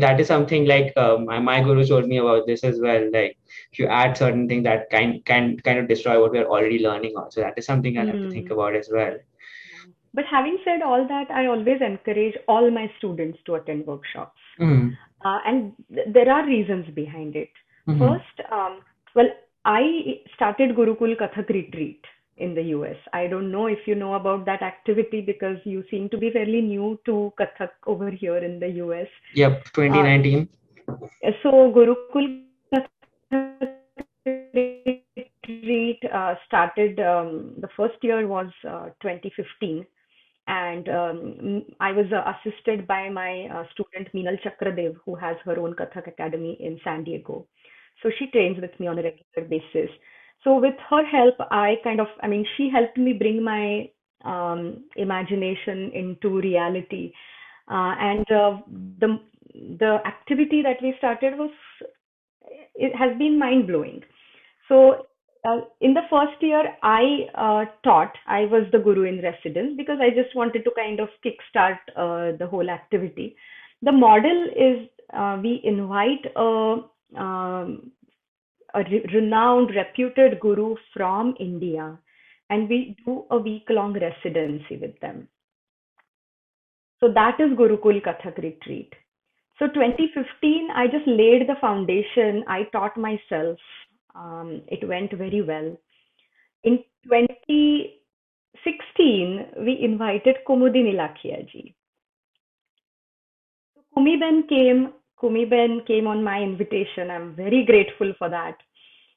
that 0.00 0.20
is 0.20 0.26
something 0.28 0.64
like 0.66 0.92
um, 0.96 1.26
my, 1.26 1.38
my 1.38 1.60
guru 1.62 1.84
told 1.86 2.06
me 2.08 2.18
about 2.18 2.46
this 2.46 2.64
as 2.64 2.80
well 2.80 3.02
like 3.12 3.36
if 3.72 3.78
you 3.78 3.86
add 3.86 4.16
certain 4.16 4.48
things 4.48 4.64
that 4.64 4.88
can 4.90 5.20
can 5.26 5.58
kind 5.60 5.78
of 5.78 5.88
destroy 5.88 6.18
what 6.20 6.32
we 6.32 6.38
are 6.38 6.46
already 6.46 6.78
learning 6.78 7.14
on 7.16 7.30
so 7.30 7.40
that 7.42 7.58
is 7.58 7.66
something 7.66 7.98
i 7.98 8.04
have 8.04 8.20
to 8.20 8.30
think 8.30 8.48
Hmm. 8.48 8.54
about 8.58 8.74
as 8.74 8.88
well 8.92 9.16
But 10.14 10.24
having 10.30 10.58
said 10.64 10.82
all 10.82 11.06
that, 11.08 11.30
I 11.30 11.46
always 11.46 11.80
encourage 11.80 12.36
all 12.48 12.70
my 12.70 12.90
students 12.98 13.38
to 13.46 13.54
attend 13.56 13.86
workshops. 13.86 14.40
mm-hmm. 14.60 14.88
Uh, 15.24 15.38
and 15.46 15.72
th- 15.94 16.08
there 16.16 16.30
are 16.30 16.44
reasons 16.46 16.86
behind 16.94 17.36
it. 17.36 17.48
Mm-hmm. 17.88 17.98
First, 17.98 18.52
um, 18.52 18.80
well, 19.14 19.28
I 19.64 20.20
started 20.34 20.76
Gurukul 20.76 21.16
Kathak 21.16 21.48
retreat 21.48 22.04
in 22.36 22.54
the 22.54 22.62
US. 22.76 22.96
I 23.12 23.26
don't 23.26 23.50
know 23.50 23.66
if 23.66 23.78
you 23.86 23.94
know 23.94 24.14
about 24.14 24.44
that 24.46 24.62
activity 24.62 25.20
because 25.20 25.58
you 25.64 25.84
seem 25.90 26.08
to 26.10 26.18
be 26.18 26.30
fairly 26.30 26.60
new 26.60 26.98
to 27.06 27.32
Kathak 27.38 27.70
over 27.86 28.10
here 28.10 28.38
in 28.38 28.58
the 28.58 28.70
US. 28.84 29.08
yep 29.34 29.62
Uh, 29.66 29.70
2019 29.74 30.48
so 31.42 31.72
Gurukul 31.76 32.42
Kathak 32.72 32.88
retreat 35.44 36.00
uh, 36.12 36.34
started, 36.46 36.98
um, 37.00 37.54
the 37.58 37.68
first 37.76 37.96
year 38.02 38.26
was 38.26 38.50
uh, 38.68 38.86
2015 39.02 39.86
and 40.48 40.88
um, 40.88 41.64
I 41.78 41.92
was 41.92 42.06
uh, 42.12 42.32
assisted 42.32 42.86
by 42.86 43.08
my 43.08 43.46
uh, 43.46 43.64
student 43.72 44.12
Meenal 44.12 44.38
Chakradev, 44.42 44.96
who 45.04 45.14
has 45.14 45.36
her 45.44 45.58
own 45.58 45.74
Kathak 45.74 46.08
Academy 46.08 46.56
in 46.60 46.80
San 46.82 47.04
Diego. 47.04 47.46
So 48.02 48.10
she 48.18 48.26
trains 48.28 48.60
with 48.60 48.78
me 48.80 48.86
on 48.86 48.98
a 48.98 49.02
regular 49.02 49.48
basis. 49.48 49.90
So 50.44 50.58
with 50.58 50.74
her 50.90 51.04
help, 51.06 51.36
I 51.50 51.76
kind 51.84 52.00
of, 52.00 52.08
I 52.22 52.26
mean, 52.26 52.44
she 52.56 52.68
helped 52.68 52.98
me 52.98 53.12
bring 53.12 53.42
my 53.44 53.90
um, 54.24 54.84
imagination 54.96 55.90
into 55.94 56.40
reality. 56.40 57.12
Uh, 57.70 57.94
and 57.98 58.30
uh, 58.32 58.58
the 58.98 59.20
the 59.78 59.98
activity 60.06 60.62
that 60.62 60.82
we 60.82 60.94
started 60.98 61.38
was 61.38 61.50
it 62.74 62.94
has 62.96 63.16
been 63.18 63.38
mind 63.38 63.66
blowing. 63.66 64.02
So 64.68 65.06
uh, 65.44 65.60
in 65.80 65.94
the 65.94 66.02
first 66.10 66.40
year, 66.40 66.74
I 66.82 67.28
uh, 67.34 67.64
taught. 67.84 68.12
I 68.26 68.42
was 68.46 68.64
the 68.72 68.78
guru 68.78 69.04
in 69.04 69.22
residence 69.22 69.74
because 69.76 69.98
I 70.00 70.10
just 70.10 70.34
wanted 70.34 70.64
to 70.64 70.70
kind 70.76 71.00
of 71.00 71.08
kickstart 71.24 71.78
uh, 71.96 72.36
the 72.36 72.46
whole 72.46 72.70
activity. 72.70 73.36
The 73.82 73.92
model 73.92 74.46
is 74.56 74.88
uh, 75.12 75.38
we 75.42 75.60
invite 75.64 76.24
a, 76.36 76.76
um, 77.16 77.90
a 78.74 78.82
re- 78.84 79.04
renowned, 79.12 79.74
reputed 79.74 80.38
guru 80.40 80.76
from 80.94 81.34
India, 81.38 81.98
and 82.50 82.68
we 82.68 82.96
do 83.04 83.24
a 83.30 83.38
week-long 83.38 83.94
residency 83.94 84.76
with 84.76 84.98
them. 85.00 85.28
So 87.00 87.12
that 87.12 87.40
is 87.40 87.50
Gurukul 87.50 88.02
Kathak 88.02 88.38
retreat. 88.38 88.92
So 89.58 89.66
2015, 89.68 90.70
I 90.74 90.86
just 90.86 91.06
laid 91.06 91.46
the 91.48 91.56
foundation. 91.60 92.44
I 92.48 92.64
taught 92.72 92.96
myself. 92.96 93.58
Um, 94.14 94.62
it 94.68 94.86
went 94.86 95.12
very 95.12 95.42
well. 95.42 95.76
In 96.64 96.78
2016, 97.04 99.46
we 99.64 99.78
invited 99.82 100.36
Kumudini 100.48 100.94
Lakhia 100.94 101.46
ji. 101.50 101.74
Kumi 103.94 104.18
came. 104.48 104.92
Kumi 105.22 105.44
Ben 105.44 105.82
came 105.86 106.08
on 106.08 106.24
my 106.24 106.40
invitation. 106.42 107.08
I'm 107.08 107.36
very 107.36 107.64
grateful 107.64 108.12
for 108.18 108.28
that. 108.28 108.56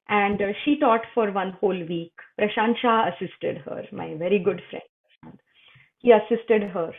And 0.08 0.40
uh, 0.40 0.54
she 0.64 0.78
taught 0.80 1.02
for 1.16 1.32
one 1.32 1.54
whole 1.60 1.84
week. 1.90 2.14
Prashant 2.40 2.78
Shah 2.80 3.10
assisted 3.10 3.58
her, 3.66 3.84
my 3.92 4.14
very 4.14 4.38
good 4.38 4.62
friend. 4.70 5.40
He 5.98 6.12
assisted 6.12 6.62
her. 6.62 6.92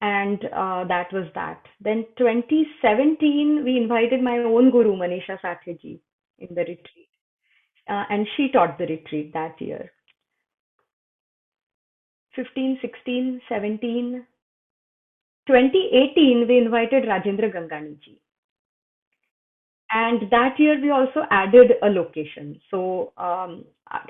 And 0.00 0.44
uh, 0.46 0.84
that 0.88 1.12
was 1.12 1.28
that. 1.36 1.62
Then 1.80 2.04
2017, 2.18 3.62
we 3.64 3.76
invited 3.76 4.22
my 4.22 4.38
own 4.38 4.72
guru, 4.72 4.96
Manisha 4.96 5.38
Satheji, 5.40 6.00
in 6.40 6.48
the 6.50 6.62
retreat. 6.62 7.08
Uh, 7.88 8.04
and 8.10 8.26
she 8.36 8.50
taught 8.50 8.76
the 8.76 8.86
retreat 8.86 9.32
that 9.34 9.60
year. 9.60 9.92
15, 12.34 12.78
16, 12.82 13.40
17, 13.48 14.26
2018, 15.46 16.46
we 16.48 16.58
invited 16.58 17.04
Rajendra 17.04 17.52
Gangani 17.52 18.00
ji. 18.00 18.20
And 19.90 20.30
that 20.30 20.58
year, 20.58 20.80
we 20.80 20.90
also 20.90 21.22
added 21.30 21.72
a 21.82 21.86
location. 21.86 22.60
So 22.70 23.12
um, 23.16 23.64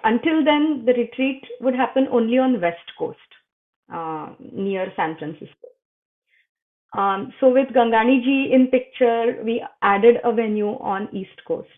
until 0.04 0.44
then, 0.44 0.84
the 0.84 0.92
retreat 0.92 1.44
would 1.60 1.74
happen 1.74 2.08
only 2.10 2.38
on 2.38 2.60
West 2.60 2.90
Coast, 2.98 3.18
uh, 3.92 4.30
near 4.52 4.92
San 4.96 5.16
Francisco. 5.18 5.68
Um, 6.96 7.32
so 7.38 7.50
with 7.50 7.68
Gangani 7.68 8.24
ji 8.24 8.50
in 8.52 8.68
picture, 8.68 9.40
we 9.44 9.64
added 9.82 10.16
a 10.24 10.32
venue 10.32 10.70
on 10.80 11.08
East 11.14 11.40
Coast, 11.46 11.68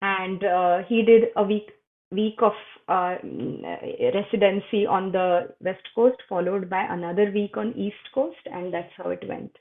and 0.00 0.42
uh, 0.42 0.78
he 0.88 1.02
did 1.02 1.24
a 1.36 1.42
week 1.42 1.70
week 2.10 2.36
of 2.42 2.52
uh, 2.88 3.16
residency 3.22 4.86
on 4.86 5.12
the 5.12 5.54
West 5.60 5.86
Coast, 5.94 6.16
followed 6.28 6.68
by 6.68 6.86
another 6.90 7.30
week 7.30 7.56
on 7.56 7.72
East 7.76 8.12
Coast, 8.14 8.40
and 8.46 8.72
that's 8.72 8.92
how 8.96 9.10
it 9.10 9.26
went. 9.28 9.56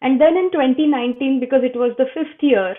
And 0.00 0.20
then 0.20 0.36
in 0.36 0.50
2019, 0.52 1.40
because 1.40 1.62
it 1.64 1.76
was 1.76 1.92
the 1.98 2.06
fifth 2.14 2.40
year, 2.40 2.76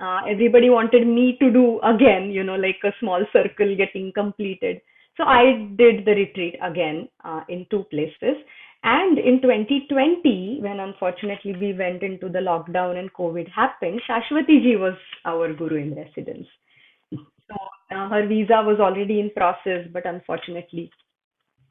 uh, 0.00 0.20
everybody 0.28 0.70
wanted 0.70 1.06
me 1.06 1.36
to 1.40 1.50
do 1.50 1.80
again, 1.80 2.30
you 2.30 2.42
know, 2.42 2.56
like 2.56 2.78
a 2.84 2.92
small 3.00 3.24
circle 3.32 3.76
getting 3.76 4.12
completed. 4.12 4.80
So 5.16 5.24
I 5.24 5.68
did 5.76 6.04
the 6.04 6.12
retreat 6.12 6.56
again 6.62 7.08
uh, 7.24 7.42
in 7.48 7.66
two 7.70 7.84
places. 7.90 8.36
And 8.82 9.18
in 9.18 9.42
2020, 9.42 10.60
when 10.62 10.80
unfortunately 10.80 11.54
we 11.60 11.74
went 11.74 12.02
into 12.02 12.30
the 12.30 12.38
lockdown 12.38 12.98
and 12.98 13.12
COVID 13.12 13.50
happened, 13.50 14.00
Shashwati 14.08 14.62
ji 14.62 14.76
was 14.76 14.94
our 15.26 15.52
guru 15.52 15.76
in 15.76 15.94
residence. 15.94 16.46
So 17.12 17.56
uh, 17.94 18.08
her 18.08 18.26
visa 18.26 18.62
was 18.64 18.78
already 18.80 19.20
in 19.20 19.30
process, 19.36 19.86
but 19.92 20.06
unfortunately 20.06 20.90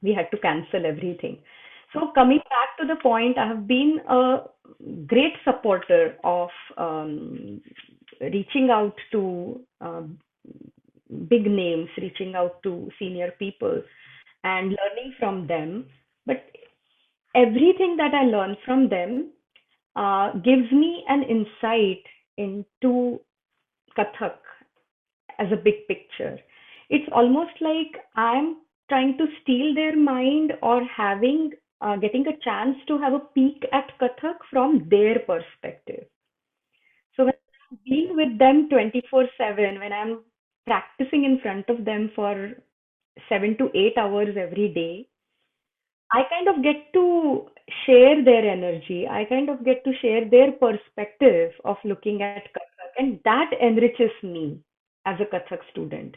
we 0.04 0.14
had 0.14 0.30
to 0.32 0.38
cancel 0.38 0.86
everything. 0.86 1.40
So 1.94 2.12
coming 2.14 2.40
back 2.50 2.78
to 2.80 2.86
the 2.86 3.02
point, 3.02 3.38
I 3.38 3.48
have 3.48 3.68
been 3.68 4.00
a 4.08 4.44
great 5.08 5.34
supporter 5.44 6.18
of 6.24 6.50
um, 6.78 7.62
reaching 8.22 8.70
out 8.72 8.94
to 9.12 9.60
um, 9.82 10.20
big 11.28 11.48
names, 11.48 11.90
reaching 11.98 12.36
out 12.36 12.62
to 12.64 12.90
senior 13.00 13.32
people 13.40 13.82
and 14.44 14.70
learning 14.70 15.16
from 15.20 15.48
them. 15.48 15.86
But 16.28 16.46
everything 17.36 17.98
that 17.98 18.14
I 18.14 18.26
learn 18.26 18.56
from 18.66 18.90
them 18.90 19.32
uh, 19.96 20.34
gives 20.34 20.72
me 20.72 21.04
an 21.08 21.24
insight 21.24 22.04
into 22.38 23.20
Kathak 23.98 24.38
as 25.40 25.48
a 25.52 25.58
big 25.58 25.88
picture. 25.88 26.38
It's 26.90 27.10
almost 27.12 27.52
like 27.62 28.04
I'm 28.16 28.58
trying 28.90 29.18
to 29.18 29.26
steal 29.42 29.74
their 29.74 29.96
mind 29.96 30.54
or 30.62 30.84
having 30.86 31.52
uh, 31.82 31.96
getting 31.98 32.26
a 32.28 32.38
chance 32.44 32.78
to 32.88 32.98
have 32.98 33.14
a 33.14 33.20
peek 33.34 33.66
at 33.72 33.92
Kathak 34.00 34.38
from 34.50 34.88
their 34.90 35.20
perspective. 35.20 36.06
So 37.16 37.26
when 37.26 37.34
I'm 37.72 37.78
being 37.86 38.16
with 38.16 38.38
them 38.38 38.70
24/7, 38.70 39.80
when 39.80 39.94
I'm 39.94 40.20
practicing 40.66 41.24
in 41.24 41.40
front 41.40 41.70
of 41.70 41.86
them 41.86 42.12
for 42.16 42.54
seven 43.28 43.58
to 43.58 43.70
eight 43.74 43.98
hours 43.98 44.36
every 44.38 44.70
day, 44.74 45.08
I 46.12 46.24
kind 46.30 46.48
of 46.48 46.64
get 46.64 46.92
to 46.94 47.50
share 47.86 48.24
their 48.24 48.50
energy. 48.50 49.08
I 49.08 49.26
kind 49.26 49.50
of 49.50 49.64
get 49.64 49.84
to 49.84 49.94
share 50.02 50.28
their 50.30 50.52
perspective 50.54 51.52
of 51.66 51.78
looking 51.84 52.22
at 52.24 52.52
Kathak, 52.54 52.94
and 52.98 53.20
that 53.26 53.52
enriches 53.62 54.12
me 54.24 54.60
as 55.06 55.20
a 55.20 55.26
Kathak 55.26 55.60
student. 55.72 56.16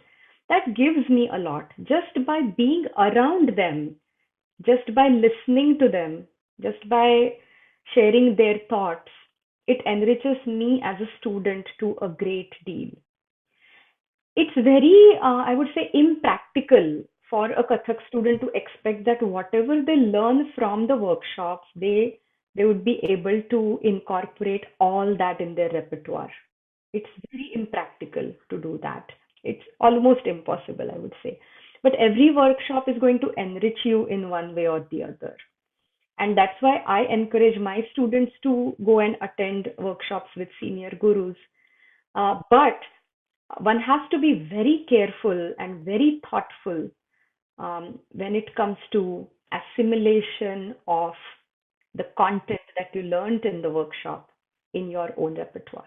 That 0.49 0.75
gives 0.75 1.09
me 1.09 1.29
a 1.33 1.39
lot 1.39 1.73
just 1.83 2.27
by 2.27 2.41
being 2.57 2.87
around 2.97 3.57
them, 3.57 3.97
just 4.65 4.95
by 4.95 5.09
listening 5.09 5.79
to 5.81 5.89
them, 5.89 6.27
just 6.61 6.89
by 6.89 7.33
sharing 7.95 8.37
their 8.37 8.59
thoughts. 8.69 9.09
It 9.67 9.81
enriches 9.87 10.45
me 10.47 10.81
as 10.85 11.01
a 11.01 11.11
student 11.19 11.67
to 11.81 11.97
a 12.03 12.09
great 12.09 12.53
deal. 12.67 12.91
It's 14.35 14.55
very, 14.57 15.19
uh, 15.23 15.45
I 15.47 15.55
would 15.55 15.69
say, 15.75 15.91
impractical 15.95 17.05
for 17.31 17.51
a 17.53 17.65
Kathak 17.65 17.97
student 18.09 18.41
to 18.41 18.51
expect 18.55 19.05
that 19.07 19.23
whatever 19.23 19.83
they 19.83 19.97
learn 19.97 20.53
from 20.55 20.87
the 20.87 20.97
workshops, 20.97 21.67
they 21.77 22.19
they 22.55 22.65
would 22.65 22.85
be 22.85 23.01
able 23.03 23.41
to 23.51 23.81
incorporate 23.83 24.65
all 24.79 25.17
that 25.17 25.41
in 25.41 25.55
their 25.55 25.71
repertoire. 25.71 26.31
It's 26.93 27.09
very 27.31 27.51
impractical 27.55 28.33
to 28.51 28.61
do 28.61 28.79
that. 28.83 29.09
It's 29.43 29.63
almost 29.81 30.27
impossible, 30.27 30.91
I 30.95 30.99
would 30.99 31.15
say. 31.23 31.41
But 31.83 31.95
every 31.97 32.31
workshop 32.35 32.89
is 32.89 32.99
going 33.01 33.21
to 33.21 33.33
enrich 33.37 33.79
you 33.85 34.07
in 34.07 34.31
one 34.31 34.55
way 34.55 34.69
or 34.69 34.87
the 34.91 35.05
other. 35.05 35.37
And 36.19 36.37
that's 36.37 36.61
why 36.61 36.77
I 36.87 37.03
encourage 37.13 37.59
my 37.59 37.81
students 37.93 38.33
to 38.45 38.77
go 38.85 39.01
and 39.01 39.17
attend 39.21 39.73
workshops 39.79 40.31
with 40.37 40.49
senior 40.61 40.91
gurus. 41.01 41.37
Uh, 42.15 42.41
but 42.51 42.79
one 43.59 43.81
has 43.81 44.09
to 44.11 44.19
be 44.19 44.47
very 44.49 44.87
careful 44.89 45.55
and 45.59 45.85
very 45.85 46.21
thoughtful 46.31 46.89
um, 47.59 47.99
when 48.13 48.35
it 48.35 48.55
comes 48.55 48.77
to 48.93 49.27
assimilation 49.53 50.75
of 50.87 51.13
the 51.95 52.05
content 52.17 52.61
that 52.79 52.89
you 52.95 53.03
learned 53.03 53.45
in 53.45 53.61
the 53.61 53.71
workshop 53.71 54.31
in 54.75 54.91
your 54.91 55.11
own 55.17 55.35
repertoire. 55.35 55.85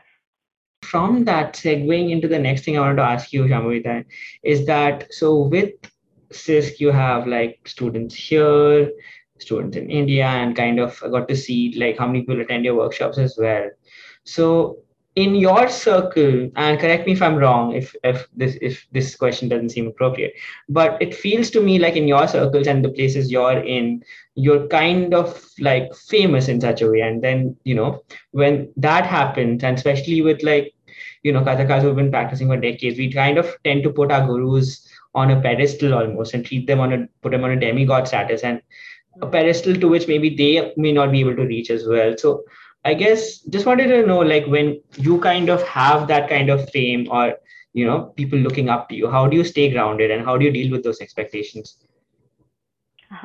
From 0.91 1.25
that, 1.25 1.53
segueing 1.53 2.11
into 2.11 2.27
the 2.27 2.39
next 2.39 2.63
thing 2.63 2.77
I 2.77 2.81
wanted 2.81 2.97
to 2.97 3.03
ask 3.03 3.33
you, 3.33 3.43
Shambhavi, 3.43 4.05
is 4.43 4.65
that 4.65 5.13
so 5.13 5.37
with 5.37 5.73
CISC, 6.31 6.79
you 6.79 6.91
have 6.91 7.27
like 7.27 7.59
students 7.67 8.15
here, 8.15 8.91
students 9.39 9.77
in 9.77 9.89
India, 9.89 10.25
and 10.25 10.55
kind 10.55 10.79
of 10.79 10.99
got 11.11 11.27
to 11.27 11.35
see 11.35 11.73
like 11.77 11.97
how 11.97 12.07
many 12.07 12.21
people 12.21 12.41
attend 12.41 12.65
your 12.65 12.75
workshops 12.75 13.17
as 13.17 13.35
well. 13.37 13.69
So 14.23 14.79
in 15.15 15.33
your 15.33 15.69
circle 15.69 16.51
and 16.57 16.79
correct 16.79 17.05
me 17.07 17.13
if 17.13 17.21
i'm 17.21 17.35
wrong 17.35 17.73
if 17.73 17.95
if 18.03 18.27
this 18.35 18.57
if 18.61 18.85
this 18.91 19.15
question 19.15 19.47
doesn't 19.47 19.69
seem 19.69 19.87
appropriate 19.87 20.33
but 20.67 21.01
it 21.01 21.15
feels 21.15 21.49
to 21.49 21.61
me 21.61 21.79
like 21.79 21.95
in 21.95 22.07
your 22.07 22.27
circles 22.27 22.67
and 22.67 22.83
the 22.83 22.89
places 22.89 23.31
you're 23.31 23.59
in 23.63 24.03
you're 24.35 24.67
kind 24.67 25.13
of 25.13 25.41
like 25.59 25.93
famous 25.95 26.49
in 26.49 26.59
such 26.59 26.81
a 26.81 26.89
way 26.89 26.99
and 26.99 27.23
then 27.23 27.55
you 27.63 27.73
know 27.73 28.03
when 28.31 28.69
that 28.75 29.05
happens 29.05 29.63
and 29.63 29.77
especially 29.77 30.21
with 30.21 30.43
like 30.43 30.74
you 31.25 31.31
know 31.35 31.43
kathakas 31.47 31.81
who've 31.81 32.01
been 32.01 32.11
practicing 32.17 32.51
for 32.53 32.57
decades 32.65 32.97
we 33.03 33.11
kind 33.11 33.37
of 33.43 33.53
tend 33.69 33.83
to 33.83 33.93
put 33.99 34.11
our 34.17 34.27
gurus 34.27 34.73
on 35.21 35.31
a 35.31 35.39
pedestal 35.47 35.95
almost 35.99 36.33
and 36.33 36.45
treat 36.45 36.67
them 36.67 36.83
on 36.85 36.93
a 36.97 36.99
put 37.21 37.31
them 37.37 37.47
on 37.49 37.55
a 37.57 37.63
demigod 37.65 38.07
status 38.07 38.43
and 38.43 38.61
a 39.21 39.27
pedestal 39.37 39.81
to 39.83 39.87
which 39.95 40.07
maybe 40.13 40.35
they 40.43 40.53
may 40.85 40.91
not 40.99 41.11
be 41.11 41.21
able 41.25 41.35
to 41.41 41.49
reach 41.55 41.71
as 41.77 41.87
well 41.95 42.15
so 42.25 42.35
I 42.85 42.93
guess 42.93 43.39
just 43.39 43.65
wanted 43.65 43.87
to 43.87 44.05
know, 44.05 44.19
like, 44.19 44.45
when 44.45 44.79
you 44.95 45.19
kind 45.19 45.49
of 45.49 45.63
have 45.63 46.07
that 46.07 46.29
kind 46.29 46.51
of 46.51 46.69
fame 46.69 47.07
or, 47.09 47.33
you 47.73 47.83
know, 47.83 48.13
people 48.15 48.37
looking 48.37 48.69
up 48.69 48.89
to 48.89 48.95
you, 48.95 49.09
how 49.09 49.25
do 49.25 49.35
you 49.35 49.43
stay 49.43 49.71
grounded 49.71 50.11
and 50.11 50.23
how 50.23 50.37
do 50.37 50.45
you 50.45 50.51
deal 50.51 50.71
with 50.71 50.83
those 50.83 51.01
expectations? 51.01 51.79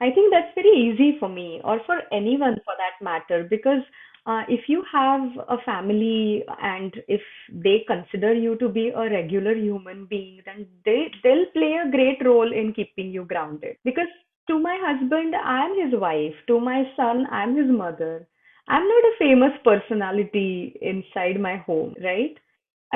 I 0.00 0.10
think 0.10 0.32
that's 0.32 0.52
very 0.56 0.70
easy 0.70 1.18
for 1.20 1.28
me 1.28 1.60
or 1.62 1.80
for 1.86 2.02
anyone 2.12 2.56
for 2.64 2.74
that 2.76 3.02
matter 3.02 3.46
because 3.48 3.82
uh, 4.26 4.42
if 4.48 4.68
you 4.68 4.84
have 4.92 5.20
a 5.48 5.58
family 5.64 6.44
and 6.60 6.94
if 7.08 7.20
they 7.52 7.84
consider 7.86 8.34
you 8.34 8.56
to 8.56 8.68
be 8.68 8.88
a 8.88 9.10
regular 9.10 9.54
human 9.54 10.06
being, 10.06 10.40
then 10.44 10.66
they 10.84 11.10
they'll 11.22 11.46
play 11.52 11.78
a 11.84 11.90
great 11.90 12.24
role 12.24 12.52
in 12.52 12.72
keeping 12.72 13.10
you 13.10 13.24
grounded. 13.24 13.76
Because 13.84 14.08
to 14.48 14.58
my 14.58 14.76
husband, 14.80 15.34
I'm 15.34 15.78
his 15.80 15.98
wife. 16.00 16.34
To 16.48 16.60
my 16.60 16.84
son, 16.96 17.26
I'm 17.30 17.56
his 17.56 17.70
mother. 17.70 18.26
I'm 18.68 18.86
not 18.86 19.04
a 19.04 19.16
famous 19.18 19.52
personality 19.64 20.76
inside 20.82 21.40
my 21.40 21.56
home, 21.58 21.94
right? 22.02 22.36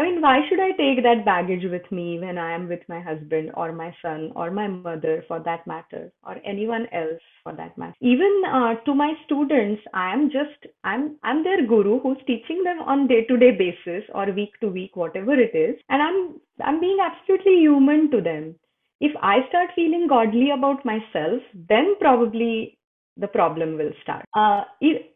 I 0.00 0.04
mean, 0.04 0.22
why 0.22 0.40
should 0.48 0.60
I 0.60 0.70
take 0.70 1.02
that 1.02 1.26
baggage 1.26 1.64
with 1.70 1.92
me 1.92 2.18
when 2.18 2.38
I 2.38 2.54
am 2.54 2.68
with 2.68 2.80
my 2.88 3.02
husband 3.02 3.50
or 3.52 3.70
my 3.70 3.94
son 4.00 4.32
or 4.34 4.50
my 4.50 4.66
mother 4.66 5.22
for 5.28 5.40
that 5.40 5.66
matter 5.66 6.10
or 6.22 6.36
anyone 6.42 6.86
else 6.90 7.20
for 7.42 7.52
that 7.56 7.76
matter? 7.76 7.92
Even 8.00 8.42
uh, 8.50 8.76
to 8.86 8.94
my 8.94 9.12
students, 9.26 9.82
I 9.92 10.14
am 10.14 10.30
just 10.30 10.72
I'm 10.84 11.18
I'm 11.22 11.44
their 11.44 11.66
guru 11.66 12.00
who's 12.00 12.16
teaching 12.26 12.64
them 12.64 12.78
on 12.80 13.08
day-to-day 13.08 13.50
basis 13.58 14.08
or 14.14 14.32
week 14.32 14.58
to 14.62 14.68
week, 14.68 14.96
whatever 14.96 15.34
it 15.34 15.54
is, 15.54 15.78
and 15.90 16.00
I'm 16.00 16.40
I'm 16.64 16.80
being 16.80 16.96
absolutely 17.02 17.56
human 17.56 18.10
to 18.12 18.22
them. 18.22 18.54
If 19.02 19.12
I 19.22 19.46
start 19.50 19.68
feeling 19.76 20.06
godly 20.08 20.50
about 20.50 20.82
myself, 20.82 21.42
then 21.68 21.94
probably 22.00 22.78
the 23.20 23.28
problem 23.28 23.76
will 23.76 23.92
start. 24.02 24.24
Uh, 24.34 24.62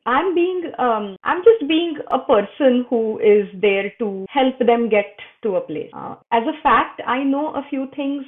I'm 0.06 0.34
being, 0.34 0.70
um, 0.78 1.16
I'm 1.24 1.42
just 1.42 1.68
being 1.68 1.96
a 2.10 2.18
person 2.18 2.86
who 2.88 3.18
is 3.18 3.48
there 3.60 3.92
to 3.98 4.26
help 4.28 4.58
them 4.58 4.88
get 4.88 5.06
to 5.42 5.56
a 5.56 5.60
place. 5.60 5.90
Uh, 5.92 6.16
as 6.32 6.42
a 6.46 6.62
fact, 6.62 7.00
I 7.06 7.22
know 7.22 7.54
a 7.54 7.62
few 7.70 7.86
things 7.96 8.24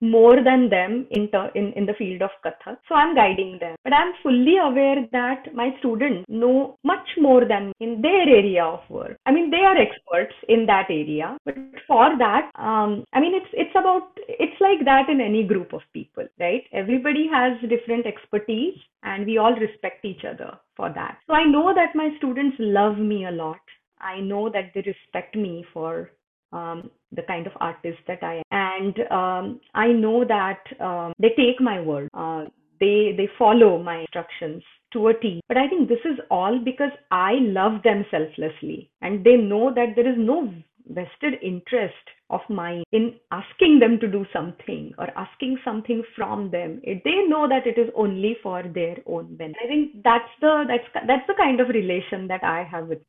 more 0.00 0.42
than 0.42 0.68
them 0.70 1.06
in, 1.10 1.28
ter- 1.28 1.52
in 1.54 1.72
in 1.74 1.86
the 1.86 1.94
field 1.94 2.22
of 2.22 2.30
Kathak. 2.44 2.78
So 2.88 2.94
I'm 2.94 3.14
guiding 3.14 3.58
them. 3.60 3.76
But 3.84 3.92
I'm 3.92 4.12
fully 4.22 4.56
aware 4.58 5.06
that 5.12 5.54
my 5.54 5.70
students 5.78 6.24
know 6.28 6.78
much 6.84 7.08
more 7.18 7.44
than 7.44 7.72
in 7.80 8.00
their 8.02 8.28
area 8.28 8.64
of 8.64 8.80
work. 8.88 9.16
I 9.26 9.32
mean, 9.32 9.50
they 9.50 9.64
are 9.70 9.76
experts 9.76 10.34
in 10.48 10.66
that 10.66 10.86
area. 10.88 11.36
But 11.44 11.56
for 11.86 12.16
that, 12.18 12.50
um, 12.54 13.04
I 13.12 13.20
mean, 13.20 13.34
it's 13.34 13.50
it's 13.52 13.74
about 13.76 14.08
it's 14.28 14.60
like 14.60 14.84
that 14.84 15.08
in 15.08 15.20
any 15.20 15.44
group 15.44 15.72
of 15.72 15.82
people, 15.92 16.26
right? 16.38 16.64
Everybody 16.72 17.28
has 17.32 17.60
different 17.68 18.06
expertise, 18.06 18.78
and 19.02 19.26
we 19.26 19.38
all 19.38 19.54
respect 19.54 20.04
each 20.04 20.24
other 20.24 20.58
for 20.76 20.90
that. 20.94 21.18
So 21.26 21.34
I 21.34 21.44
know 21.44 21.72
that 21.74 21.94
my 21.94 22.10
students 22.18 22.56
love 22.58 22.98
me 22.98 23.26
a 23.26 23.30
lot. 23.30 23.60
I 24.00 24.20
know 24.20 24.48
that 24.50 24.72
they 24.74 24.82
respect 24.86 25.36
me 25.36 25.64
for 25.74 26.10
um, 26.52 26.90
the 27.12 27.22
kind 27.22 27.46
of 27.46 27.52
artist 27.60 27.98
that 28.06 28.22
I 28.22 28.36
am. 28.36 28.42
And 28.50 29.00
um, 29.10 29.60
I 29.74 29.88
know 29.88 30.24
that 30.24 30.60
um, 30.80 31.12
they 31.18 31.30
take 31.30 31.60
my 31.60 31.80
word. 31.80 32.08
Uh, 32.14 32.44
they 32.80 33.14
they 33.16 33.28
follow 33.38 33.82
my 33.82 34.00
instructions 34.00 34.62
to 34.92 35.08
a 35.08 35.14
T. 35.14 35.40
But 35.48 35.56
I 35.56 35.68
think 35.68 35.88
this 35.88 36.04
is 36.04 36.18
all 36.30 36.58
because 36.58 36.92
I 37.10 37.34
love 37.40 37.82
them 37.82 38.04
selflessly, 38.10 38.90
and 39.02 39.24
they 39.24 39.36
know 39.36 39.72
that 39.74 39.94
there 39.96 40.08
is 40.08 40.16
no 40.18 40.52
vested 40.88 41.34
interest 41.42 41.94
of 42.30 42.40
mine 42.48 42.82
in 42.92 43.14
asking 43.30 43.78
them 43.78 43.98
to 44.00 44.08
do 44.08 44.24
something 44.32 44.92
or 44.98 45.08
asking 45.16 45.58
something 45.64 46.02
from 46.16 46.50
them. 46.50 46.80
It, 46.82 47.02
they 47.04 47.26
know 47.28 47.48
that 47.48 47.66
it 47.66 47.78
is 47.78 47.90
only 47.94 48.36
for 48.42 48.62
their 48.62 48.96
own 49.06 49.36
benefit. 49.36 49.62
I 49.64 49.68
think 49.68 50.02
that's 50.02 50.30
the 50.40 50.64
that's 50.66 51.06
that's 51.06 51.26
the 51.26 51.34
kind 51.34 51.60
of 51.60 51.68
relation 51.68 52.26
that 52.28 52.42
I 52.42 52.64
have 52.64 52.88
with 52.88 53.00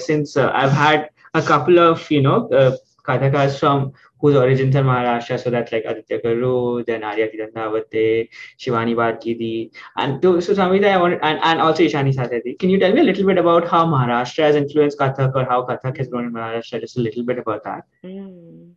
since 0.00 0.36
uh, 0.36 0.50
I've 0.54 0.72
had 0.72 1.10
a 1.34 1.42
couple 1.42 1.78
of, 1.78 2.10
you 2.10 2.22
know, 2.22 2.48
uh, 2.48 2.76
Kathakas 3.02 3.58
from 3.58 3.92
whose 4.20 4.36
origins 4.36 4.76
are 4.76 4.82
Maharashtra, 4.82 5.42
so 5.42 5.50
that's 5.50 5.72
like 5.72 5.84
Aditya 5.86 6.20
Garu, 6.20 6.84
then 6.86 7.02
Arya 7.02 7.28
Tirandhavate, 7.28 8.28
Shivani 8.58 8.94
Barkidi, 8.94 9.70
and 9.96 10.20
to, 10.20 10.40
so 10.40 10.52
Samhita, 10.52 10.90
I 10.90 10.96
want, 10.98 11.18
and, 11.22 11.40
and 11.42 11.60
also 11.60 11.82
Ishani 11.82 12.14
Satati. 12.14 12.58
Can 12.58 12.70
you 12.70 12.78
tell 12.78 12.92
me 12.92 13.00
a 13.00 13.04
little 13.04 13.26
bit 13.26 13.38
about 13.38 13.66
how 13.66 13.86
Maharashtra 13.86 14.44
has 14.44 14.56
influenced 14.56 14.98
Kathak 14.98 15.34
or 15.34 15.44
how 15.44 15.66
Kathak 15.66 15.96
has 15.98 16.08
grown 16.08 16.26
in 16.26 16.32
Maharashtra? 16.32 16.80
Just 16.80 16.98
a 16.98 17.00
little 17.00 17.24
bit 17.24 17.38
about 17.38 17.64
that. 17.64 17.84
Mm, 18.04 18.72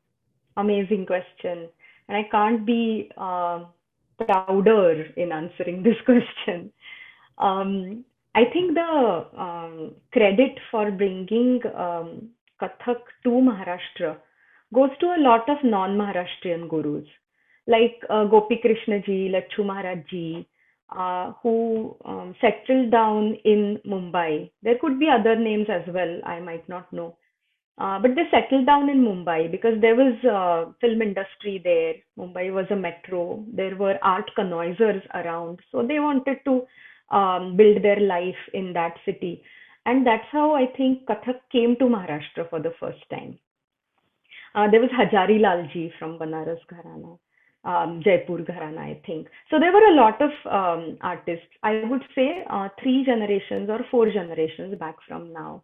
amazing 0.58 1.06
question. 1.06 1.68
And 2.08 2.18
I 2.18 2.24
can't 2.32 2.66
be 2.66 3.12
uh, 3.18 3.66
prouder 4.18 5.06
in 5.18 5.32
answering 5.32 5.84
this 5.84 5.96
question. 6.06 6.72
Um, 7.38 8.06
I 8.36 8.46
think 8.46 8.74
the 8.74 9.26
um, 9.38 9.92
credit 10.12 10.58
for 10.72 10.90
bringing 10.92 11.62
um, 11.76 12.30
Kathak 12.64 13.02
to 13.24 13.30
Maharashtra 13.30 14.18
goes 14.74 14.90
to 15.00 15.08
a 15.08 15.22
lot 15.22 15.50
of 15.50 15.58
non-Maharashtrian 15.64 16.70
gurus 16.70 17.08
like 17.68 18.02
uh, 18.10 18.26
Gopi 18.26 18.60
Krishna 18.62 19.00
ji, 19.02 19.32
Lachu 19.32 19.66
Maharaj 19.66 20.00
ji, 20.10 20.48
uh, 20.96 21.32
who 21.42 21.96
um, 22.06 22.36
settled 22.42 22.92
down 22.92 23.38
in 23.46 23.80
Mumbai. 23.88 24.52
There 24.62 24.78
could 24.80 25.00
be 25.00 25.08
other 25.10 25.36
names 25.36 25.68
as 25.70 25.82
well, 25.94 26.20
I 26.26 26.40
might 26.40 26.68
not 26.68 26.92
know. 26.92 27.18
Uh, 27.80 27.98
but 28.00 28.12
they 28.16 28.24
settled 28.30 28.68
down 28.68 28.90
in 28.90 29.04
Mumbai 29.04 29.50
because 29.50 29.82
there 29.82 29.96
was 29.96 30.14
a 30.24 30.74
film 30.80 31.02
industry 31.02 31.60
there. 31.64 31.94
Mumbai 32.20 32.54
was 32.54 32.68
a 32.70 32.76
metro. 32.76 33.44
There 33.52 33.76
were 33.76 33.98
art 34.04 34.30
connoisseurs 34.36 35.02
around. 35.16 35.60
So 35.72 35.82
they 35.82 36.00
wanted 36.00 36.38
to 36.46 36.68
um, 37.16 37.58
build 37.58 37.84
their 37.84 38.00
life 38.00 38.36
in 38.54 38.74
that 38.74 38.94
city. 39.06 39.42
And 39.86 40.08
that's 40.08 40.28
how 40.32 40.56
I 40.56 40.68
think 40.78 41.06
Kathak 41.06 41.42
came 41.52 41.76
to 41.78 41.86
Maharashtra 41.86 42.50
for 42.50 42.60
the 42.60 42.74
first 42.80 43.04
time. 43.10 43.38
Uh, 44.56 44.70
there 44.70 44.80
was 44.80 44.90
Hajari 44.92 45.40
Lalji 45.40 45.92
from 45.98 46.18
Banaras 46.20 46.60
Gharana, 46.72 47.18
um, 47.66 48.02
Jaipur 48.04 48.40
Gharana, 48.40 48.80
I 48.80 49.02
think. 49.06 49.28
So 49.50 49.60
there 49.60 49.74
were 49.74 49.88
a 49.92 49.96
lot 49.96 50.22
of 50.22 50.32
um, 50.50 50.98
artists. 51.02 51.48
I 51.64 51.84
would 51.86 52.04
say 52.16 52.46
uh, 52.50 52.70
three 52.82 53.04
generations 53.04 53.70
or 53.70 53.80
four 53.90 54.12
generations 54.12 54.78
back 54.80 54.96
from 55.08 55.34
now. 55.34 55.64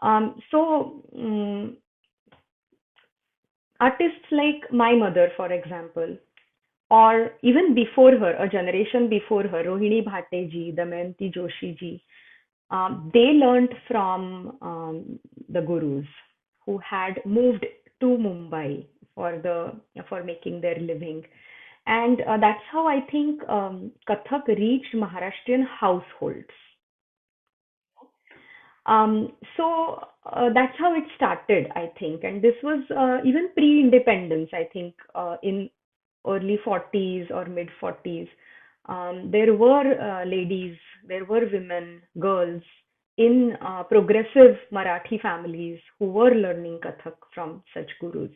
Um, 0.00 0.40
so 0.50 1.02
um, 1.16 1.76
artists 3.80 4.26
like 4.30 4.70
my 4.72 4.94
mother, 4.94 5.30
for 5.36 5.52
example, 5.52 6.16
or 6.90 7.30
even 7.42 7.74
before 7.74 8.12
her, 8.12 8.34
a 8.34 8.48
generation 8.48 9.08
before 9.08 9.44
her, 9.44 9.64
Rohini 9.64 10.04
Bhate 10.04 10.50
ji, 10.50 10.74
Damayanti 10.76 11.34
Joshi 11.34 11.78
ji, 11.78 12.02
um, 12.74 13.10
they 13.14 13.30
learned 13.44 13.74
from 13.88 14.58
um, 14.60 15.18
the 15.48 15.60
gurus 15.60 16.06
who 16.66 16.78
had 16.78 17.20
moved 17.24 17.64
to 18.00 18.06
Mumbai 18.06 18.86
for 19.14 19.38
the 19.42 19.72
for 20.08 20.24
making 20.24 20.60
their 20.60 20.78
living, 20.80 21.22
and 21.86 22.20
uh, 22.22 22.36
that's 22.40 22.64
how 22.72 22.86
I 22.86 23.00
think 23.12 23.48
um, 23.48 23.92
Kathak 24.08 24.48
reached 24.48 24.94
Maharashtrian 24.94 25.64
households. 25.80 26.56
Um, 28.86 29.32
so 29.56 30.00
uh, 30.26 30.48
that's 30.54 30.76
how 30.78 30.94
it 30.94 31.04
started, 31.16 31.68
I 31.74 31.90
think, 31.98 32.24
and 32.24 32.42
this 32.42 32.54
was 32.62 32.82
uh, 32.90 33.26
even 33.26 33.50
pre-independence. 33.54 34.50
I 34.52 34.68
think 34.72 34.94
uh, 35.14 35.36
in 35.42 35.70
early 36.26 36.58
40s 36.66 37.30
or 37.30 37.46
mid 37.46 37.68
40s, 37.80 38.28
um, 38.86 39.30
there 39.30 39.54
were 39.54 39.98
uh, 40.00 40.24
ladies, 40.24 40.76
there 41.06 41.24
were 41.24 41.46
women, 41.52 42.02
girls 42.18 42.62
in 43.16 43.56
uh, 43.64 43.82
progressive 43.84 44.56
Marathi 44.72 45.20
families 45.20 45.78
who 45.98 46.06
were 46.06 46.34
learning 46.34 46.80
Kathak 46.82 47.16
from 47.34 47.62
such 47.72 47.90
gurus. 48.00 48.30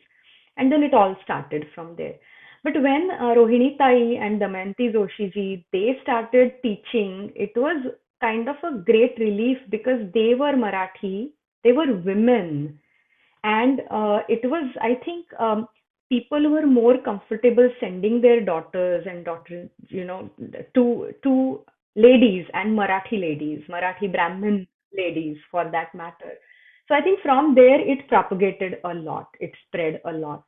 And 0.57 0.71
then 0.71 0.83
it 0.83 0.93
all 0.93 1.15
started 1.23 1.65
from 1.75 1.95
there. 1.95 2.15
But 2.63 2.73
when 2.75 3.09
uh, 3.11 3.35
Rohini 3.35 3.77
Tai 3.77 3.93
and 4.25 4.41
Damayanti 4.41 4.93
Joshi 4.93 5.33
ji, 5.33 5.65
they 5.71 5.97
started 6.01 6.53
teaching, 6.61 7.31
it 7.35 7.51
was 7.55 7.85
kind 8.19 8.49
of 8.49 8.55
a 8.63 8.77
great 8.77 9.17
relief 9.17 9.57
because 9.69 10.01
they 10.13 10.33
were 10.35 10.53
Marathi, 10.53 11.29
they 11.63 11.71
were 11.71 11.95
women, 11.95 12.79
and 13.43 13.79
uh, 13.89 14.19
it 14.27 14.41
was, 14.43 14.69
I 14.81 14.95
think, 15.05 15.25
um, 15.39 15.67
people 16.09 16.49
were 16.49 16.65
more 16.65 16.97
comfortable 16.97 17.69
sending 17.79 18.21
their 18.21 18.41
daughters 18.41 19.05
and 19.07 19.23
daughters, 19.23 19.69
you 19.87 20.05
know, 20.05 20.29
to 20.75 21.13
to 21.23 21.63
ladies 21.95 22.45
and 22.53 22.77
Marathi 22.77 23.19
ladies, 23.21 23.63
Marathi 23.69 24.11
Brahmin 24.11 24.67
ladies 24.97 25.37
for 25.51 25.69
that 25.71 25.93
matter. 25.93 26.33
So 26.87 26.95
I 26.95 27.01
think 27.01 27.19
from 27.21 27.53
there 27.53 27.79
it 27.79 28.07
propagated 28.07 28.79
a 28.83 28.93
lot, 28.93 29.29
it 29.39 29.51
spread 29.67 30.01
a 30.05 30.11
lot. 30.11 30.43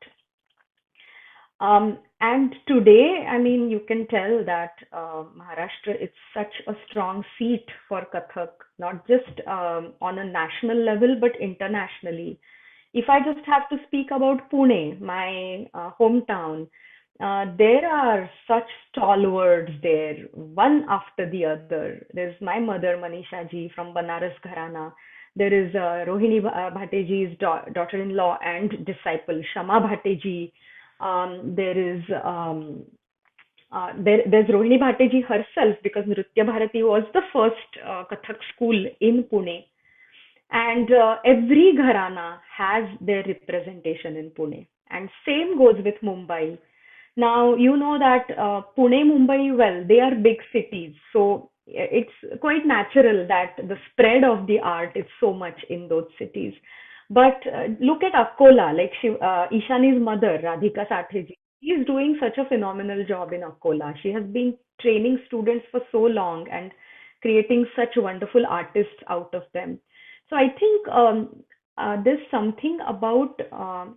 Um, 1.59 1.99
and 2.21 2.55
today, 2.67 3.23
I 3.29 3.37
mean, 3.37 3.69
you 3.69 3.81
can 3.87 4.07
tell 4.07 4.43
that 4.45 4.73
uh, 4.91 5.25
Maharashtra 5.37 6.01
is 6.01 6.09
such 6.35 6.51
a 6.67 6.73
strong 6.89 7.23
seat 7.37 7.65
for 7.87 8.07
Kathak, 8.11 8.49
not 8.79 9.07
just 9.07 9.47
um, 9.47 9.93
on 10.01 10.17
a 10.17 10.25
national 10.25 10.83
level, 10.83 11.17
but 11.21 11.39
internationally. 11.39 12.39
If 12.93 13.09
I 13.09 13.19
just 13.19 13.45
have 13.45 13.69
to 13.69 13.77
speak 13.87 14.11
about 14.11 14.51
Pune, 14.51 14.99
my 14.99 15.65
uh, 15.73 15.91
hometown, 15.99 16.67
uh, 17.21 17.45
there 17.57 17.87
are 17.87 18.29
such 18.47 18.67
stalwarts 18.89 19.71
there, 19.81 20.15
one 20.33 20.85
after 20.89 21.29
the 21.29 21.45
other. 21.45 22.05
There's 22.13 22.35
my 22.41 22.59
mother, 22.59 22.97
Manisha 22.97 23.49
ji, 23.49 23.71
from 23.75 23.93
Banaras 23.93 24.33
Gharana. 24.45 24.91
There 25.35 25.53
is 25.53 25.73
uh, 25.75 26.03
Rohini 26.09 26.41
Bhateji's 26.41 27.37
da- 27.39 27.65
daughter-in-law 27.73 28.39
and 28.43 28.85
disciple, 28.85 29.41
Shama 29.53 29.79
Bhateji. 29.79 30.51
Um, 30.99 31.53
there 31.55 31.77
is 31.77 32.01
um, 32.23 32.83
uh, 33.71 33.91
there, 33.97 34.19
there's 34.29 34.47
Rohini 34.47 34.77
Bhateji 34.79 35.23
herself 35.23 35.77
because 35.83 36.03
Nritya 36.05 36.45
Bharati 36.45 36.83
was 36.83 37.03
the 37.13 37.21
first 37.31 37.55
uh, 37.85 38.03
Kathak 38.11 38.37
school 38.53 38.85
in 38.99 39.23
Pune. 39.31 39.65
And 40.51 40.91
uh, 40.91 41.15
every 41.25 41.73
gharana 41.77 42.39
has 42.57 42.83
their 42.99 43.23
representation 43.25 44.17
in 44.17 44.31
Pune. 44.31 44.67
And 44.89 45.09
same 45.25 45.57
goes 45.57 45.75
with 45.83 45.95
Mumbai. 46.03 46.57
Now, 47.15 47.55
you 47.55 47.77
know 47.77 47.97
that 47.97 48.25
uh, 48.37 48.61
Pune, 48.77 49.03
Mumbai, 49.05 49.57
well, 49.57 49.85
they 49.87 49.99
are 49.99 50.15
big 50.15 50.37
cities. 50.51 50.93
So 51.13 51.51
it's 51.67 52.11
quite 52.41 52.65
natural 52.65 53.27
that 53.27 53.55
the 53.57 53.77
spread 53.91 54.23
of 54.23 54.47
the 54.47 54.59
art 54.59 54.91
is 54.95 55.05
so 55.19 55.33
much 55.33 55.59
in 55.69 55.87
those 55.87 56.07
cities. 56.19 56.53
But 57.09 57.39
uh, 57.47 57.67
look 57.79 58.03
at 58.03 58.13
Akola, 58.13 58.75
like 58.75 58.91
she, 59.01 59.09
uh, 59.09 59.47
Ishani's 59.51 60.01
mother, 60.01 60.39
Radhika 60.43 60.87
Satheji. 60.89 61.35
She 61.61 61.67
is 61.67 61.85
doing 61.85 62.17
such 62.19 62.37
a 62.37 62.47
phenomenal 62.47 63.05
job 63.05 63.33
in 63.33 63.41
Akola. 63.41 63.93
She 64.01 64.09
has 64.11 64.23
been 64.23 64.57
training 64.81 65.19
students 65.27 65.65
for 65.71 65.81
so 65.91 65.99
long 65.99 66.47
and 66.49 66.71
creating 67.21 67.65
such 67.75 67.89
wonderful 67.97 68.45
artists 68.47 68.95
out 69.09 69.33
of 69.33 69.43
them. 69.53 69.79
So 70.31 70.37
I 70.37 70.47
think 70.57 70.87
um, 70.87 71.43
uh, 71.77 72.01
there's 72.03 72.25
something 72.31 72.79
about 72.87 73.35
uh, 73.51 73.87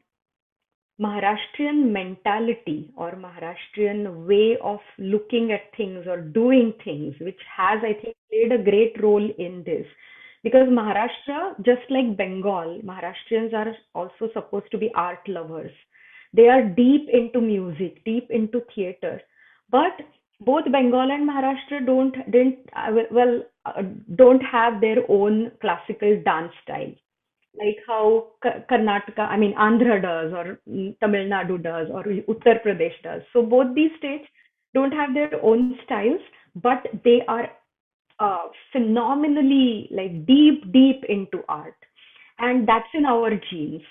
Maharashtrian 1.01 1.93
mentality 1.93 2.93
or 2.97 3.12
Maharashtrian 3.12 4.26
way 4.26 4.57
of 4.62 4.80
looking 4.99 5.53
at 5.53 5.76
things 5.76 6.07
or 6.09 6.20
doing 6.20 6.74
things, 6.85 7.14
which 7.20 7.39
has, 7.57 7.78
I 7.82 7.93
think, 8.03 8.16
played 8.30 8.53
a 8.53 8.62
great 8.62 9.01
role 9.01 9.30
in 9.39 9.62
this. 9.64 9.87
Because 10.43 10.68
Maharashtra, 10.68 11.64
just 11.64 11.89
like 11.89 12.16
Bengal, 12.16 12.80
Maharashtrians 12.85 13.55
are 13.55 13.72
also 13.95 14.28
supposed 14.32 14.70
to 14.72 14.78
be 14.78 14.91
art 14.97 15.20
lovers. 15.28 15.72
They 16.32 16.49
are 16.49 16.62
deep 16.62 17.09
into 17.12 17.41
music, 17.41 18.05
deep 18.05 18.28
into 18.30 18.62
theater. 18.74 19.22
But 19.70 19.93
both 20.41 20.70
Bengal 20.70 21.11
and 21.11 21.28
Maharashtra 21.28 21.87
don't 21.87 22.14
didn't 22.30 22.59
uh, 22.76 22.91
well 23.11 23.43
uh, 23.66 23.82
don't 24.16 24.41
have 24.41 24.80
their 24.80 24.99
own 25.09 25.53
classical 25.61 26.20
dance 26.24 26.53
style 26.62 26.95
like 27.59 27.78
how 27.87 28.26
Karnataka, 28.45 29.20
I 29.20 29.37
mean, 29.37 29.55
Andhra 29.55 30.01
does, 30.03 30.32
or 30.32 30.59
Tamil 31.01 31.28
Nadu 31.28 31.62
does, 31.62 31.89
or 31.93 32.03
Uttar 32.05 32.62
Pradesh 32.64 33.01
does. 33.03 33.22
So 33.32 33.43
both 33.43 33.74
these 33.74 33.91
states 33.99 34.24
don't 34.74 34.93
have 34.93 35.14
their 35.14 35.30
own 35.43 35.78
styles, 35.85 36.20
but 36.57 36.87
they 37.05 37.22
are 37.28 37.51
uh, 38.18 38.49
phenomenally 38.72 39.89
like 39.91 40.26
deep, 40.26 40.72
deep 40.72 41.05
into 41.09 41.43
art, 41.49 41.76
and 42.39 42.66
that's 42.66 42.89
in 42.95 43.05
our 43.05 43.30
genes. 43.51 43.82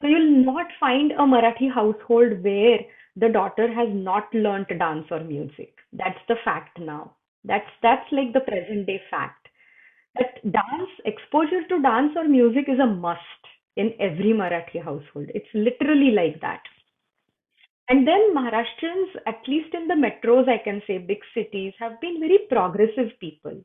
So 0.00 0.08
you'll 0.08 0.44
not 0.44 0.66
find 0.78 1.12
a 1.12 1.16
Marathi 1.16 1.72
household 1.72 2.42
where 2.42 2.78
the 3.16 3.28
daughter 3.28 3.72
has 3.72 3.88
not 3.92 4.32
learnt 4.34 4.68
dance 4.78 5.06
or 5.10 5.20
music. 5.20 5.74
That's 5.92 6.18
the 6.28 6.36
fact 6.44 6.78
now. 6.78 7.16
That's 7.44 7.68
that's 7.82 8.10
like 8.12 8.32
the 8.32 8.40
present 8.40 8.86
day 8.86 9.00
fact 9.10 9.48
that 10.18 10.42
dance 10.42 10.90
exposure 11.04 11.66
to 11.68 11.82
dance 11.82 12.12
or 12.16 12.26
music 12.26 12.64
is 12.68 12.78
a 12.78 12.86
must 12.86 13.20
in 13.76 13.92
every 14.00 14.32
Marathi 14.32 14.82
household. 14.82 15.30
It's 15.34 15.48
literally 15.54 16.10
like 16.10 16.40
that. 16.40 16.62
And 17.88 18.06
then 18.06 18.34
Maharashtrians, 18.34 19.16
at 19.26 19.40
least 19.48 19.74
in 19.74 19.88
the 19.88 19.94
metros, 19.94 20.48
I 20.48 20.58
can 20.62 20.82
say 20.86 20.98
big 20.98 21.18
cities, 21.34 21.72
have 21.78 22.00
been 22.00 22.20
very 22.20 22.38
progressive 22.48 23.18
people. 23.18 23.64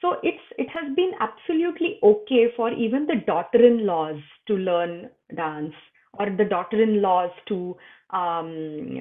So 0.00 0.16
it's 0.22 0.42
it 0.56 0.68
has 0.70 0.94
been 0.94 1.12
absolutely 1.20 1.98
okay 2.02 2.46
for 2.56 2.72
even 2.72 3.06
the 3.06 3.16
daughter-in-laws 3.26 4.20
to 4.46 4.54
learn 4.54 5.10
dance 5.34 5.74
or 6.18 6.30
the 6.30 6.44
daughter-in-laws 6.44 7.30
to 7.48 7.76
um, 8.10 9.00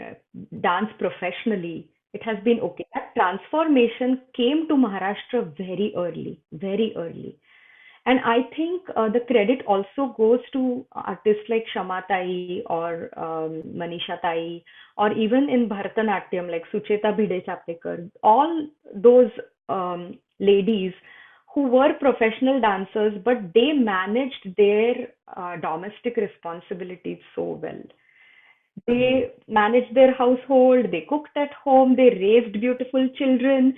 dance 0.62 0.90
professionally 0.98 1.90
it 2.14 2.24
has 2.24 2.38
been 2.44 2.60
okay. 2.60 2.86
That 2.94 3.14
transformation 3.16 4.22
came 4.36 4.68
to 4.70 4.76
Maharashtra 4.76 5.56
very 5.58 5.94
early, 5.96 6.42
very 6.52 6.94
early. 6.96 7.38
And 8.06 8.22
I 8.22 8.38
think 8.56 8.84
uh, 8.96 9.10
the 9.10 9.20
credit 9.20 9.64
also 9.68 10.16
goes 10.18 10.40
to 10.54 10.86
artists 10.94 11.44
like 11.50 11.66
Shamatai 11.76 12.62
or 12.68 13.10
um, 13.20 13.62
Manisha 13.76 14.22
Tai, 14.22 14.64
or 14.98 15.12
even 15.12 15.50
in 15.50 15.68
Bharatanatyam 15.68 16.50
like 16.50 16.64
Sucheta 16.74 17.12
Bhide 17.20 17.46
Chapekar, 17.46 18.10
all 18.24 18.68
those 18.96 19.30
um, 19.70 20.18
ladies 20.40 20.94
who 21.54 21.64
were 21.64 21.94
professional 22.00 22.62
dancers, 22.62 23.14
but 23.26 23.38
they 23.54 23.74
managed 23.74 24.56
their 24.58 24.94
uh, 25.36 25.58
domestic 25.58 26.16
responsibilities 26.18 27.18
so 27.36 27.60
well. 27.62 27.82
They 28.86 29.34
managed 29.48 29.96
their 29.96 30.14
household, 30.14 30.92
they 30.92 31.06
cooked 31.10 31.36
at 31.36 31.52
home, 31.54 31.96
they 31.96 32.10
raised 32.10 32.62
beautiful 32.62 33.10
children. 33.18 33.74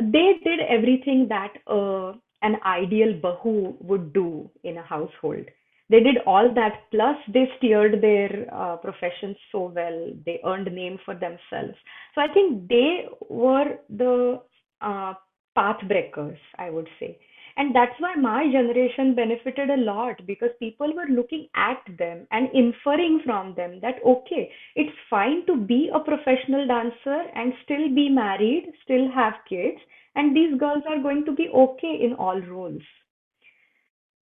They 0.00 0.34
did 0.44 0.60
everything 0.60 1.26
that 1.28 1.52
uh, 1.66 2.12
an 2.42 2.56
ideal 2.64 3.14
bahu 3.20 3.74
would 3.80 4.12
do 4.12 4.48
in 4.62 4.76
a 4.78 4.82
household. 4.82 5.44
They 5.90 6.00
did 6.00 6.18
all 6.26 6.52
that, 6.54 6.82
plus 6.90 7.16
they 7.32 7.50
steered 7.58 8.00
their 8.00 8.46
uh, 8.52 8.76
professions 8.76 9.36
so 9.52 9.72
well. 9.74 10.12
They 10.24 10.40
earned 10.44 10.72
name 10.72 10.98
for 11.04 11.14
themselves. 11.14 11.76
So 12.14 12.20
I 12.20 12.28
think 12.32 12.68
they 12.68 13.06
were 13.28 13.76
the 13.90 14.40
uh, 14.80 15.14
path 15.54 15.80
breakers, 15.88 16.38
I 16.58 16.70
would 16.70 16.88
say. 16.98 17.18
And 17.56 17.74
that's 17.74 17.94
why 18.00 18.16
my 18.16 18.50
generation 18.50 19.14
benefited 19.14 19.70
a 19.70 19.76
lot 19.76 20.26
because 20.26 20.50
people 20.58 20.92
were 20.92 21.06
looking 21.08 21.48
at 21.54 21.80
them 21.98 22.26
and 22.32 22.48
inferring 22.52 23.22
from 23.24 23.54
them 23.54 23.78
that, 23.80 24.02
okay, 24.04 24.50
it's 24.74 24.96
fine 25.08 25.46
to 25.46 25.56
be 25.56 25.88
a 25.94 26.00
professional 26.00 26.66
dancer 26.66 27.22
and 27.34 27.52
still 27.62 27.94
be 27.94 28.08
married, 28.08 28.72
still 28.82 29.08
have 29.14 29.34
kids, 29.48 29.78
and 30.16 30.36
these 30.36 30.58
girls 30.58 30.82
are 30.88 31.00
going 31.00 31.24
to 31.26 31.32
be 31.32 31.48
okay 31.54 32.00
in 32.02 32.14
all 32.18 32.40
roles. 32.40 32.82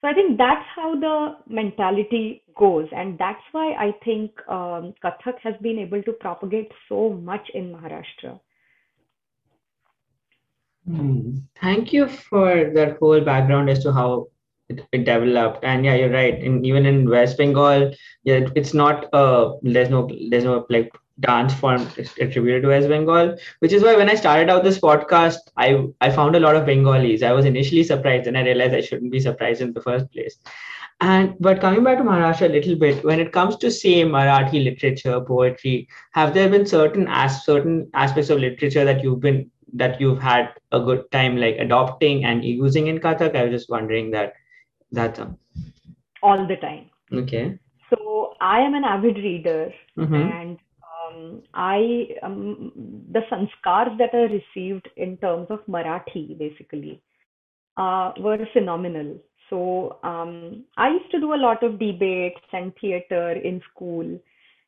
So 0.00 0.08
I 0.08 0.14
think 0.14 0.38
that's 0.38 0.66
how 0.74 0.98
the 0.98 1.36
mentality 1.46 2.42
goes, 2.56 2.88
and 2.90 3.18
that's 3.18 3.42
why 3.52 3.72
I 3.74 3.92
think 4.02 4.30
um, 4.48 4.94
Kathak 5.04 5.38
has 5.42 5.54
been 5.62 5.78
able 5.78 6.02
to 6.02 6.12
propagate 6.12 6.72
so 6.88 7.10
much 7.10 7.46
in 7.52 7.70
Maharashtra. 7.70 8.40
Hmm. 10.86 11.38
Thank 11.60 11.92
you 11.92 12.08
for 12.08 12.70
that 12.74 12.98
whole 12.98 13.20
background 13.20 13.70
as 13.70 13.82
to 13.82 13.92
how 13.92 14.28
it, 14.68 14.84
it, 14.92 15.04
developed. 15.04 15.64
And 15.64 15.84
yeah, 15.84 15.94
you're 15.94 16.12
right. 16.12 16.34
And 16.42 16.64
even 16.64 16.86
in 16.86 17.08
West 17.08 17.36
Bengal, 17.38 17.92
yeah, 18.24 18.46
it's 18.54 18.72
not 18.72 19.12
uh 19.12 19.52
there's 19.62 19.90
no 19.90 20.08
there's 20.30 20.44
no 20.44 20.66
like 20.70 20.90
dance 21.20 21.52
form 21.52 21.86
attributed 22.18 22.62
to 22.62 22.68
West 22.68 22.88
Bengal, 22.88 23.36
which 23.58 23.72
is 23.72 23.82
why 23.82 23.94
when 23.96 24.08
I 24.08 24.14
started 24.14 24.48
out 24.48 24.64
this 24.64 24.80
podcast, 24.80 25.38
I 25.56 25.86
I 26.00 26.10
found 26.10 26.34
a 26.34 26.40
lot 26.40 26.56
of 26.56 26.66
Bengalis. 26.66 27.22
I 27.22 27.32
was 27.32 27.44
initially 27.44 27.84
surprised, 27.84 28.26
and 28.26 28.38
I 28.38 28.42
realized 28.42 28.74
I 28.74 28.80
shouldn't 28.80 29.12
be 29.12 29.20
surprised 29.20 29.60
in 29.60 29.72
the 29.72 29.82
first 29.82 30.10
place. 30.12 30.38
And 31.02 31.34
but 31.40 31.60
coming 31.60 31.82
back 31.82 31.98
to 31.98 32.04
Maharashtra 32.04 32.46
a 32.48 32.52
little 32.52 32.76
bit, 32.76 33.04
when 33.04 33.20
it 33.20 33.32
comes 33.32 33.56
to 33.56 33.70
say 33.70 34.02
Marathi 34.04 34.64
literature, 34.64 35.20
poetry, 35.20 35.88
have 36.12 36.34
there 36.34 36.48
been 36.48 36.66
certain 36.66 37.06
as 37.08 37.44
certain 37.44 37.90
aspects 37.94 38.30
of 38.30 38.38
literature 38.38 38.84
that 38.84 39.02
you've 39.02 39.20
been 39.20 39.50
that 39.74 40.00
you've 40.00 40.20
had 40.20 40.54
a 40.72 40.80
good 40.80 41.10
time 41.10 41.36
like 41.36 41.56
adopting 41.58 42.24
and 42.24 42.44
using 42.44 42.86
in 42.88 42.98
Kathak? 42.98 43.36
I 43.36 43.44
was 43.44 43.52
just 43.52 43.70
wondering 43.70 44.10
that. 44.12 44.34
That's 44.92 45.20
um... 45.20 45.38
all 46.22 46.46
the 46.46 46.56
time. 46.56 46.90
Okay. 47.12 47.58
So 47.90 48.34
I 48.40 48.60
am 48.60 48.74
an 48.74 48.84
avid 48.84 49.16
reader, 49.16 49.72
mm-hmm. 49.96 50.14
and 50.14 50.58
um, 50.82 51.42
I 51.54 52.08
um, 52.22 52.72
the 53.12 53.20
sanskars 53.30 53.96
that 53.98 54.10
I 54.12 54.40
received 54.40 54.88
in 54.96 55.16
terms 55.18 55.46
of 55.50 55.60
Marathi 55.66 56.38
basically 56.38 57.02
uh, 57.76 58.12
were 58.18 58.38
phenomenal. 58.52 59.18
So 59.48 59.98
um, 60.04 60.64
I 60.76 60.90
used 60.90 61.10
to 61.10 61.20
do 61.20 61.34
a 61.34 61.42
lot 61.44 61.62
of 61.62 61.78
debates 61.78 62.40
and 62.52 62.72
theater 62.80 63.32
in 63.32 63.60
school, 63.72 64.20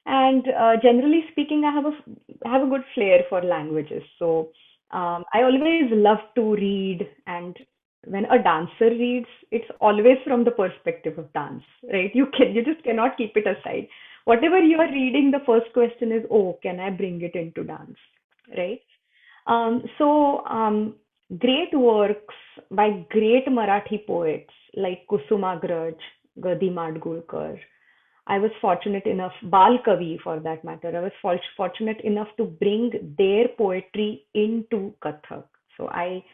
and 0.07 0.49
uh, 0.49 0.77
generally 0.83 1.25
speaking, 1.31 1.65
I 1.65 1.73
have 1.73 1.87
a 1.87 2.49
have 2.49 2.63
a 2.63 2.71
good 2.71 2.85
flair 2.95 3.21
for 3.29 3.43
languages. 3.43 4.03
So 4.19 4.51
um, 4.93 5.25
I 5.33 5.43
always 5.43 5.91
love 5.91 6.19
to 6.35 6.55
read, 6.55 7.09
and 7.27 7.57
when 8.07 8.25
a 8.27 8.43
dancer 8.43 8.91
reads, 8.91 9.29
it's 9.51 9.71
always 9.81 10.19
from 10.25 10.45
the 10.45 10.51
perspective 10.51 11.19
of 11.19 11.33
dance, 11.33 11.63
right? 11.93 12.11
You 12.15 12.27
can 12.37 12.55
you 12.55 12.65
just 12.65 12.83
cannot 12.85 13.17
keep 13.17 13.37
it 13.37 13.47
aside. 13.47 13.89
Whatever 14.25 14.61
you 14.61 14.79
are 14.79 14.93
reading, 14.93 15.31
the 15.31 15.41
first 15.47 15.73
question 15.73 16.13
is, 16.13 16.25
oh, 16.31 16.59
can 16.63 16.79
I 16.79 16.91
bring 16.91 17.23
it 17.23 17.35
into 17.35 17.65
dance, 17.65 17.97
right? 18.57 18.81
Um, 19.47 19.83
so 19.99 20.45
um, 20.47 20.95
great 21.39 21.73
works 21.73 22.35
by 22.71 23.05
great 23.11 23.47
Marathi 23.47 24.07
poets 24.07 24.53
like 24.77 25.07
Kusumagraj, 25.11 25.97
Gadi 26.41 26.71
Madgulkar. 26.71 27.59
I 28.27 28.39
was 28.39 28.51
fortunate 28.61 29.07
enough, 29.07 29.33
Bal 29.43 29.79
Kavi 29.87 30.21
for 30.21 30.39
that 30.41 30.65
matter, 30.65 30.97
I 30.97 31.01
was 31.01 31.41
fortunate 31.57 32.01
enough 32.03 32.29
to 32.37 32.45
bring 32.45 33.15
their 33.19 33.49
poetry 33.59 34.25
into 34.35 34.95
Kathak. 35.03 35.45
So 35.77 35.89
I 35.89 36.25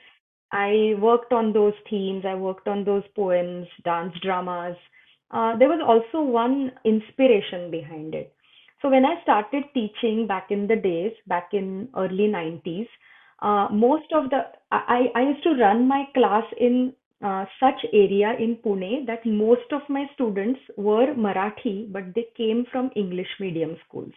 I 0.53 0.95
worked 0.99 1.33
on 1.33 1.53
those 1.53 1.75
themes, 1.91 2.25
I 2.27 2.35
worked 2.35 2.69
on 2.69 2.85
those 2.85 3.03
poems, 3.15 3.67
dance 3.85 4.15
dramas. 4.23 4.77
Uh, 5.31 5.57
there 5.59 5.69
was 5.69 5.81
also 5.85 6.25
one 6.25 6.73
inspiration 6.85 7.71
behind 7.71 8.15
it. 8.15 8.35
So 8.81 8.89
when 8.89 9.05
I 9.05 9.21
started 9.23 9.65
teaching 9.75 10.27
back 10.27 10.51
in 10.51 10.67
the 10.67 10.77
days, 10.77 11.13
back 11.27 11.51
in 11.53 11.89
early 11.97 12.29
90s, 12.29 12.89
uh, 13.41 13.69
most 13.73 14.11
of 14.13 14.31
the 14.31 14.47
I, 14.73 15.07
I 15.15 15.23
used 15.23 15.43
to 15.45 15.55
run 15.55 15.87
my 15.87 16.05
class 16.15 16.45
in 16.59 16.93
uh, 17.23 17.45
such 17.59 17.85
area 17.93 18.35
in 18.39 18.57
Pune 18.57 19.07
that 19.07 19.27
most 19.27 19.73
of 19.73 19.83
my 19.89 20.05
students 20.15 20.61
were 20.77 21.15
Marathi, 21.15 21.93
but 21.93 22.15
they 22.15 22.27
came 22.37 22.65
from 22.71 22.91
English 22.95 23.29
medium 23.41 23.77
schools. 23.87 24.13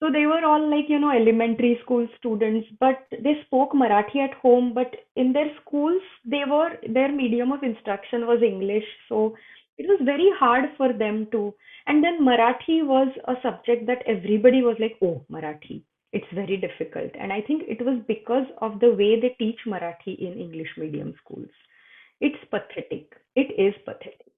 So 0.00 0.10
they 0.12 0.26
were 0.26 0.44
all 0.44 0.70
like, 0.70 0.84
you 0.88 0.98
know, 0.98 1.10
elementary 1.10 1.78
school 1.82 2.06
students, 2.18 2.68
but 2.78 3.06
they 3.10 3.40
spoke 3.46 3.72
Marathi 3.72 4.16
at 4.16 4.34
home, 4.34 4.72
but 4.74 4.94
in 5.16 5.32
their 5.32 5.50
schools, 5.62 6.02
they 6.24 6.42
were, 6.46 6.70
their 6.92 7.10
medium 7.10 7.52
of 7.52 7.62
instruction 7.62 8.26
was 8.26 8.42
English. 8.42 8.84
So 9.08 9.34
it 9.78 9.86
was 9.88 10.00
very 10.04 10.30
hard 10.38 10.66
for 10.76 10.92
them 10.92 11.26
to, 11.32 11.54
and 11.86 12.04
then 12.04 12.20
Marathi 12.20 12.84
was 12.84 13.08
a 13.26 13.34
subject 13.42 13.86
that 13.86 14.02
everybody 14.06 14.62
was 14.62 14.76
like, 14.78 14.96
oh, 15.02 15.24
Marathi. 15.30 15.82
It's 16.14 16.32
very 16.32 16.56
difficult. 16.56 17.10
And 17.20 17.32
I 17.32 17.40
think 17.40 17.64
it 17.66 17.84
was 17.84 17.98
because 18.06 18.46
of 18.62 18.78
the 18.80 18.90
way 18.90 19.20
they 19.20 19.34
teach 19.38 19.58
Marathi 19.66 20.14
in 20.18 20.38
English 20.38 20.70
medium 20.78 21.12
schools. 21.22 21.50
It's 22.20 22.42
pathetic. 22.50 23.12
It 23.34 23.50
is 23.58 23.74
pathetic. 23.84 24.30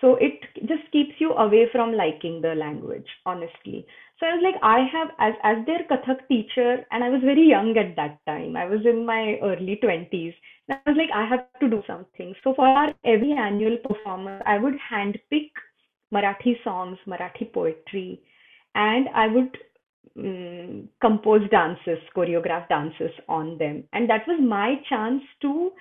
So 0.00 0.14
it 0.14 0.40
just 0.70 0.90
keeps 0.92 1.14
you 1.18 1.32
away 1.32 1.68
from 1.72 1.92
liking 1.92 2.40
the 2.40 2.54
language, 2.54 3.06
honestly. 3.26 3.84
So 4.18 4.26
I 4.26 4.34
was 4.34 4.42
like, 4.42 4.58
I 4.62 4.78
have 4.92 5.08
as 5.18 5.34
as 5.42 5.66
their 5.66 5.82
Kathak 5.90 6.26
teacher, 6.28 6.86
and 6.92 7.04
I 7.04 7.08
was 7.08 7.20
very 7.22 7.46
young 7.54 7.76
at 7.76 7.96
that 7.96 8.18
time. 8.24 8.56
I 8.56 8.64
was 8.64 8.86
in 8.86 9.04
my 9.04 9.38
early 9.42 9.76
twenties. 9.82 10.34
I 10.70 10.78
was 10.86 10.96
like, 10.96 11.10
I 11.14 11.26
have 11.26 11.44
to 11.60 11.68
do 11.68 11.82
something. 11.86 12.34
So 12.44 12.54
for 12.54 12.66
our 12.66 12.94
every 13.04 13.32
annual 13.32 13.76
performance, 13.88 14.42
I 14.46 14.58
would 14.58 14.78
handpick 14.90 15.50
Marathi 16.14 16.54
songs, 16.62 16.98
Marathi 17.06 17.52
poetry, 17.52 18.22
and 18.74 19.08
I 19.14 19.26
would 19.26 19.58
um, 20.16 20.88
compose 21.00 21.48
dances, 21.50 21.98
choreograph 22.16 22.68
dances 22.68 23.10
on 23.28 23.58
them. 23.58 23.84
And 23.92 24.08
that 24.08 24.26
was 24.26 24.40
my 24.40 24.76
chance 24.88 25.22
to 25.42 25.72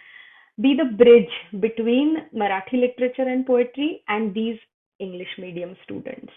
be 0.60 0.76
the 0.76 0.96
bridge 0.96 1.62
between 1.62 2.18
Marathi 2.36 2.74
literature 2.74 3.30
and 3.30 3.46
poetry 3.46 4.04
and 4.08 4.34
these 4.34 4.58
English 5.00 5.30
medium 5.38 5.76
students 5.84 6.34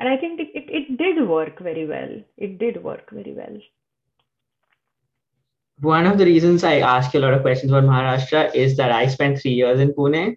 and 0.00 0.08
I 0.08 0.16
think 0.16 0.40
it, 0.40 0.48
it, 0.54 0.64
it 0.68 0.96
did 0.96 1.28
work 1.28 1.60
very 1.60 1.86
well. 1.86 2.08
It 2.38 2.58
did 2.58 2.82
work 2.82 3.10
very 3.10 3.34
well. 3.34 3.58
One 5.80 6.06
of 6.06 6.18
the 6.18 6.24
reasons 6.24 6.64
I 6.64 6.78
ask 6.78 7.12
you 7.12 7.20
a 7.20 7.22
lot 7.22 7.34
of 7.34 7.42
questions 7.42 7.70
about 7.70 7.84
Maharashtra 7.84 8.54
is 8.54 8.76
that 8.78 8.90
I 8.90 9.06
spent 9.06 9.38
three 9.38 9.52
years 9.52 9.78
in 9.78 9.92
Pune, 9.92 10.36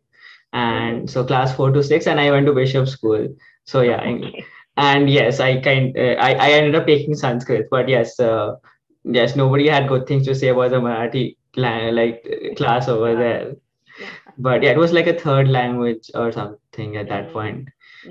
and 0.51 1.09
so 1.09 1.23
class 1.23 1.55
four 1.55 1.71
to 1.71 1.83
six, 1.83 2.07
and 2.07 2.19
I 2.19 2.29
went 2.31 2.45
to 2.45 2.53
Bishop 2.53 2.87
School. 2.87 3.35
So 3.63 3.81
yeah, 3.81 4.01
okay. 4.01 4.45
And 4.77 5.09
yes, 5.09 5.39
I 5.39 5.61
kind 5.61 5.95
uh, 5.97 6.15
I 6.19 6.33
I 6.33 6.51
ended 6.51 6.75
up 6.75 6.87
taking 6.87 7.15
Sanskrit, 7.15 7.69
but 7.69 7.87
yes, 7.87 8.19
uh, 8.19 8.55
yes, 9.03 9.35
nobody 9.35 9.67
had 9.67 9.87
good 9.87 10.07
things 10.07 10.25
to 10.27 10.35
say 10.35 10.49
about 10.49 10.71
the 10.71 10.77
Marathi 10.77 11.35
like 11.55 12.55
class 12.57 12.87
over 12.87 13.15
there. 13.15 13.55
But 14.37 14.63
yeah, 14.63 14.71
it 14.71 14.77
was 14.77 14.91
like 14.91 15.07
a 15.07 15.19
third 15.19 15.47
language 15.47 16.09
or 16.15 16.31
something 16.31 16.97
at 16.97 17.09
that 17.09 17.29
mm. 17.29 17.33
point. 17.33 17.69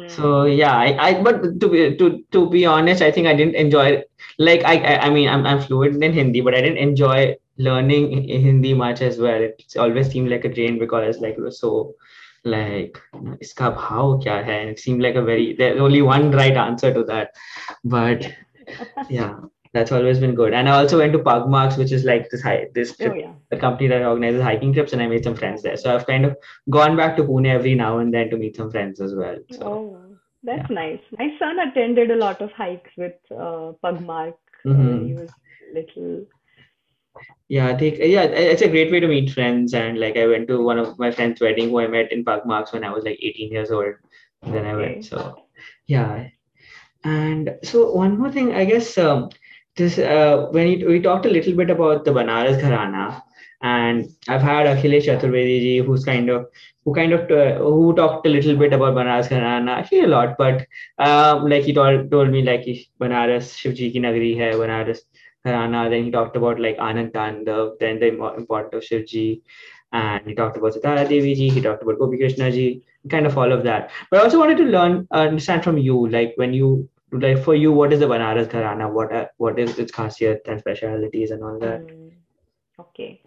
So 0.08 0.44
yeah, 0.44 0.74
I, 0.74 1.08
I 1.08 1.22
but 1.22 1.60
to 1.60 1.68
be 1.68 1.96
to 1.96 2.24
to 2.32 2.48
be 2.48 2.64
honest, 2.64 3.02
I 3.02 3.10
think 3.10 3.26
I 3.26 3.34
didn't 3.34 3.56
enjoy 3.56 4.02
like 4.38 4.64
I 4.64 4.76
I, 4.78 5.06
I 5.06 5.10
mean 5.10 5.28
I'm 5.28 5.46
I'm 5.46 5.60
fluent 5.60 6.02
in 6.02 6.12
Hindi, 6.12 6.40
but 6.40 6.54
I 6.54 6.62
didn't 6.62 6.78
enjoy 6.78 7.36
learning 7.58 8.28
Hindi 8.28 8.72
much 8.72 9.02
as 9.02 9.18
well. 9.18 9.42
It 9.42 9.62
always 9.76 10.08
seemed 10.08 10.30
like 10.30 10.44
a 10.44 10.48
drain 10.48 10.78
because 10.78 11.20
like 11.20 11.36
it 11.36 11.42
was 11.42 11.58
so 11.60 11.94
like 12.44 13.00
iska 13.44 13.70
bhav 13.78 14.22
kya 14.22 14.44
hai 14.44 14.60
it 14.74 14.78
seemed 14.78 15.02
like 15.02 15.14
a 15.14 15.22
very 15.22 15.54
there's 15.56 15.80
only 15.80 16.02
one 16.02 16.30
right 16.30 16.56
answer 16.56 16.92
to 16.92 17.04
that. 17.04 17.34
But 17.84 18.30
yeah 19.08 19.36
that's 19.74 19.90
always 19.90 20.18
been 20.18 20.34
good. 20.34 20.52
And 20.52 20.68
i 20.68 20.78
also 20.78 20.98
went 20.98 21.12
to 21.12 21.18
pugmarks 21.18 21.76
which 21.76 21.92
is 21.92 22.04
like 22.04 22.28
this 22.30 22.42
high 22.42 22.66
this 22.74 22.96
trip, 22.96 23.12
oh, 23.12 23.18
yeah. 23.18 23.32
the 23.50 23.56
company 23.56 23.88
that 23.88 24.02
organizes 24.02 24.42
hiking 24.42 24.72
trips 24.72 24.92
and 24.92 25.02
i 25.02 25.06
made 25.06 25.24
some 25.24 25.34
friends 25.34 25.62
there. 25.62 25.76
So 25.76 25.94
i've 25.94 26.06
kind 26.06 26.24
of 26.24 26.36
gone 26.70 26.96
back 26.96 27.16
to 27.16 27.24
pune 27.24 27.46
every 27.46 27.74
now 27.74 27.98
and 27.98 28.12
then 28.12 28.30
to 28.30 28.36
meet 28.36 28.56
some 28.56 28.70
friends 28.70 29.00
as 29.00 29.14
well 29.14 29.38
so, 29.50 29.62
oh 29.62 30.02
that's 30.44 30.68
yeah. 30.70 30.74
nice. 30.74 31.00
My 31.18 31.28
son 31.38 31.58
attended 31.60 32.10
a 32.10 32.16
lot 32.16 32.40
of 32.42 32.50
hikes 32.52 32.90
with 32.96 33.14
uh, 33.30 33.72
pugmark 33.84 34.34
mm-hmm. 34.66 35.06
he 35.06 35.14
was 35.14 35.30
little 35.72 36.26
yeah 37.54 37.68
i 37.70 37.76
think 37.80 37.98
yeah 37.98 38.22
it's 38.50 38.62
a 38.66 38.68
great 38.74 38.90
way 38.90 39.00
to 39.00 39.08
meet 39.08 39.30
friends. 39.30 39.74
And 39.74 40.00
like 40.00 40.16
i 40.16 40.26
went 40.26 40.48
to 40.48 40.62
one 40.64 40.78
of 40.78 40.98
my 40.98 41.10
friends 41.10 41.40
wedding 41.40 41.68
who 41.70 41.80
i 41.80 41.86
met 41.86 42.12
in 42.12 42.24
pugmarks 42.24 42.72
when 42.72 42.84
i 42.84 42.90
was 42.90 43.04
like 43.04 43.18
18 43.20 43.52
years 43.52 43.70
old 43.70 43.94
and 44.42 44.54
then 44.54 44.66
i 44.66 44.74
went. 44.74 45.04
So 45.04 45.44
yeah. 45.86 46.28
And 47.04 47.56
so 47.62 47.92
one 47.92 48.18
more 48.18 48.32
thing 48.32 48.54
i 48.54 48.64
guess 48.64 48.96
um, 48.96 49.28
this 49.76 49.98
uh, 49.98 50.48
when 50.50 50.66
we, 50.68 50.84
we 50.84 51.00
talked 51.00 51.26
a 51.26 51.30
little 51.30 51.54
bit 51.54 51.70
about 51.70 52.04
the 52.04 52.10
Banaras 52.10 52.60
Gharana, 52.62 53.22
and 53.62 54.08
I've 54.28 54.42
had 54.42 54.66
Akhilesh 54.66 55.06
Chaturvedi 55.06 55.60
ji, 55.60 55.78
who's 55.78 56.04
kind 56.04 56.28
of 56.28 56.46
who 56.84 56.94
kind 56.94 57.12
of 57.12 57.30
uh, 57.30 57.58
who 57.58 57.94
talked 57.94 58.26
a 58.26 58.28
little 58.28 58.56
bit 58.56 58.72
about 58.72 58.94
Banaras 58.94 59.28
Gharana, 59.28 59.78
actually 59.78 60.02
a 60.02 60.08
lot, 60.08 60.36
but 60.36 60.66
um, 60.98 61.48
like 61.48 61.64
he 61.64 61.72
told 61.72 62.10
told 62.10 62.30
me 62.30 62.42
like 62.42 62.66
Banaras 63.00 63.54
Shivji 63.62 63.92
ki 63.92 64.00
Nagri 64.00 64.36
hai, 64.38 64.52
Banaras 64.64 65.00
Gharana. 65.46 65.90
Then 65.90 66.04
he 66.04 66.10
talked 66.10 66.36
about 66.36 66.60
like 66.60 66.78
Anand 66.78 67.12
Tandav, 67.12 67.78
then 67.78 67.98
the 67.98 68.08
importance 68.08 68.74
of 68.74 68.82
Shivji, 68.82 69.42
and 69.92 70.26
he 70.26 70.34
talked 70.34 70.56
about 70.56 70.72
Sitara 70.74 71.08
Devi 71.08 71.34
ji, 71.34 71.50
he 71.50 71.60
talked 71.60 71.82
about 71.82 71.98
Gopi 71.98 72.16
Krishna 72.16 72.50
ji, 72.50 72.84
kind 73.10 73.26
of 73.26 73.36
all 73.36 73.52
of 73.52 73.62
that. 73.64 73.90
But 74.10 74.20
I 74.20 74.24
also 74.24 74.38
wanted 74.38 74.56
to 74.58 74.64
learn, 74.64 75.06
uh, 75.10 75.18
understand 75.18 75.64
from 75.64 75.78
you, 75.78 76.08
like 76.08 76.32
when 76.36 76.54
you 76.54 76.88
like 77.12 77.44
for 77.44 77.54
you, 77.54 77.72
what 77.72 77.92
is 77.92 78.00
the 78.00 78.06
Banaras 78.06 78.48
Gharana? 78.48 78.90
What 78.90 79.12
are, 79.12 79.30
what 79.36 79.58
is 79.58 79.78
its 79.78 79.92
khasiyat 79.92 80.40
and 80.46 80.58
specialities 80.60 81.30
and 81.30 81.44
all 81.44 81.58
that? 81.58 81.80
Mm, 81.82 82.12
okay. 82.80 83.22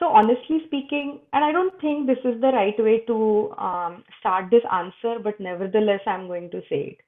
So 0.00 0.08
honestly 0.08 0.62
speaking, 0.66 1.20
and 1.32 1.44
I 1.44 1.52
don't 1.52 1.80
think 1.80 2.08
this 2.08 2.18
is 2.24 2.40
the 2.40 2.48
right 2.48 2.74
way 2.82 3.04
to 3.06 3.54
um, 3.56 4.02
start 4.18 4.50
this 4.50 4.64
answer, 4.72 5.20
but 5.22 5.38
nevertheless, 5.38 6.00
I'm 6.06 6.26
going 6.26 6.50
to 6.50 6.60
say 6.68 6.98
it. 6.98 7.00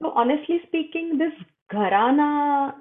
So 0.00 0.12
honestly 0.12 0.62
speaking, 0.66 1.18
this 1.18 1.32
Gharana 1.70 2.72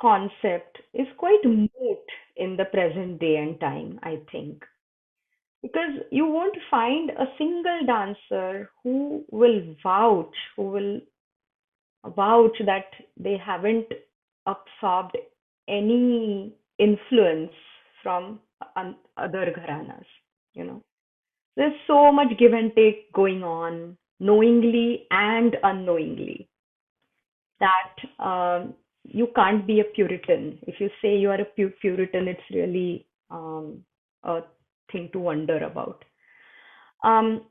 concept 0.00 0.78
is 0.94 1.06
quite 1.18 1.44
moot 1.44 2.06
in 2.36 2.56
the 2.56 2.64
present 2.64 3.20
day 3.20 3.36
and 3.36 3.60
time, 3.60 3.98
I 4.02 4.20
think. 4.32 4.64
Because 5.62 6.00
you 6.10 6.26
won't 6.26 6.56
find 6.70 7.10
a 7.10 7.26
single 7.36 7.80
dancer 7.86 8.70
who 8.82 9.24
will 9.30 9.74
vouch, 9.82 10.34
who 10.56 10.62
will 10.62 11.00
vouch 12.16 12.56
that 12.64 12.86
they 13.18 13.36
haven't 13.36 13.86
absorbed 14.46 15.16
any 15.68 16.54
influence 16.78 17.52
from 18.02 18.40
other 19.16 19.52
gharanas 19.54 20.06
you 20.54 20.64
know 20.64 20.82
there's 21.56 21.78
so 21.86 22.10
much 22.10 22.28
give 22.38 22.52
and 22.52 22.72
take 22.74 23.12
going 23.12 23.42
on 23.42 23.96
knowingly 24.18 25.06
and 25.10 25.56
unknowingly 25.62 26.48
that 27.60 28.24
um, 28.24 28.74
you 29.04 29.28
can't 29.34 29.66
be 29.66 29.80
a 29.80 29.84
puritan 29.84 30.58
if 30.66 30.80
you 30.80 30.90
say 31.00 31.16
you 31.16 31.30
are 31.30 31.40
a 31.40 31.68
puritan 31.80 32.28
it's 32.28 32.50
really 32.52 33.06
um, 33.30 33.82
a 34.24 34.40
thing 34.92 35.08
to 35.12 35.18
wonder 35.18 35.58
about 35.64 36.04
um, 37.02 37.42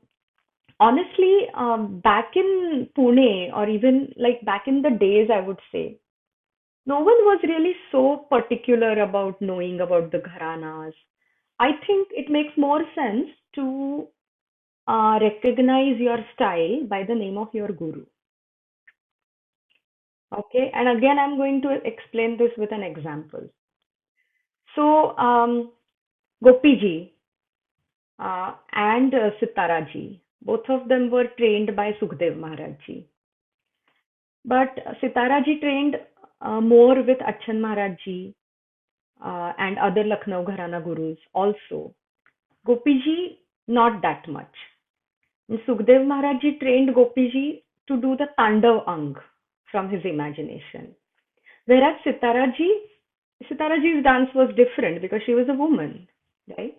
honestly, 0.80 1.46
um, 1.54 2.00
back 2.00 2.32
in 2.34 2.88
Pune 2.96 3.52
or 3.54 3.68
even 3.68 4.12
like 4.16 4.44
back 4.44 4.64
in 4.66 4.82
the 4.82 4.90
days, 4.90 5.28
I 5.32 5.40
would 5.40 5.60
say, 5.72 5.98
no 6.86 6.96
one 6.96 7.20
was 7.28 7.40
really 7.46 7.74
so 7.92 8.26
particular 8.30 9.02
about 9.02 9.40
knowing 9.40 9.80
about 9.80 10.10
the 10.10 10.18
gharanas. 10.18 10.94
I 11.58 11.72
think 11.86 12.08
it 12.10 12.30
makes 12.30 12.56
more 12.56 12.82
sense 12.94 13.28
to 13.56 14.08
uh, 14.88 15.18
recognize 15.20 15.98
your 15.98 16.18
style 16.34 16.84
by 16.88 17.04
the 17.04 17.14
name 17.14 17.36
of 17.36 17.48
your 17.52 17.68
guru. 17.68 18.06
Okay, 20.32 20.70
and 20.74 20.96
again, 20.96 21.18
I'm 21.18 21.36
going 21.36 21.60
to 21.62 21.78
explain 21.84 22.38
this 22.38 22.52
with 22.56 22.70
an 22.72 22.84
example. 22.84 23.48
So, 24.76 25.16
um, 25.18 25.72
Gopiji 26.44 27.10
uh, 28.20 28.52
and 28.72 29.12
uh, 29.12 29.30
Sitaraji, 29.42 30.20
both 30.42 30.68
of 30.68 30.88
them 30.88 31.10
were 31.10 31.26
trained 31.36 31.74
by 31.74 31.92
Sukhdev 32.00 32.38
Maharajji. 32.38 33.04
But 34.44 34.78
Sitaraji 35.02 35.60
trained 35.60 35.96
uh, 36.40 36.60
more 36.60 37.02
with 37.02 37.18
Achan 37.26 37.60
Maharajji 37.60 38.32
uh, 39.24 39.52
and 39.58 39.78
other 39.78 40.04
Lucknow 40.04 40.44
Gharana 40.44 40.82
gurus 40.82 41.18
also. 41.34 41.92
Gopiji, 42.66 43.38
not 43.66 44.00
that 44.02 44.28
much. 44.28 44.54
And 45.48 45.58
Sukhdev 45.66 46.06
Maharajji 46.06 46.60
trained 46.60 46.94
Gopiji 46.94 47.62
to 47.88 48.00
do 48.00 48.16
the 48.16 48.28
Tandav 48.38 48.88
Ang 48.88 49.16
from 49.70 49.90
his 49.90 50.04
imagination. 50.04 50.94
Whereas 51.66 51.96
Sitaraji, 52.04 52.70
Sitaraji's 53.50 54.02
dance 54.04 54.30
was 54.34 54.54
different 54.56 55.00
because 55.00 55.20
she 55.24 55.34
was 55.34 55.46
a 55.48 55.54
woman, 55.54 56.08
right? 56.58 56.76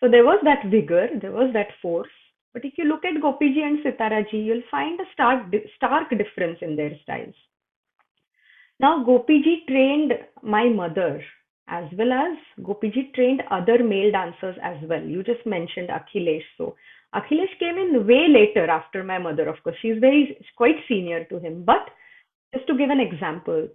So 0.00 0.08
there 0.10 0.24
was 0.24 0.40
that 0.44 0.70
vigor, 0.70 1.08
there 1.20 1.32
was 1.32 1.52
that 1.54 1.68
force. 1.80 2.10
But 2.52 2.64
if 2.64 2.74
you 2.76 2.84
look 2.84 3.04
at 3.04 3.20
Gopiji 3.20 3.62
and 3.62 3.84
Sitaraji, 3.84 4.44
you'll 4.44 4.62
find 4.70 5.00
a 5.00 5.04
stark, 5.12 5.46
stark 5.76 6.10
difference 6.10 6.58
in 6.60 6.76
their 6.76 6.92
styles. 7.02 7.34
Now, 8.80 9.04
Gopiji 9.04 9.66
trained 9.66 10.12
my 10.42 10.68
mother 10.68 11.22
as 11.68 11.84
well 11.96 12.12
as 12.12 12.36
Gopiji 12.62 13.14
trained 13.14 13.42
other 13.50 13.82
male 13.82 14.12
dancers 14.12 14.56
as 14.62 14.76
well. 14.88 15.02
You 15.02 15.22
just 15.22 15.46
mentioned 15.46 15.88
Akhilesh. 15.88 16.44
So 16.58 16.76
Akhilesh 17.14 17.58
came 17.60 17.78
in 17.78 18.06
way 18.06 18.26
later 18.28 18.68
after 18.68 19.04
my 19.04 19.18
mother, 19.18 19.48
of 19.48 19.62
course. 19.62 19.76
She's 19.80 19.98
very 20.00 20.36
quite 20.56 20.76
senior 20.88 21.24
to 21.24 21.38
him. 21.38 21.64
But 21.64 21.88
just 22.52 22.66
to 22.66 22.76
give 22.76 22.90
an 22.90 23.00
example, 23.00 23.68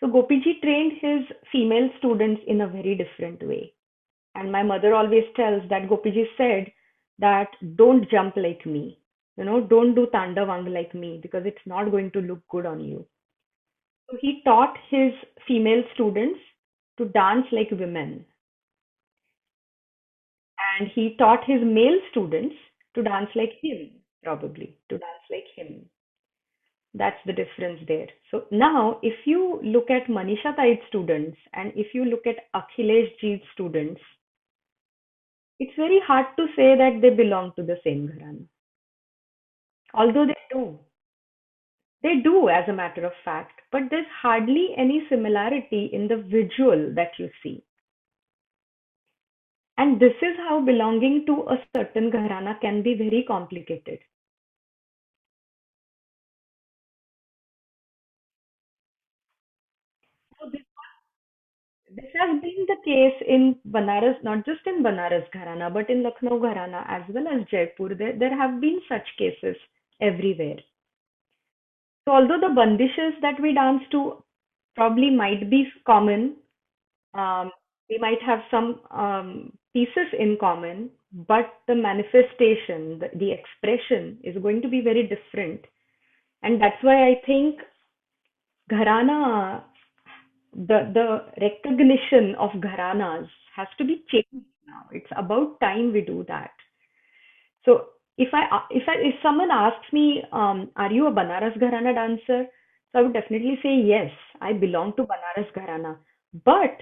so 0.00 0.06
Gopiji 0.06 0.60
trained 0.60 0.92
his 1.00 1.36
female 1.50 1.88
students 1.98 2.42
in 2.46 2.60
a 2.60 2.68
very 2.68 2.94
different 2.94 3.46
way. 3.46 3.72
And 4.34 4.52
my 4.52 4.62
mother 4.62 4.94
always 4.94 5.24
tells 5.36 5.62
that 5.70 5.88
Gopiji 5.88 6.24
said 6.36 6.70
that 7.18 7.48
don't 7.76 8.10
jump 8.10 8.36
like 8.36 8.66
me. 8.66 8.98
You 9.36 9.44
know, 9.44 9.60
don't 9.60 9.94
do 9.94 10.06
Tandavang 10.12 10.72
like 10.72 10.94
me 10.94 11.18
because 11.22 11.42
it's 11.46 11.66
not 11.66 11.90
going 11.90 12.10
to 12.12 12.20
look 12.20 12.40
good 12.48 12.66
on 12.66 12.80
you. 12.80 13.06
So 14.10 14.18
he 14.20 14.42
taught 14.44 14.76
his 14.90 15.12
female 15.48 15.82
students 15.94 16.38
to 16.98 17.06
dance 17.06 17.46
like 17.50 17.70
women. 17.70 18.24
And 20.78 20.88
he 20.94 21.16
taught 21.18 21.44
his 21.44 21.60
male 21.62 21.98
students 22.10 22.54
to 22.94 23.02
dance 23.02 23.30
like 23.34 23.52
him, 23.62 23.90
probably, 24.22 24.76
to 24.88 24.98
dance 24.98 25.26
like 25.30 25.46
him. 25.54 25.86
That's 26.94 27.18
the 27.26 27.32
difference 27.32 27.80
there. 27.88 28.06
So 28.30 28.44
now, 28.52 29.00
if 29.02 29.14
you 29.26 29.60
look 29.64 29.90
at 29.90 30.06
Manisha 30.06 30.54
Tai's 30.54 30.78
students 30.88 31.36
and 31.52 31.72
if 31.74 31.92
you 31.92 32.04
look 32.04 32.24
at 32.26 32.36
Akhilesh 32.54 33.10
Ji's 33.20 33.40
students, 33.52 34.00
it's 35.58 35.72
very 35.76 36.00
hard 36.06 36.26
to 36.36 36.46
say 36.56 36.76
that 36.76 37.00
they 37.02 37.10
belong 37.10 37.52
to 37.56 37.62
the 37.62 37.78
same 37.84 38.08
gharana. 38.08 38.46
Although 39.94 40.26
they 40.26 40.34
do. 40.52 40.78
They 42.02 42.16
do, 42.22 42.48
as 42.48 42.68
a 42.68 42.72
matter 42.72 43.06
of 43.06 43.12
fact, 43.24 43.60
but 43.72 43.82
there's 43.90 44.06
hardly 44.20 44.74
any 44.76 45.06
similarity 45.08 45.90
in 45.92 46.06
the 46.06 46.18
visual 46.18 46.92
that 46.94 47.12
you 47.18 47.30
see. 47.42 47.64
And 49.76 49.98
this 50.00 50.14
is 50.22 50.36
how 50.48 50.60
belonging 50.60 51.24
to 51.26 51.46
a 51.48 51.56
certain 51.76 52.10
gharana 52.10 52.60
can 52.60 52.82
be 52.82 52.94
very 52.94 53.24
complicated. 53.26 53.98
This, 60.52 60.62
this 61.90 62.10
has 62.20 62.40
been 62.40 62.66
the 62.68 62.76
case 62.84 63.22
in 63.26 63.56
Banaras, 63.68 64.22
not 64.22 64.44
just 64.44 64.60
in 64.66 64.82
Banaras 64.82 65.28
Gharana, 65.34 65.72
but 65.72 65.88
in 65.90 66.02
Lucknow 66.02 66.38
Gharana 66.38 66.84
as 66.86 67.02
well 67.08 67.26
as 67.26 67.46
Jaipur. 67.50 67.94
There, 67.94 68.16
there 68.16 68.36
have 68.36 68.60
been 68.60 68.80
such 68.88 69.08
cases 69.18 69.56
everywhere. 70.00 70.58
So 72.04 72.14
although 72.14 72.40
the 72.40 72.54
bandishes 72.54 73.14
that 73.22 73.40
we 73.40 73.54
dance 73.54 73.82
to 73.92 74.22
probably 74.76 75.10
might 75.10 75.48
be 75.50 75.66
common, 75.86 76.36
um, 77.14 77.50
we 77.88 77.98
might 77.98 78.22
have 78.22 78.40
some 78.50 78.80
um, 78.90 79.52
pieces 79.74 80.08
in 80.18 80.38
common, 80.40 80.88
but 81.12 81.60
the 81.68 81.74
manifestation, 81.74 82.98
the, 83.00 83.10
the 83.18 83.32
expression 83.32 84.18
is 84.22 84.40
going 84.42 84.62
to 84.62 84.68
be 84.68 84.80
very 84.80 85.02
different. 85.02 85.60
And 86.42 86.60
that's 86.62 86.82
why 86.82 87.08
I 87.08 87.20
think 87.26 87.60
Gharana, 88.70 89.62
the, 90.54 90.90
the 90.94 91.26
recognition 91.40 92.34
of 92.38 92.50
Gharanas 92.52 93.28
has 93.56 93.68
to 93.78 93.84
be 93.84 94.04
changed 94.10 94.46
now. 94.66 94.86
It's 94.92 95.10
about 95.16 95.60
time 95.60 95.92
we 95.92 96.00
do 96.00 96.24
that. 96.28 96.50
So 97.64 97.86
if 98.16 98.28
I 98.32 98.60
if 98.70 98.82
I 98.86 98.94
if 98.98 99.14
someone 99.22 99.50
asks 99.50 99.92
me, 99.92 100.22
um, 100.32 100.70
are 100.76 100.92
you 100.92 101.06
a 101.06 101.12
Banaras 101.12 101.58
Gharana 101.58 101.94
dancer? 101.94 102.46
So 102.92 102.98
I 102.98 103.02
would 103.02 103.12
definitely 103.12 103.58
say 103.62 103.74
yes, 103.74 104.10
I 104.40 104.52
belong 104.52 104.94
to 104.96 105.02
Banaras 105.02 105.52
Gharana. 105.56 105.96
But 106.44 106.78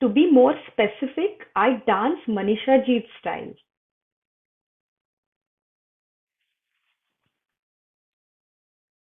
to 0.00 0.08
be 0.08 0.30
more 0.30 0.54
specific, 0.70 1.46
I 1.54 1.82
dance 1.86 2.20
Manisha 2.28 2.84
Jeet 2.86 3.06
style. 3.20 3.54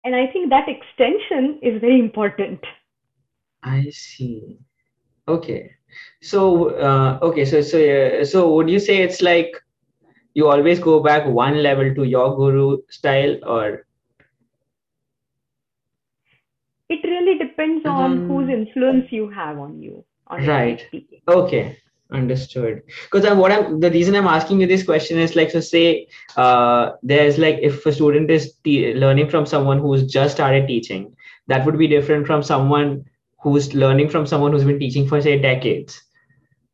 And 0.03 0.15
I 0.15 0.27
think 0.27 0.49
that 0.49 0.67
extension 0.69 1.59
is 1.61 1.79
very 1.81 1.99
important. 1.99 2.61
I 3.63 3.89
see. 3.91 4.59
Okay. 5.27 5.71
So, 6.21 6.69
uh, 6.75 7.19
okay. 7.21 7.45
So, 7.45 7.61
so, 7.61 7.77
uh, 7.79 8.25
so 8.25 8.53
would 8.55 8.69
you 8.69 8.79
say 8.79 8.97
it's 8.99 9.21
like 9.21 9.51
you 10.33 10.47
always 10.47 10.79
go 10.79 10.99
back 11.01 11.25
one 11.25 11.61
level 11.63 11.93
to 11.95 12.03
your 12.03 12.35
guru 12.35 12.77
style 12.89 13.37
or? 13.43 13.85
It 16.89 17.03
really 17.03 17.37
depends 17.37 17.85
on 17.85 18.17
whose 18.27 18.49
Um, 18.49 18.49
influence 18.49 19.11
you 19.11 19.29
have 19.29 19.57
on 19.59 19.81
you, 19.81 20.05
right. 20.29 20.83
speaking. 20.87 21.21
Okay. 21.27 21.77
Understood. 22.11 22.81
Because 23.03 23.29
what 23.37 23.51
I'm 23.51 23.79
the 23.79 23.91
reason 23.91 24.15
I'm 24.15 24.27
asking 24.27 24.61
you 24.61 24.67
this 24.67 24.83
question 24.83 25.19
is 25.19 25.35
like 25.35 25.51
so 25.51 25.59
say 25.59 26.07
uh 26.37 26.93
there's 27.03 27.37
like 27.37 27.59
if 27.61 27.85
a 27.85 27.93
student 27.93 28.31
is 28.31 28.53
te- 28.63 28.95
learning 28.95 29.29
from 29.29 29.45
someone 29.45 29.77
who's 29.77 30.03
just 30.11 30.35
started 30.35 30.67
teaching, 30.67 31.15
that 31.47 31.65
would 31.65 31.77
be 31.77 31.87
different 31.87 32.25
from 32.25 32.41
someone 32.41 33.05
who's 33.41 33.75
learning 33.75 34.09
from 34.09 34.25
someone 34.25 34.51
who's 34.51 34.63
been 34.63 34.79
teaching 34.79 35.07
for 35.07 35.21
say 35.21 35.37
decades. 35.39 36.01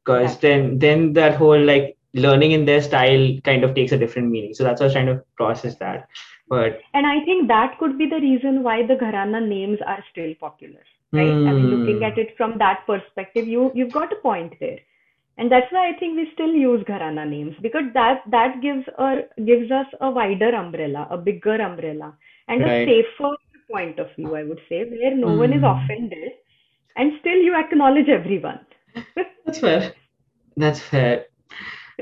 Because 0.06 0.32
right. 0.32 0.42
then 0.42 0.80
then 0.80 1.14
that 1.14 1.36
whole 1.36 1.62
like 1.62 1.98
learning 2.14 2.54
in 2.54 2.64
their 2.64 2.82
style 2.82 3.38
kind 3.44 3.66
of 3.66 3.76
takes 3.76 3.92
a 3.92 3.98
different 3.98 4.30
meaning. 4.30 4.54
So 4.54 4.64
that's 4.64 4.80
what 4.80 4.86
I 4.86 4.88
was 4.88 4.94
trying 4.94 5.08
to 5.08 5.22
process 5.36 5.76
that. 5.80 6.08
But 6.48 6.80
And 6.94 7.06
I 7.06 7.26
think 7.26 7.48
that 7.50 7.78
could 7.80 7.98
be 7.98 8.08
the 8.08 8.22
reason 8.22 8.64
why 8.64 8.86
the 8.86 8.96
Gharana 8.96 9.46
names 9.46 9.80
are 9.86 10.04
still 10.12 10.34
popular, 10.40 10.80
right? 11.16 11.40
I 11.46 11.54
mean, 11.54 11.70
looking 11.70 12.00
hmm, 12.00 12.10
at 12.10 12.18
it 12.18 12.36
from 12.38 12.58
that 12.60 12.86
perspective, 12.88 13.48
you 13.48 13.72
you've 13.76 13.92
got 13.94 14.12
a 14.14 14.22
point 14.24 14.54
there. 14.60 14.80
And 15.38 15.52
that's 15.52 15.72
why 15.72 15.90
I 15.90 15.94
think 16.00 16.16
we 16.18 16.30
still 16.34 16.54
use 16.54 16.84
Gharana 16.84 17.28
names 17.30 17.56
because 17.62 17.86
that 17.94 18.24
that 18.32 18.62
gives 18.62 18.88
a 18.98 19.24
gives 19.46 19.72
us 19.72 19.88
a 20.02 20.10
wider 20.12 20.50
umbrella, 20.56 21.08
a 21.12 21.18
bigger 21.18 21.56
umbrella, 21.62 22.14
and 22.48 22.62
a 22.64 22.70
safer 22.84 23.36
point 23.72 24.00
of 24.00 24.08
view, 24.16 24.36
I 24.36 24.44
would 24.44 24.60
say, 24.70 24.84
where 24.86 25.16
no 25.16 25.32
one 25.32 25.54
is 25.54 25.64
Hmm. 25.64 25.74
offended 25.74 26.32
and 26.96 27.14
still 27.20 27.38
you 27.38 27.56
acknowledge 27.56 28.10
everyone. 28.10 28.60
That's 29.46 29.60
fair. 29.60 29.94
That's 30.58 30.80
fair. 30.80 31.26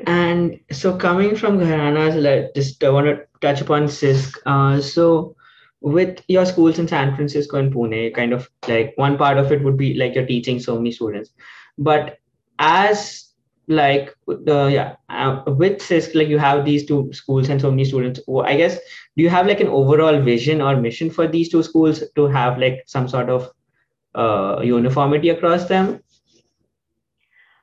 And 0.05 0.59
so 0.72 0.97
coming 0.97 1.36
from 1.36 1.59
Gharanas, 1.59 2.16
let 2.16 2.55
just 2.55 2.84
I 2.84 2.89
want 2.89 3.07
to 3.07 3.26
touch 3.41 3.61
upon 3.61 3.88
CISC. 3.88 4.38
Uh, 4.45 4.82
so 4.82 5.36
with 5.84 6.23
your 6.29 6.45
schools 6.45 6.79
in 6.79 6.88
San 6.88 7.13
Francisco 7.15 7.57
and 7.57 7.71
Pune, 7.71 8.15
kind 8.15 8.31
of 8.31 8.49
like 8.67 8.93
one 8.95 9.17
part 9.17 9.38
of 9.38 9.51
it 9.51 9.61
would 9.63 9.77
be 9.77 9.93
like 9.93 10.15
you're 10.15 10.25
teaching 10.25 10.59
so 10.59 10.77
many 10.77 10.91
students, 10.91 11.31
but 11.77 12.17
as 12.57 13.34
like 13.67 14.13
the 14.27 14.69
yeah 14.71 14.95
uh, 15.09 15.41
with 15.45 15.79
CISC, 15.79 16.15
like 16.15 16.29
you 16.29 16.38
have 16.38 16.65
these 16.65 16.86
two 16.86 17.11
schools 17.11 17.49
and 17.49 17.59
so 17.59 17.69
many 17.69 17.86
students. 17.86 18.21
I 18.43 18.55
guess 18.55 18.75
do 19.15 19.23
you 19.23 19.29
have 19.29 19.45
like 19.45 19.59
an 19.59 19.67
overall 19.67 20.21
vision 20.21 20.61
or 20.61 20.77
mission 20.77 21.09
for 21.09 21.27
these 21.27 21.49
two 21.49 21.63
schools 21.63 22.03
to 22.15 22.27
have 22.27 22.57
like 22.57 22.84
some 22.86 23.07
sort 23.07 23.29
of 23.29 23.51
uh 24.15 24.61
uniformity 24.63 25.29
across 25.29 25.67
them? 25.67 26.01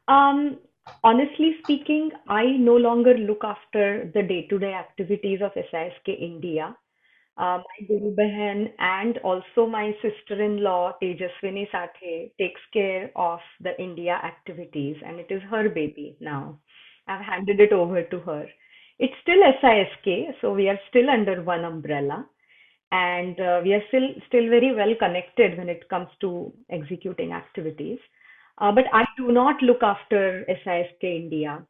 Um, 0.08 0.58
honestly 1.04 1.56
speaking, 1.62 2.10
I 2.28 2.44
no 2.44 2.76
longer 2.76 3.16
look 3.16 3.44
after 3.44 4.10
the 4.12 4.22
day-to-day 4.22 4.74
activities 4.74 5.40
of 5.40 5.52
SISK 5.54 6.08
India. 6.08 6.76
Uh, 7.40 7.56
my 7.58 7.86
Guru 7.88 8.14
Behan 8.14 8.70
and 8.78 9.16
also 9.24 9.66
my 9.66 9.96
sister-in-law 10.02 10.92
Tejaswini 11.02 11.66
Sathe 11.70 12.30
takes 12.38 12.60
care 12.70 13.10
of 13.16 13.40
the 13.62 13.80
India 13.80 14.12
activities 14.22 14.96
and 15.06 15.18
it 15.18 15.28
is 15.30 15.40
her 15.50 15.70
baby 15.70 16.18
now. 16.20 16.58
I've 17.08 17.24
handed 17.24 17.58
it 17.58 17.72
over 17.72 18.02
to 18.02 18.20
her. 18.20 18.46
It's 18.98 19.14
still 19.22 19.40
SISK, 19.62 20.36
so 20.42 20.52
we 20.52 20.68
are 20.68 20.78
still 20.90 21.08
under 21.08 21.42
one 21.42 21.64
umbrella 21.64 22.26
and 22.92 23.40
uh, 23.40 23.62
we 23.64 23.72
are 23.72 23.82
still 23.88 24.08
still 24.28 24.50
very 24.50 24.74
well 24.74 24.94
connected 24.98 25.56
when 25.56 25.70
it 25.70 25.88
comes 25.88 26.08
to 26.20 26.52
executing 26.70 27.32
activities. 27.32 28.00
Uh, 28.58 28.70
but 28.70 28.84
I 28.92 29.06
do 29.16 29.32
not 29.32 29.62
look 29.62 29.82
after 29.82 30.44
SISK 30.46 31.02
India. 31.04 31.66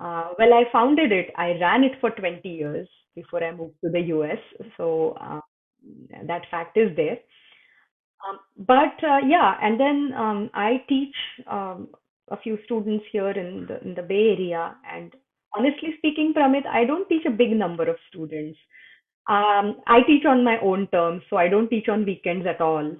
Uh, 0.00 0.30
well, 0.38 0.54
I 0.54 0.64
founded 0.72 1.12
it. 1.12 1.30
I 1.36 1.58
ran 1.60 1.84
it 1.84 2.00
for 2.00 2.10
20 2.10 2.48
years 2.48 2.88
before 3.14 3.42
I 3.44 3.52
moved 3.52 3.76
to 3.84 3.90
the 3.90 4.00
US, 4.16 4.38
so 4.76 5.16
uh, 5.20 5.40
that 6.26 6.42
fact 6.50 6.76
is 6.76 6.94
there. 6.96 7.18
Um, 8.28 8.38
but 8.58 8.96
uh, 9.04 9.18
yeah, 9.26 9.56
and 9.62 9.78
then 9.78 10.12
um, 10.16 10.50
I 10.54 10.82
teach 10.88 11.14
um, 11.50 11.88
a 12.30 12.38
few 12.38 12.58
students 12.64 13.04
here 13.12 13.30
in 13.30 13.66
the 13.68 13.82
in 13.82 13.94
the 13.94 14.02
Bay 14.02 14.34
Area, 14.38 14.76
and 14.90 15.12
honestly 15.56 15.90
speaking, 15.98 16.32
Pramit, 16.36 16.66
I 16.66 16.84
don't 16.84 17.08
teach 17.08 17.26
a 17.26 17.30
big 17.30 17.50
number 17.52 17.88
of 17.88 17.96
students. 18.10 18.58
Um, 19.28 19.80
I 19.86 20.00
teach 20.06 20.24
on 20.26 20.44
my 20.44 20.58
own 20.60 20.88
terms, 20.88 21.22
so 21.30 21.36
I 21.36 21.48
don't 21.48 21.68
teach 21.68 21.88
on 21.88 22.04
weekends 22.06 22.46
at 22.46 22.60
all. 22.60 22.92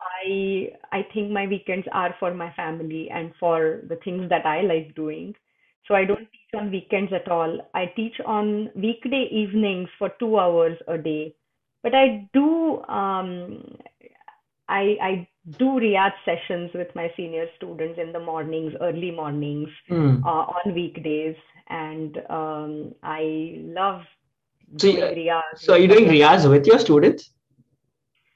I 0.00 0.70
I 0.92 1.06
think 1.14 1.30
my 1.30 1.46
weekends 1.46 1.86
are 1.92 2.14
for 2.20 2.34
my 2.34 2.52
family 2.54 3.10
and 3.10 3.32
for 3.40 3.82
the 3.88 3.96
things 4.04 4.28
that 4.30 4.46
I 4.46 4.62
like 4.62 4.94
doing. 4.94 5.34
So 5.86 5.94
I 5.94 6.04
don't 6.04 6.18
teach 6.30 6.54
on 6.60 6.70
weekends 6.70 7.12
at 7.12 7.28
all. 7.30 7.58
I 7.74 7.86
teach 7.96 8.20
on 8.26 8.70
weekday 8.74 9.28
evenings 9.32 9.88
for 9.98 10.10
two 10.18 10.38
hours 10.38 10.76
a 10.86 10.98
day. 10.98 11.34
But 11.82 11.94
I 11.94 12.28
do 12.34 12.82
um, 12.88 13.64
I 14.68 14.82
I 15.00 15.28
do 15.58 15.64
Riyaz 15.84 16.12
sessions 16.26 16.70
with 16.74 16.94
my 16.94 17.10
senior 17.16 17.46
students 17.56 17.98
in 17.98 18.12
the 18.12 18.20
mornings, 18.20 18.74
early 18.82 19.10
mornings, 19.10 19.70
Hmm. 19.88 20.22
uh, 20.24 20.44
on 20.58 20.74
weekdays, 20.74 21.36
and 21.70 22.18
um, 22.28 22.94
I 23.02 23.22
love 23.80 24.02
So, 24.76 24.88
doing 24.92 24.98
you- 24.98 25.14
Riyaz 25.30 25.58
so 25.66 25.72
are 25.74 25.78
you 25.78 25.88
doing. 25.88 26.06
Riyaz 26.08 26.48
with 26.50 26.66
your 26.66 26.78
students? 26.78 27.30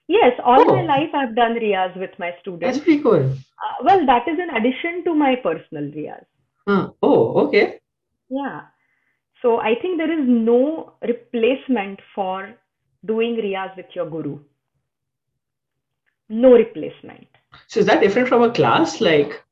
Yes, 0.09 0.33
all 0.45 0.65
my 0.65 0.81
Oh, 0.83 0.87
life 0.95 1.11
I've 1.15 1.35
done 1.35 1.55
Riyaz 1.65 1.97
with 1.99 2.19
my 2.19 2.31
that's 2.31 2.41
students. 2.41 2.79
pretty 2.79 3.03
cool. 3.03 3.25
Uh, 3.33 3.75
well, 3.85 4.07
that 4.07 4.27
is 4.29 4.39
in 4.39 4.51
addition 4.61 5.05
to 5.05 5.15
my 5.15 5.37
personal 5.37 5.91
Riyaz. 5.99 6.25
Huh. 6.67 6.91
Oh, 7.03 7.47
okay. 7.47 7.81
Yeah. 8.29 8.63
So 9.43 9.61
I 9.61 9.75
think 9.81 9.99
there 9.99 10.13
is 10.13 10.27
no 10.29 10.95
replacement 11.03 12.01
for 12.15 12.55
doing 13.05 13.35
Riyaz 13.37 13.77
with 13.77 13.87
your 13.95 14.09
guru. 14.09 14.39
No 16.29 16.53
replacement. 16.53 17.27
So 17.67 17.81
is 17.81 17.87
that 17.87 18.01
different 18.01 18.29
from 18.29 18.43
a 18.43 18.51
class? 18.53 19.01
Like, 19.01 19.43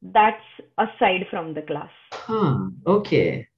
That's 0.00 0.42
aside 0.78 1.26
from 1.30 1.54
the 1.54 1.62
class. 1.62 1.90
huh, 2.12 2.68
okay. 2.86 3.48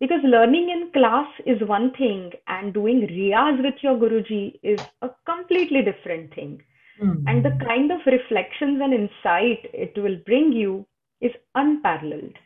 Because 0.00 0.20
learning 0.24 0.68
in 0.70 0.90
class 0.92 1.28
is 1.46 1.62
one 1.68 1.92
thing 1.92 2.32
and 2.48 2.74
doing 2.74 3.02
Riyaz 3.06 3.62
with 3.62 3.76
your 3.82 3.94
Guruji 3.96 4.58
is 4.64 4.80
a 5.00 5.10
completely 5.24 5.82
different 5.82 6.34
thing. 6.34 6.60
Hmm. 7.00 7.24
And 7.28 7.44
the 7.44 7.56
kind 7.64 7.92
of 7.92 8.00
reflections 8.04 8.80
and 8.82 8.92
insight 8.92 9.70
it 9.72 9.96
will 9.96 10.16
bring 10.26 10.52
you 10.52 10.84
is 11.22 11.32
unparalleled. 11.54 12.36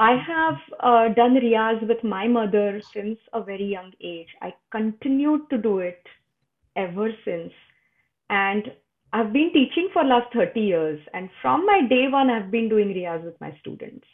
I 0.00 0.16
have 0.26 0.56
uh, 0.80 1.14
done 1.14 1.36
Riyaz 1.36 1.86
with 1.86 2.02
my 2.02 2.26
mother 2.26 2.80
since 2.92 3.18
a 3.32 3.40
very 3.42 3.64
young 3.64 3.92
age. 4.02 4.26
I 4.42 4.52
continued 4.72 5.48
to 5.50 5.58
do 5.58 5.78
it 5.78 6.02
ever 6.74 7.10
since. 7.24 7.52
And 8.28 8.72
I've 9.12 9.32
been 9.32 9.52
teaching 9.52 9.90
for 9.92 10.02
last 10.02 10.32
30 10.34 10.60
years. 10.60 11.00
And 11.12 11.30
from 11.40 11.64
my 11.64 11.82
day 11.88 12.08
one, 12.08 12.30
I've 12.30 12.50
been 12.50 12.68
doing 12.68 12.88
Riyaz 12.88 13.22
with 13.24 13.40
my 13.40 13.56
students. 13.60 14.06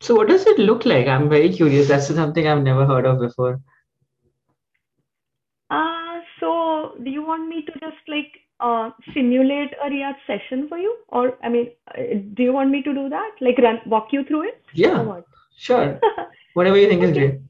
So 0.00 0.14
what 0.14 0.28
does 0.28 0.46
it 0.46 0.58
look 0.58 0.86
like? 0.86 1.06
I'm 1.06 1.28
very 1.28 1.52
curious. 1.52 1.88
That's 1.88 2.06
something 2.06 2.48
I've 2.48 2.62
never 2.62 2.86
heard 2.86 3.04
of 3.04 3.20
before. 3.20 3.60
Uh, 5.70 6.20
so 6.40 6.94
do 7.04 7.10
you 7.10 7.24
want 7.24 7.48
me 7.48 7.62
to 7.66 7.72
just 7.72 8.02
like 8.08 8.32
uh, 8.62 8.90
simulate 9.14 9.74
a 9.84 9.90
Riyaz 9.90 10.16
session 10.26 10.68
for 10.68 10.78
you? 10.78 10.96
Or, 11.08 11.38
I 11.42 11.48
mean, 11.48 11.70
uh, 11.88 12.02
do 12.34 12.42
you 12.42 12.52
want 12.52 12.70
me 12.70 12.82
to 12.82 12.94
do 12.94 13.08
that? 13.10 13.30
Like 13.40 13.58
run, 13.58 13.80
walk 13.86 14.08
you 14.12 14.24
through 14.24 14.48
it? 14.48 14.62
Yeah, 14.74 15.02
what? 15.02 15.26
sure. 15.56 16.00
Whatever 16.54 16.76
you 16.78 16.88
think 16.88 17.02
is 17.02 17.12
Okay. 17.12 17.14
great. 17.14 17.40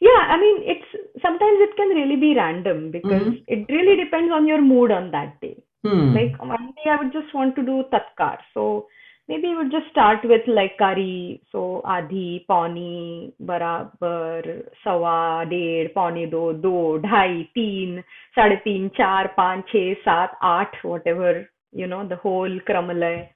Yeah, 0.00 0.22
I 0.28 0.36
mean, 0.38 0.62
it's 0.64 0.86
sometimes 1.22 1.58
it 1.60 1.76
can 1.76 1.88
really 1.90 2.16
be 2.16 2.34
random 2.36 2.90
because 2.90 3.32
Mm-hmm. 3.32 3.44
it 3.46 3.66
really 3.70 3.96
depends 4.02 4.32
on 4.32 4.46
your 4.46 4.60
mood 4.62 4.90
on 4.90 5.10
that 5.12 5.40
day. 5.40 5.62
Hmm. 5.84 6.14
Like 6.14 6.38
one 6.40 6.72
day 6.76 6.90
I 6.90 6.96
would 7.02 7.12
just 7.12 7.34
want 7.34 7.56
to 7.56 7.62
do 7.62 7.84
tatkar. 7.92 8.38
So 8.54 8.86
Maybe 9.28 9.48
we'll 9.48 9.68
just 9.68 9.90
start 9.90 10.20
with 10.24 10.40
like 10.46 10.78
curry. 10.78 11.42
So 11.52 11.82
Adhi, 11.84 12.46
Pauni, 12.46 13.32
Barabar, 13.44 14.64
Sawa, 14.82 15.44
Ded, 15.48 15.94
Pauni 15.94 16.30
Do, 16.30 16.58
Do, 16.62 17.00
Dhai, 17.04 17.48
Teen, 17.52 18.02
Sade 18.34 18.62
Teen, 18.64 18.90
Char, 18.96 19.28
Pan, 19.36 19.64
Che, 19.70 19.98
Sat, 20.02 20.30
Aath, 20.42 20.72
whatever, 20.82 21.46
you 21.72 21.86
know, 21.86 22.08
the 22.08 22.16
whole 22.16 22.58
Kramalay. 22.66 23.28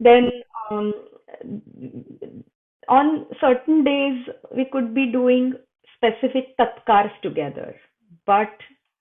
Then 0.00 0.30
um, 0.70 0.92
on 2.88 3.26
certain 3.40 3.84
days, 3.84 4.26
we 4.54 4.64
could 4.64 4.94
be 4.94 5.06
doing 5.06 5.54
specific 5.96 6.56
tatkars 6.58 7.12
together, 7.22 7.76
but 8.26 8.50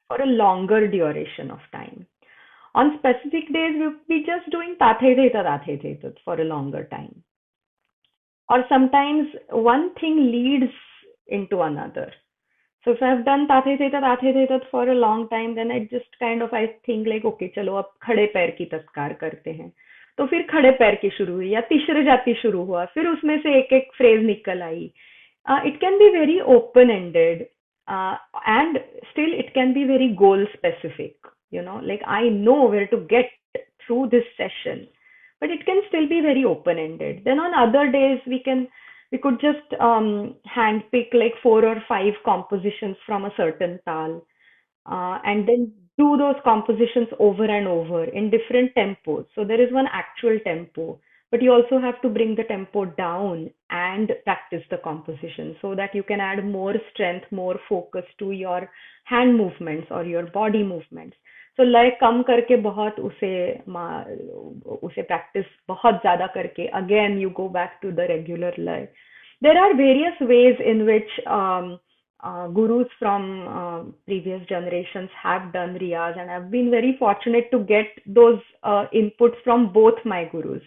for 0.08 0.22
a 0.22 0.28
longer 0.28 0.88
duration 0.88 1.50
of 1.50 1.60
time. 1.72 2.06
On 2.76 2.98
specific 2.98 3.54
days, 3.54 3.76
we'll 3.78 3.94
be 4.08 4.26
just 4.26 4.50
doing 4.50 4.76
tathe 4.80 5.16
theta 5.20 5.44
tathe 5.44 5.82
theta 5.82 6.14
for 6.26 6.40
a 6.40 6.44
longer 6.44 6.84
time. 6.86 7.24
Or 8.50 8.66
sometimes 8.68 9.28
one 9.50 9.94
thing 9.96 10.32
leads 10.32 10.74
into 11.28 11.62
another. 11.62 12.12
So 12.86 12.92
if 12.92 13.02
I've 13.02 13.24
done 13.26 13.48
tathe 13.48 13.78
theta 13.78 14.02
tathe 14.02 14.34
theta 14.34 14.60
for 14.72 14.90
a 14.90 14.96
long 14.96 15.30
time, 15.30 15.56
then 15.56 15.72
I 15.72 15.88
just 15.92 16.20
kind 16.20 16.42
of 16.42 16.54
I 16.54 16.76
think 16.86 17.08
like 17.08 17.26
okay 17.26 17.52
चलो 17.56 17.76
अब 17.76 17.94
खड़े 18.04 18.26
पैर 18.34 18.56
की 18.58 18.66
तत्कार 18.74 19.14
करते 19.22 19.52
हैं 19.52 19.72
तो 20.18 20.26
फिर 20.28 20.42
खड़े 20.50 20.72
पैर 20.80 20.96
की 21.02 21.10
शुरू 21.10 21.34
हुई 21.34 21.50
या 21.50 21.62
तीसरे 21.70 22.04
जाति 22.04 22.34
शुरू 22.42 22.64
हुआ 22.66 22.86
फिर 22.94 23.08
उसमें 23.08 23.38
से 23.42 23.58
एक 23.60 23.74
एक 23.74 23.92
फ्रेज 23.98 24.26
निकल 24.26 24.62
आई 24.62 24.92
it 25.68 25.80
can 25.82 25.98
be 26.00 26.10
very 26.18 26.40
open 26.58 26.92
ended 26.92 27.46
and 27.88 28.80
still 29.12 29.32
it 29.34 29.54
can 29.54 29.74
be 29.74 29.84
very 29.84 30.10
goal 30.16 30.46
specific 30.52 31.16
you 31.56 31.62
know 31.62 31.80
like 31.92 32.02
i 32.08 32.22
know 32.30 32.60
where 32.74 32.88
to 32.88 33.00
get 33.14 33.32
through 33.86 34.04
this 34.14 34.30
session 34.38 34.88
but 35.40 35.50
it 35.56 35.66
can 35.66 35.82
still 35.88 36.08
be 36.08 36.22
very 36.28 36.44
open 36.54 36.80
ended 36.86 37.22
then 37.26 37.40
on 37.46 37.58
other 37.64 37.86
days 37.92 38.20
we 38.34 38.42
can 38.48 38.68
we 39.12 39.18
could 39.26 39.40
just 39.40 39.80
um 39.90 40.36
hand 40.58 40.84
pick 40.92 41.18
like 41.24 41.40
four 41.44 41.64
or 41.72 41.78
five 41.88 42.14
compositions 42.26 42.98
from 43.06 43.26
a 43.26 43.34
certain 43.38 43.80
tal 43.86 44.22
uh, 44.86 45.18
and 45.32 45.48
then 45.48 45.72
do 45.98 46.18
those 46.18 46.40
compositions 46.44 47.08
over 47.20 47.46
and 47.46 47.68
over 47.68 48.04
in 48.06 48.32
different 48.36 48.74
tempos 48.76 49.26
so 49.36 49.46
there 49.52 49.62
is 49.66 49.72
one 49.80 49.90
actual 50.02 50.40
tempo 50.46 51.00
but 51.34 51.42
you 51.42 51.52
also 51.52 51.80
have 51.80 52.00
to 52.04 52.10
bring 52.10 52.36
the 52.36 52.44
tempo 52.44 52.86
down 52.86 53.50
and 53.72 54.12
practice 54.24 54.62
the 54.70 54.78
composition 54.84 55.56
so 55.64 55.74
that 55.74 55.96
you 55.96 56.04
can 56.04 56.20
add 56.20 56.46
more 56.46 56.76
strength, 56.94 57.26
more 57.32 57.56
focus 57.68 58.04
to 58.20 58.34
your 58.34 58.70
hand 59.06 59.36
movements 59.36 59.88
or 59.90 60.06
your 60.06 60.28
body 60.28 60.62
movements. 60.62 61.18
So 61.58 61.64
लय 61.64 61.90
कम 62.02 62.22
करके 62.28 62.56
बहुत 62.68 63.00
उसे 63.00 63.34
उसे 64.88 65.02
practice 65.02 65.46
बहुत 65.68 66.02
ज्यादा 66.02 66.28
करके 66.36 66.68
again 66.82 67.18
you 67.20 67.30
go 67.40 67.48
back 67.58 67.78
to 67.82 67.92
the 67.92 68.08
regular 68.12 68.56
लय 68.60 68.88
there 69.42 69.58
are 69.62 69.74
various 69.76 70.20
ways 70.22 70.60
in 70.72 70.86
which 70.86 71.16
um, 71.28 71.66
uh, 72.24 72.48
gurus 72.48 72.88
from 73.00 73.26
uh, 73.48 73.80
previous 74.06 74.46
generations 74.48 75.10
have 75.22 75.52
done 75.56 75.74
riyaz 75.82 76.20
and 76.22 76.32
i've 76.32 76.50
been 76.54 76.70
very 76.72 76.92
fortunate 77.00 77.50
to 77.52 77.60
get 77.72 77.98
those 78.20 78.40
uh, 78.64 78.86
inputs 78.94 79.42
from 79.44 79.72
both 79.74 80.00
my 80.06 80.24
gurus. 80.26 80.62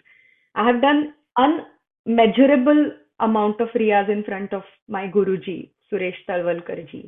I 0.55 0.65
have 0.67 0.81
done 0.81 1.13
unmeasurable 1.37 2.91
amount 3.19 3.61
of 3.61 3.69
riyaz 3.69 4.09
in 4.09 4.23
front 4.23 4.53
of 4.53 4.63
my 4.87 5.07
guruji 5.07 5.57
suresh 5.91 6.21
talwalkar 6.29 6.77
ji. 6.91 7.01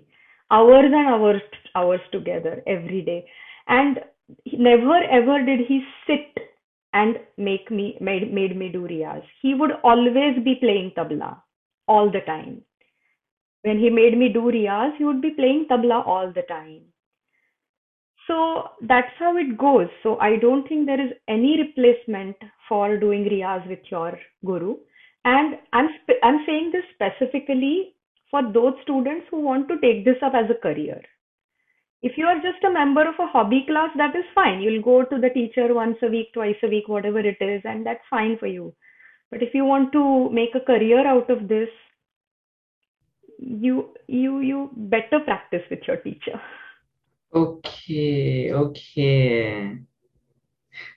Hours 0.51 0.85
and 0.85 1.13
hours 1.13 1.41
hours 1.75 2.01
together 2.11 2.63
every 2.65 3.01
day. 3.03 3.19
And 3.69 3.99
never 4.51 4.95
ever 5.03 5.45
did 5.45 5.61
he 5.67 5.83
sit 6.05 6.37
and 6.93 7.17
make 7.37 7.69
me, 7.71 7.97
made, 8.01 8.33
made 8.33 8.57
me 8.57 8.69
do 8.69 8.87
riyaz. 8.87 9.21
He 9.41 9.53
would 9.53 9.71
always 9.83 10.43
be 10.43 10.55
playing 10.55 10.93
tabla 10.97 11.37
all 11.87 12.11
the 12.11 12.21
time. 12.21 12.63
When 13.61 13.77
he 13.77 13.89
made 13.89 14.17
me 14.17 14.29
do 14.29 14.51
riyaz, 14.51 14.97
he 14.97 15.05
would 15.05 15.21
be 15.21 15.31
playing 15.31 15.67
tabla 15.69 16.05
all 16.05 16.31
the 16.33 16.41
time. 16.43 16.81
So 18.25 18.69
that's 18.81 19.13
how 19.17 19.37
it 19.37 19.57
goes. 19.57 19.87
So 20.03 20.17
I 20.19 20.37
don't 20.37 20.67
think 20.67 20.85
there 20.85 21.01
is 21.01 21.13
any 21.27 21.59
replacement 21.59 22.37
for 22.67 22.97
doing 22.97 23.25
riyaz 23.25 23.67
with 23.67 23.79
your 23.91 24.17
guru. 24.45 24.77
And 25.25 25.57
I'm 25.73 25.89
I'm 26.23 26.45
saying 26.45 26.71
this 26.71 26.85
specifically 26.93 27.95
for 28.31 28.41
those 28.53 28.73
students 28.83 29.25
who 29.29 29.41
want 29.41 29.67
to 29.67 29.79
take 29.79 30.05
this 30.05 30.17
up 30.23 30.33
as 30.35 30.49
a 30.49 30.59
career. 30.61 31.01
If 32.01 32.17
you 32.17 32.25
are 32.25 32.35
just 32.35 32.63
a 32.63 32.71
member 32.71 33.01
of 33.01 33.15
a 33.19 33.27
hobby 33.27 33.65
class, 33.67 33.89
that 33.97 34.15
is 34.15 34.23
fine. 34.33 34.61
You'll 34.61 34.81
go 34.81 35.03
to 35.03 35.19
the 35.19 35.29
teacher 35.29 35.73
once 35.73 35.97
a 36.01 36.07
week, 36.07 36.33
twice 36.33 36.55
a 36.63 36.67
week, 36.67 36.87
whatever 36.87 37.19
it 37.19 37.37
is, 37.41 37.61
and 37.65 37.85
that's 37.85 38.03
fine 38.09 38.37
for 38.37 38.47
you. 38.47 38.73
But 39.31 39.43
if 39.43 39.53
you 39.53 39.65
want 39.65 39.91
to 39.91 40.29
make 40.29 40.55
a 40.55 40.61
career 40.61 41.05
out 41.05 41.29
of 41.29 41.47
this, 41.47 41.69
you 43.37 43.89
you 44.07 44.39
you 44.39 44.69
better 44.75 45.19
practice 45.19 45.63
with 45.69 45.79
your 45.87 45.97
teacher. 45.97 46.41
Okay, 47.33 48.51
okay. 48.51 49.77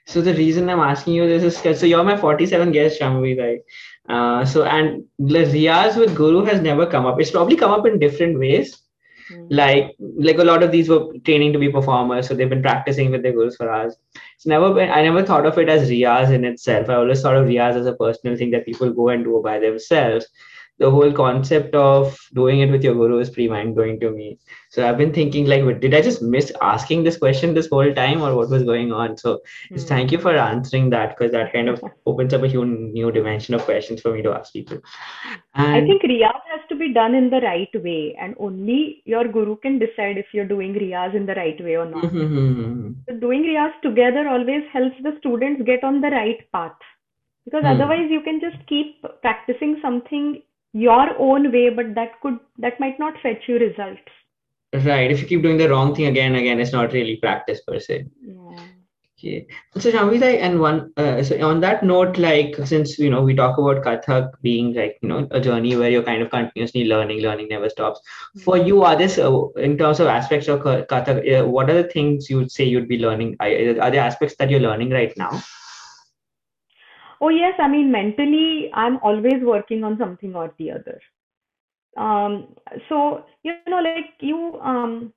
So 0.05 0.21
the 0.21 0.33
reason 0.33 0.69
I'm 0.69 0.79
asking 0.79 1.13
you 1.15 1.27
this 1.27 1.43
is 1.43 1.79
so 1.79 1.85
you're 1.85 2.03
my 2.03 2.17
47 2.17 2.71
guest, 2.71 2.99
Shambhavi, 2.99 3.39
right? 3.39 3.59
Uh, 4.07 4.45
so 4.45 4.63
and 4.63 5.05
the 5.19 5.45
Riyaz 5.45 5.97
with 5.97 6.15
Guru 6.15 6.43
has 6.45 6.61
never 6.61 6.85
come 6.85 7.05
up. 7.05 7.19
It's 7.19 7.31
probably 7.31 7.55
come 7.55 7.71
up 7.71 7.85
in 7.85 7.99
different 7.99 8.39
ways. 8.39 8.82
Hmm. 9.33 9.47
Like 9.49 9.95
like 9.99 10.37
a 10.37 10.43
lot 10.43 10.63
of 10.63 10.71
these 10.71 10.89
were 10.89 11.13
training 11.25 11.53
to 11.53 11.59
be 11.59 11.69
performers, 11.69 12.27
so 12.27 12.35
they've 12.35 12.49
been 12.49 12.61
practicing 12.61 13.11
with 13.11 13.23
their 13.23 13.33
gurus 13.33 13.55
for 13.55 13.69
hours. 13.69 13.95
It's 14.35 14.45
never 14.45 14.73
been 14.73 14.89
I 14.89 15.01
never 15.03 15.23
thought 15.23 15.45
of 15.45 15.57
it 15.57 15.69
as 15.69 15.89
Riyaz 15.89 16.31
in 16.31 16.45
itself. 16.45 16.89
I 16.89 16.95
always 16.95 17.21
thought 17.21 17.35
of 17.35 17.47
Riyaz 17.47 17.75
as 17.75 17.85
a 17.85 17.93
personal 17.93 18.37
thing 18.37 18.51
that 18.51 18.65
people 18.65 18.91
go 18.91 19.09
and 19.09 19.23
do 19.23 19.41
by 19.43 19.59
themselves 19.59 20.27
the 20.79 20.89
whole 20.89 21.13
concept 21.13 21.75
of 21.75 22.17
doing 22.33 22.61
it 22.61 22.71
with 22.71 22.83
your 22.83 22.95
guru 22.95 23.19
is 23.19 23.29
pretty 23.29 23.47
mind 23.47 23.75
going 23.75 23.99
to 23.99 24.09
me. 24.11 24.39
So 24.69 24.87
I've 24.87 24.97
been 24.97 25.13
thinking 25.13 25.45
like, 25.45 25.79
did 25.79 25.93
I 25.93 26.01
just 26.01 26.21
miss 26.21 26.51
asking 26.61 27.03
this 27.03 27.17
question 27.17 27.53
this 27.53 27.67
whole 27.67 27.93
time, 27.93 28.21
or 28.23 28.35
what 28.35 28.49
was 28.49 28.63
going 28.63 28.91
on? 28.91 29.15
So 29.17 29.41
just 29.71 29.87
thank 29.87 30.11
you 30.11 30.17
for 30.17 30.35
answering 30.35 30.89
that 30.89 31.15
because 31.15 31.31
that 31.31 31.53
kind 31.53 31.69
of 31.69 31.83
opens 32.07 32.33
up 32.33 32.41
a 32.41 32.47
huge 32.47 32.67
new 32.67 33.11
dimension 33.11 33.53
of 33.53 33.63
questions 33.63 34.01
for 34.01 34.13
me 34.13 34.23
to 34.23 34.33
ask 34.33 34.51
people. 34.51 34.79
I 35.53 35.81
think 35.81 36.01
Riyaz 36.01 36.41
has 36.51 36.61
to 36.73 36.79
be 36.83 36.93
done 36.93 37.15
in 37.15 37.29
the 37.31 37.41
right 37.45 37.83
way, 37.87 38.15
and 38.19 38.35
only 38.47 39.01
your 39.13 39.23
guru 39.37 39.55
can 39.65 39.79
decide 39.79 40.17
if 40.23 40.33
you're 40.33 40.51
doing 40.53 40.73
Riyaz 40.83 41.15
in 41.21 41.25
the 41.25 41.35
right 41.35 41.63
way 41.69 41.75
or 41.83 41.85
not. 41.89 42.03
Mm-hmm. 42.03 42.91
So 43.09 43.15
doing 43.25 43.43
Riyaz 43.43 43.79
together 43.83 44.27
always 44.37 44.63
helps 44.73 45.03
the 45.03 45.15
students 45.19 45.63
get 45.71 45.83
on 45.83 46.01
the 46.01 46.09
right 46.09 46.43
path 46.57 46.89
because 47.45 47.63
Hmm. 47.63 47.73
otherwise 47.75 48.09
you 48.15 48.21
can 48.21 48.39
just 48.41 48.59
keep 48.67 49.05
practicing 49.21 49.79
something 49.81 50.41
your 50.73 51.07
own 51.19 51.51
way, 51.55 51.69
but 51.69 51.93
that 51.95 52.19
could 52.21 52.37
that 52.57 52.79
might 52.79 52.99
not 52.99 53.19
fetch 53.23 53.47
you 53.47 53.57
results. 53.59 54.19
Right. 54.85 55.11
If 55.11 55.21
you 55.21 55.27
keep 55.27 55.43
doing 55.43 55.57
the 55.57 55.69
wrong 55.69 55.93
thing 55.95 56.07
again 56.07 56.31
and 56.31 56.37
again, 56.43 56.59
it's 56.59 56.73
not 56.73 56.93
really 56.93 57.17
practice 57.17 57.61
per 57.61 57.79
se. 57.79 58.05
Yeah. 58.21 58.63
Okay. 59.23 59.47
So 59.77 59.89
Shambhavi, 59.89 60.39
and 60.41 60.59
one 60.59 60.91
uh, 60.97 61.23
so 61.23 61.47
on 61.47 61.61
that 61.61 61.81
note, 61.81 62.17
like 62.17 62.55
since 62.65 62.99
you 62.99 63.09
know 63.09 63.21
we 63.21 63.33
talk 63.33 63.57
about 63.57 63.81
Kathak 63.81 64.31
being 64.41 64.73
like 64.73 64.97
you 65.01 65.07
know 65.07 65.27
a 65.31 65.39
journey 65.39 65.77
where 65.77 65.89
you're 65.89 66.03
kind 66.03 66.21
of 66.21 66.29
continuously 66.29 66.83
learning, 66.85 67.21
learning 67.21 67.47
never 67.49 67.69
stops. 67.69 68.01
For 68.43 68.57
you, 68.57 68.83
are 68.83 68.97
this 68.97 69.17
uh, 69.17 69.47
in 69.55 69.77
terms 69.77 70.01
of 70.01 70.07
aspects 70.07 70.49
of 70.49 70.61
Ka- 70.63 70.83
Kathak? 70.91 71.23
Uh, 71.39 71.47
what 71.47 71.69
are 71.69 71.81
the 71.81 71.87
things 71.87 72.29
you'd 72.29 72.51
say 72.51 72.65
you'd 72.65 72.89
be 72.89 72.99
learning? 72.99 73.37
Are, 73.39 73.47
are 73.47 73.91
there 73.91 74.03
aspects 74.03 74.35
that 74.39 74.49
you're 74.49 74.59
learning 74.67 74.89
right 74.89 75.13
now? 75.17 75.31
Oh 77.21 77.29
yes, 77.29 77.55
I 77.59 77.69
mean 77.69 77.91
mentally 77.91 78.69
I'm 78.73 78.97
always 78.99 79.41
working 79.41 79.85
on 79.85 79.97
something 79.97 80.35
or 80.35 80.53
the 80.57 80.71
other. 80.71 80.99
Um, 81.95 82.55
so 82.89 83.23
you 83.43 83.53
know, 83.53 83.79
like 83.79 83.95
you 84.19 84.59
um 84.61 85.13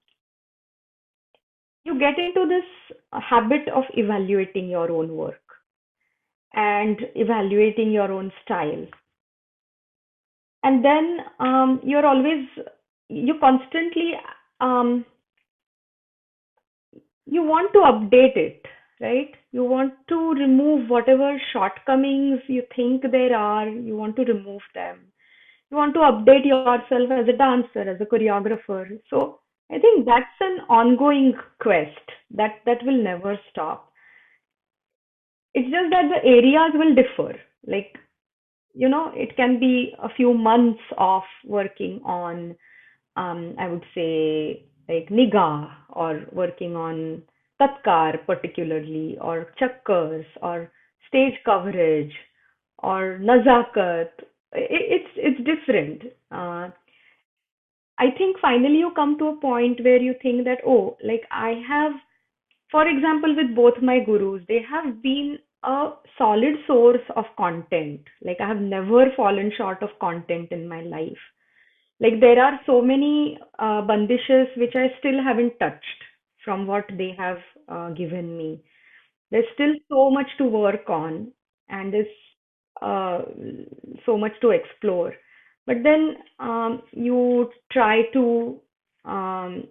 you 1.87 1.99
get 1.99 2.19
into 2.19 2.47
this 2.47 2.99
habit 3.31 3.69
of 3.69 3.85
evaluating 3.95 4.69
your 4.69 4.91
own 4.91 5.17
work 5.17 5.41
and 6.55 6.99
evaluating 7.15 7.93
your 7.93 8.11
own 8.11 8.33
style. 8.45 8.87
And 10.65 10.85
then 10.85 11.19
um, 11.39 11.81
you're 11.85 12.05
always 12.05 12.45
you 13.09 13.35
constantly 13.39 14.15
um, 14.61 15.05
you 17.27 17.43
want 17.43 17.73
to 17.73 17.79
update 17.79 18.37
it, 18.37 18.67
right? 19.01 19.33
You 19.53 19.65
want 19.65 19.95
to 20.09 20.33
remove 20.35 20.91
whatever 20.91 21.41
shortcomings 21.53 22.41
you 22.49 22.63
think 22.75 23.03
there 23.11 23.37
are, 23.37 23.69
you 23.69 23.97
want 23.97 24.17
to 24.17 24.25
remove 24.25 24.63
them. 24.75 25.01
You 25.71 25.77
want 25.77 25.95
to 25.95 26.01
update 26.01 26.47
yourself 26.47 27.11
as 27.11 27.29
a 27.29 27.37
dancer, 27.37 27.91
as 27.91 28.01
a 28.01 28.07
choreographer. 28.07 28.99
So 29.11 29.41
I 29.71 29.79
think 29.79 30.07
that's 30.07 30.41
an 30.41 30.61
ongoing 30.69 31.35
quest 31.61 32.11
that 32.33 32.63
that 32.67 32.83
will 32.85 33.01
never 33.03 33.39
stop. 33.51 33.93
It's 35.55 35.71
just 35.71 35.91
that 35.91 36.09
the 36.09 36.25
areas 36.29 36.73
will 36.75 36.95
differ. 36.95 37.39
Like, 37.67 37.99
you 38.75 38.89
know, 38.89 39.13
it 39.15 39.37
can 39.37 39.59
be 39.61 39.95
a 40.01 40.09
few 40.11 40.35
months 40.35 40.83
of 40.99 41.23
working 41.45 42.01
on, 42.05 42.57
um, 43.17 43.55
I 43.59 43.69
would 43.69 43.85
say, 43.95 44.65
like 44.89 45.09
Niga 45.11 45.71
or 45.91 46.27
working 46.33 46.77
on 46.77 47.23
Tatkar 47.61 48.25
particularly, 48.27 49.19
or 49.21 49.53
Chakkars, 49.61 50.27
or 50.43 50.71
stage 51.09 51.35
coverage, 51.45 52.15
or 52.79 53.19
Nazakat. 53.23 54.11
I- 54.55 54.69
It's 54.97 55.11
it's 55.17 55.41
different. 55.45 56.03
Uh, 56.31 56.71
I 57.99 58.11
think 58.17 58.39
finally 58.41 58.79
you 58.79 58.93
come 58.95 59.19
to 59.19 59.29
a 59.29 59.37
point 59.41 59.83
where 59.83 60.01
you 60.01 60.15
think 60.23 60.45
that, 60.45 60.61
oh, 60.67 60.97
like 61.05 61.25
I 61.31 61.63
have, 61.67 61.93
for 62.71 62.87
example, 62.87 63.35
with 63.35 63.55
both 63.55 63.81
my 63.83 64.01
gurus, 64.01 64.43
they 64.49 64.63
have 64.63 65.03
been 65.03 65.39
a 65.63 65.93
solid 66.19 66.55
source 66.67 67.03
of 67.17 67.25
content. 67.37 68.01
Like 68.23 68.39
I 68.41 68.49
have 68.49 68.61
never 68.61 69.07
fallen 69.17 69.53
short 69.57 69.83
of 69.83 69.91
content 70.01 70.53
in 70.53 70.69
my 70.69 70.83
life. 70.83 71.19
Like 72.01 72.21
there 72.21 72.43
are 72.43 72.61
so 72.67 72.83
many 72.83 73.39
uh, 73.59 73.83
bandishes 73.83 74.49
which 74.57 74.75
I 74.77 74.93
still 74.99 75.23
haven't 75.23 75.59
touched 75.59 76.03
from 76.45 76.67
what 76.67 76.85
they 76.99 77.15
have 77.19 77.39
uh, 77.69 77.91
given 77.91 78.37
me. 78.37 78.63
There's 79.31 79.47
still 79.55 79.75
so 79.89 80.11
much 80.11 80.29
to 80.39 80.45
work 80.45 80.89
on, 80.89 81.33
and 81.69 81.93
there's 81.93 82.07
uh, 82.83 83.23
so 84.05 84.17
much 84.19 84.33
to 84.43 84.51
explore. 84.51 85.15
But 85.67 85.83
then 85.83 86.17
um, 86.39 86.83
you 86.93 87.51
try 87.73 88.03
to 88.13 88.61
um, 89.05 89.65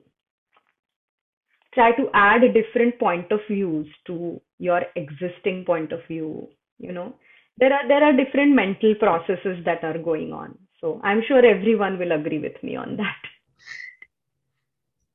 try 1.74 1.92
to 1.92 2.10
add 2.14 2.42
different 2.54 3.00
point 3.00 3.32
of 3.32 3.40
views 3.50 3.88
to 4.08 4.42
your 4.60 4.82
existing 4.96 5.64
point 5.66 5.92
of 5.92 6.00
view. 6.08 6.48
You 6.80 6.92
know, 6.92 7.16
there 7.58 7.74
are 7.74 7.88
there 7.88 8.04
are 8.04 8.14
different 8.16 8.56
mental 8.56 8.96
processes 8.96 9.64
that 9.66 9.84
are 9.84 9.98
going 9.98 10.34
on. 10.34 10.58
So 10.82 11.00
I'm 11.04 11.22
sure 11.28 11.46
everyone 11.46 11.98
will 11.98 12.12
agree 12.12 12.40
with 12.40 12.62
me 12.64 12.76
on 12.76 12.98
that. 12.98 13.22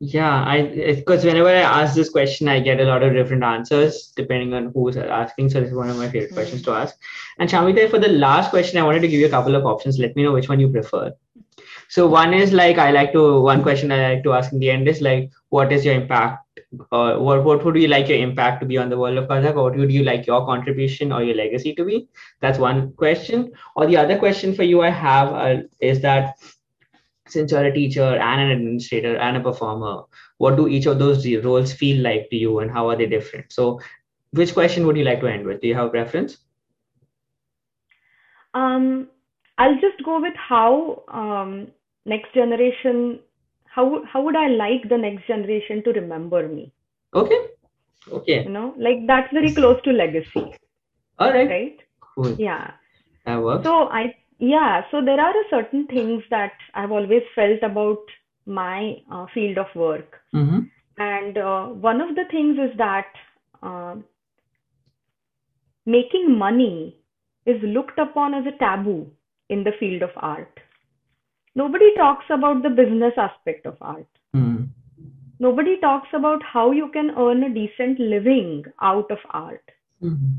Yeah, 0.02 0.44
I 0.44 0.62
because 0.96 1.24
whenever 1.26 1.50
I 1.50 1.60
ask 1.60 1.94
this 1.94 2.08
question, 2.08 2.48
I 2.48 2.58
get 2.60 2.80
a 2.80 2.84
lot 2.84 3.02
of 3.02 3.12
different 3.12 3.42
answers 3.44 4.12
depending 4.16 4.54
on 4.54 4.72
who's 4.74 4.96
asking. 4.96 5.50
So 5.50 5.60
this 5.60 5.68
is 5.70 5.74
one 5.76 5.90
of 5.90 5.98
my 5.98 6.08
favorite 6.08 6.32
questions 6.32 6.62
to 6.62 6.72
ask. 6.72 6.96
And 7.38 7.50
Shamita, 7.50 7.90
for 7.90 7.98
the 7.98 8.08
last 8.08 8.48
question, 8.48 8.78
I 8.80 8.82
wanted 8.82 9.00
to 9.00 9.08
give 9.08 9.20
you 9.20 9.26
a 9.26 9.30
couple 9.36 9.54
of 9.54 9.66
options. 9.66 9.98
Let 9.98 10.16
me 10.16 10.22
know 10.22 10.32
which 10.32 10.48
one 10.48 10.58
you 10.58 10.68
prefer. 10.70 11.12
So 11.88 12.08
one 12.08 12.32
is 12.32 12.52
like 12.52 12.78
I 12.78 12.92
like 12.92 13.12
to 13.12 13.42
one 13.42 13.62
question 13.62 13.92
I 13.92 14.14
like 14.14 14.22
to 14.24 14.32
ask 14.32 14.52
in 14.52 14.58
the 14.58 14.70
end 14.70 14.88
is 14.88 15.02
like, 15.02 15.30
what 15.50 15.70
is 15.70 15.84
your 15.84 15.94
impact? 15.94 16.46
Or 16.92 17.18
what 17.20 17.44
what 17.44 17.62
would 17.64 17.76
you 17.76 17.88
like 17.88 18.08
your 18.08 18.18
impact 18.18 18.60
to 18.62 18.66
be 18.66 18.78
on 18.78 18.88
the 18.88 18.96
world 18.98 19.18
of 19.18 19.28
Kathak? 19.28 19.56
Or 19.56 19.64
what 19.64 19.76
would 19.76 19.92
you 19.92 20.04
like 20.04 20.26
your 20.26 20.46
contribution 20.46 21.12
or 21.12 21.22
your 21.22 21.36
legacy 21.36 21.74
to 21.74 21.84
be? 21.84 22.08
That's 22.40 22.58
one 22.58 22.94
question. 22.94 23.52
Or 23.76 23.86
the 23.86 23.98
other 23.98 24.18
question 24.18 24.54
for 24.54 24.62
you 24.62 24.80
I 24.80 24.88
have 24.90 25.32
uh, 25.34 25.62
is 25.80 26.00
that 26.00 26.36
since 27.30 27.52
you're 27.52 27.64
a 27.64 27.72
teacher 27.72 28.02
and 28.02 28.40
an 28.40 28.50
administrator 28.50 29.16
and 29.16 29.36
a 29.36 29.40
performer, 29.40 30.02
what 30.38 30.56
do 30.56 30.68
each 30.68 30.86
of 30.86 30.98
those 30.98 31.26
roles 31.44 31.72
feel 31.72 32.02
like 32.02 32.28
to 32.30 32.36
you 32.36 32.58
and 32.60 32.70
how 32.70 32.88
are 32.88 32.96
they 32.96 33.06
different? 33.06 33.52
So, 33.52 33.80
which 34.32 34.54
question 34.54 34.86
would 34.86 34.96
you 34.96 35.04
like 35.04 35.20
to 35.20 35.26
end 35.26 35.46
with? 35.46 35.60
Do 35.60 35.68
you 35.68 35.74
have 35.74 35.86
a 35.86 35.90
preference? 35.90 36.38
Um, 38.54 39.08
I'll 39.58 39.80
just 39.80 40.02
go 40.04 40.20
with 40.20 40.34
how 40.36 41.04
um, 41.08 41.68
next 42.06 42.34
generation, 42.34 43.20
how 43.66 44.02
how 44.04 44.22
would 44.22 44.36
I 44.36 44.48
like 44.48 44.88
the 44.88 44.98
next 44.98 45.26
generation 45.26 45.82
to 45.84 45.92
remember 45.92 46.48
me? 46.48 46.72
Okay. 47.14 47.40
Okay. 48.10 48.44
You 48.44 48.50
know, 48.50 48.74
like 48.78 49.06
that's 49.06 49.32
very 49.32 49.54
close 49.54 49.80
to 49.82 49.92
legacy, 49.92 50.54
All 51.18 51.32
right. 51.32 51.48
right? 51.48 51.78
Cool. 52.00 52.36
Yeah. 52.38 52.72
That 53.26 53.42
works. 53.42 53.64
So 53.64 53.88
I 53.88 54.14
yeah, 54.40 54.82
so 54.90 55.04
there 55.04 55.20
are 55.20 55.34
certain 55.50 55.86
things 55.86 56.22
that 56.30 56.52
I've 56.74 56.90
always 56.90 57.22
felt 57.34 57.62
about 57.62 57.98
my 58.46 58.96
uh, 59.12 59.26
field 59.34 59.58
of 59.58 59.66
work. 59.74 60.16
Mm-hmm. 60.34 60.60
And 60.98 61.38
uh, 61.38 61.66
one 61.66 62.00
of 62.00 62.14
the 62.14 62.24
things 62.30 62.56
is 62.58 62.76
that 62.78 63.06
uh, 63.62 63.96
making 65.84 66.38
money 66.38 66.96
is 67.44 67.60
looked 67.62 67.98
upon 67.98 68.32
as 68.32 68.44
a 68.46 68.58
taboo 68.58 69.10
in 69.50 69.62
the 69.62 69.72
field 69.78 70.02
of 70.02 70.10
art. 70.16 70.58
Nobody 71.54 71.94
talks 71.96 72.24
about 72.30 72.62
the 72.62 72.70
business 72.70 73.12
aspect 73.18 73.66
of 73.66 73.76
art. 73.82 74.08
Mm-hmm. 74.34 74.64
Nobody 75.38 75.78
talks 75.80 76.08
about 76.14 76.42
how 76.42 76.70
you 76.70 76.90
can 76.92 77.10
earn 77.16 77.42
a 77.42 77.52
decent 77.52 77.98
living 77.98 78.64
out 78.80 79.10
of 79.10 79.18
art. 79.30 79.64
Mm-hmm. 80.02 80.32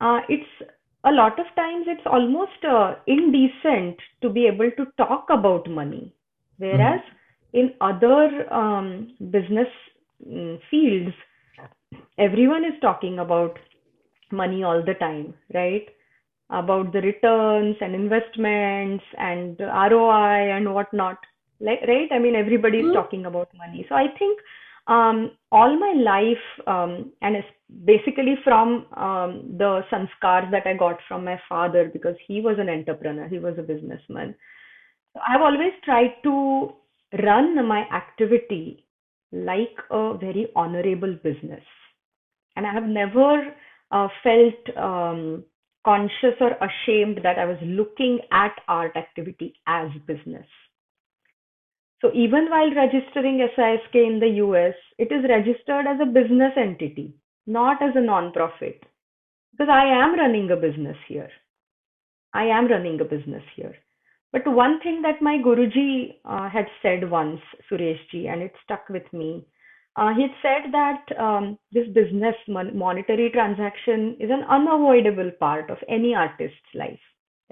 Uh, 0.00 0.20
it's 0.28 0.70
a 1.04 1.12
lot 1.12 1.38
of 1.38 1.46
times 1.56 1.86
it's 1.88 2.06
almost 2.06 2.64
uh, 2.68 2.94
indecent 3.06 3.96
to 4.22 4.30
be 4.30 4.46
able 4.46 4.70
to 4.76 4.86
talk 4.96 5.26
about 5.30 5.68
money. 5.68 6.12
Whereas 6.58 7.00
in 7.52 7.72
other 7.80 8.52
um, 8.52 9.14
business 9.30 9.68
mm, 10.26 10.58
fields, 10.70 11.14
everyone 12.18 12.64
is 12.64 12.74
talking 12.80 13.18
about 13.18 13.58
money 14.30 14.62
all 14.62 14.82
the 14.84 14.94
time, 14.94 15.34
right? 15.54 15.86
About 16.50 16.92
the 16.92 17.00
returns 17.00 17.76
and 17.80 17.94
investments 17.94 19.04
and 19.18 19.58
ROI 19.60 20.56
and 20.56 20.74
whatnot, 20.74 21.18
like, 21.60 21.80
right? 21.88 22.08
I 22.12 22.18
mean, 22.18 22.34
everybody 22.36 22.78
is 22.78 22.86
Mm. 22.86 22.92
talking 22.92 23.26
about 23.26 23.48
money. 23.56 23.86
So 23.88 23.94
I 23.94 24.06
think 24.18 24.38
um, 24.86 25.32
all 25.50 25.78
my 25.78 25.94
life, 25.96 26.66
um, 26.66 27.12
and 27.22 27.36
it's 27.36 27.48
basically 27.84 28.36
from 28.44 28.86
um, 28.96 29.54
the 29.56 29.82
sanskars 29.90 30.50
that 30.50 30.66
I 30.66 30.74
got 30.74 30.98
from 31.08 31.24
my 31.24 31.40
father, 31.48 31.90
because 31.92 32.16
he 32.26 32.40
was 32.40 32.56
an 32.58 32.68
entrepreneur, 32.68 33.28
he 33.28 33.38
was 33.38 33.54
a 33.58 33.62
businessman. 33.62 34.34
So 35.14 35.20
I've 35.26 35.40
always 35.40 35.72
tried 35.84 36.14
to 36.24 36.72
run 37.22 37.66
my 37.66 37.86
activity 37.92 38.84
like 39.32 39.76
a 39.90 40.16
very 40.18 40.48
honorable 40.54 41.14
business. 41.22 41.62
And 42.56 42.66
I 42.66 42.72
have 42.72 42.84
never 42.84 43.54
uh, 43.90 44.08
felt 44.22 44.76
um, 44.76 45.44
conscious 45.84 46.34
or 46.40 46.52
ashamed 46.60 47.20
that 47.22 47.38
I 47.38 47.44
was 47.44 47.58
looking 47.62 48.20
at 48.32 48.52
art 48.68 48.96
activity 48.96 49.54
as 49.66 49.88
business. 50.06 50.46
So 52.04 52.10
even 52.12 52.50
while 52.50 52.70
registering 52.74 53.38
SISK 53.56 53.94
in 53.94 54.20
the 54.20 54.28
US, 54.44 54.74
it 54.98 55.10
is 55.10 55.24
registered 55.26 55.86
as 55.86 55.98
a 56.02 56.04
business 56.04 56.52
entity, 56.54 57.14
not 57.46 57.80
as 57.80 57.96
a 57.96 58.00
non-profit. 58.02 58.84
Because 59.52 59.70
I 59.70 59.86
am 59.86 60.14
running 60.14 60.50
a 60.50 60.56
business 60.56 60.98
here. 61.08 61.30
I 62.34 62.44
am 62.44 62.68
running 62.68 63.00
a 63.00 63.06
business 63.06 63.42
here. 63.56 63.74
But 64.32 64.46
one 64.46 64.80
thing 64.80 65.00
that 65.00 65.22
my 65.22 65.38
Guruji 65.38 66.16
uh, 66.26 66.50
had 66.50 66.66
said 66.82 67.10
once, 67.10 67.40
Sureshji, 67.70 68.28
and 68.30 68.42
it 68.42 68.52
stuck 68.64 68.86
with 68.90 69.10
me. 69.14 69.46
Uh, 69.96 70.12
he 70.12 70.26
said 70.42 70.72
that 70.72 71.06
um, 71.18 71.58
this 71.72 71.88
business 71.94 72.36
mon- 72.48 72.76
monetary 72.76 73.30
transaction 73.30 74.14
is 74.20 74.28
an 74.30 74.44
unavoidable 74.50 75.30
part 75.40 75.70
of 75.70 75.78
any 75.88 76.14
artist's 76.14 76.74
life, 76.74 77.00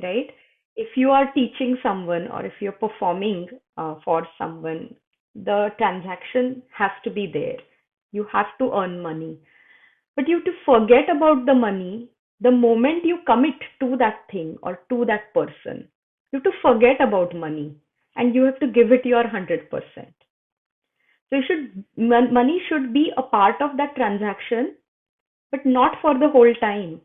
right? 0.03 0.29
If 0.77 0.97
you 0.97 1.11
are 1.11 1.33
teaching 1.33 1.77
someone 1.83 2.29
or 2.29 2.45
if 2.45 2.55
you're 2.61 2.73
performing 2.73 3.49
uh, 3.77 3.97
for 4.05 4.27
someone, 4.39 4.95
the 5.35 5.69
transaction 5.79 6.63
has 6.77 6.91
to 7.05 7.11
be 7.11 7.31
there. 7.33 7.59
You 8.13 8.27
have 8.33 8.47
to 8.59 8.73
earn 8.73 9.03
money. 9.03 9.39
But 10.17 10.29
you 10.29 10.37
have 10.37 10.45
to 10.45 10.53
forget 10.65 11.09
about 11.15 11.47
the 11.47 11.55
money 11.55 12.09
the 12.41 12.51
moment 12.51 13.05
you 13.05 13.19
commit 13.25 13.55
to 13.81 13.97
that 13.99 14.25
thing 14.31 14.57
or 14.63 14.81
to 14.91 15.05
that 15.07 15.33
person. 15.33 15.89
You 16.33 16.39
have 16.39 16.45
to 16.45 16.59
forget 16.61 17.01
about 17.01 17.35
money 17.37 17.77
and 18.17 18.35
you 18.35 18.43
have 18.43 18.59
to 18.61 18.67
give 18.67 18.93
it 18.93 19.07
your 19.07 19.25
100%. 19.25 19.69
So 21.31 21.37
you 21.37 21.43
should 21.47 21.85
money 21.97 22.61
should 22.69 22.93
be 22.93 23.13
a 23.17 23.23
part 23.23 23.63
of 23.63 23.77
that 23.77 23.95
transaction, 23.97 24.75
but 25.51 25.65
not 25.65 25.97
for 26.03 26.19
the 26.19 26.29
whole 26.29 26.53
time. 26.61 27.01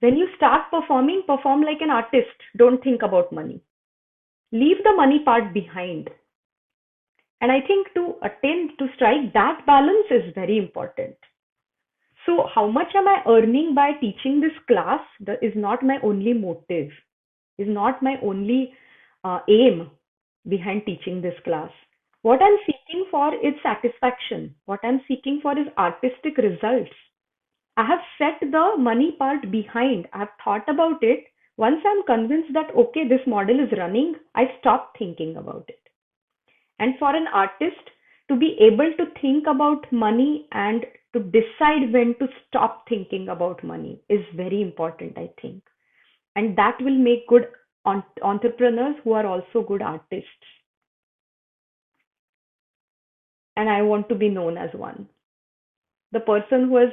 When 0.00 0.16
you 0.16 0.28
start 0.36 0.70
performing, 0.70 1.22
perform 1.26 1.62
like 1.62 1.80
an 1.80 1.90
artist. 1.90 2.36
Don't 2.56 2.82
think 2.82 3.02
about 3.02 3.32
money. 3.32 3.60
Leave 4.52 4.76
the 4.84 4.92
money 4.96 5.20
part 5.24 5.52
behind. 5.52 6.08
And 7.40 7.52
I 7.52 7.60
think 7.66 7.88
to 7.94 8.14
attain 8.22 8.70
to 8.78 8.86
strike 8.94 9.32
that 9.34 9.64
balance 9.66 10.06
is 10.10 10.34
very 10.34 10.58
important. 10.58 11.16
So 12.26 12.46
how 12.54 12.68
much 12.68 12.94
am 12.94 13.08
I 13.08 13.22
earning 13.26 13.74
by 13.74 13.92
teaching 14.00 14.40
this 14.40 14.56
class? 14.66 15.00
That 15.20 15.42
is 15.42 15.52
not 15.56 15.82
my 15.82 15.98
only 16.02 16.32
motive, 16.32 16.90
is 17.58 17.68
not 17.68 18.02
my 18.02 18.16
only 18.22 18.72
uh, 19.24 19.40
aim 19.48 19.90
behind 20.48 20.82
teaching 20.86 21.22
this 21.22 21.38
class. 21.44 21.70
What 22.22 22.42
I'm 22.42 22.58
seeking 22.66 23.06
for 23.10 23.34
is 23.34 23.54
satisfaction. 23.62 24.54
What 24.66 24.80
I'm 24.82 25.00
seeking 25.08 25.40
for 25.42 25.58
is 25.58 25.66
artistic 25.78 26.36
results. 26.36 26.90
I 27.78 27.84
have 27.86 28.00
set 28.18 28.40
the 28.40 28.72
money 28.76 29.12
part 29.12 29.52
behind. 29.52 30.08
I 30.12 30.18
have 30.18 30.34
thought 30.42 30.68
about 30.68 31.00
it. 31.00 31.26
Once 31.56 31.80
I'm 31.86 32.02
convinced 32.06 32.52
that, 32.52 32.74
okay, 32.74 33.06
this 33.06 33.24
model 33.24 33.60
is 33.60 33.78
running, 33.78 34.16
I 34.34 34.46
stop 34.58 34.94
thinking 34.98 35.36
about 35.36 35.64
it. 35.68 35.80
And 36.80 36.98
for 36.98 37.14
an 37.14 37.28
artist 37.32 37.90
to 38.28 38.36
be 38.36 38.56
able 38.60 38.92
to 38.98 39.06
think 39.20 39.46
about 39.46 39.92
money 39.92 40.48
and 40.50 40.84
to 41.12 41.20
decide 41.20 41.92
when 41.92 42.16
to 42.18 42.26
stop 42.48 42.88
thinking 42.88 43.28
about 43.28 43.62
money 43.62 44.02
is 44.08 44.24
very 44.34 44.60
important, 44.60 45.16
I 45.16 45.30
think. 45.40 45.62
And 46.34 46.58
that 46.58 46.78
will 46.80 46.98
make 46.98 47.28
good 47.28 47.46
entrepreneurs 48.22 48.96
who 49.04 49.12
are 49.12 49.26
also 49.26 49.62
good 49.66 49.82
artists. 49.82 50.48
And 53.56 53.68
I 53.68 53.82
want 53.82 54.08
to 54.08 54.16
be 54.16 54.28
known 54.28 54.58
as 54.58 54.70
one. 54.74 55.08
The 56.10 56.20
person 56.20 56.68
who 56.68 56.76
has 56.76 56.92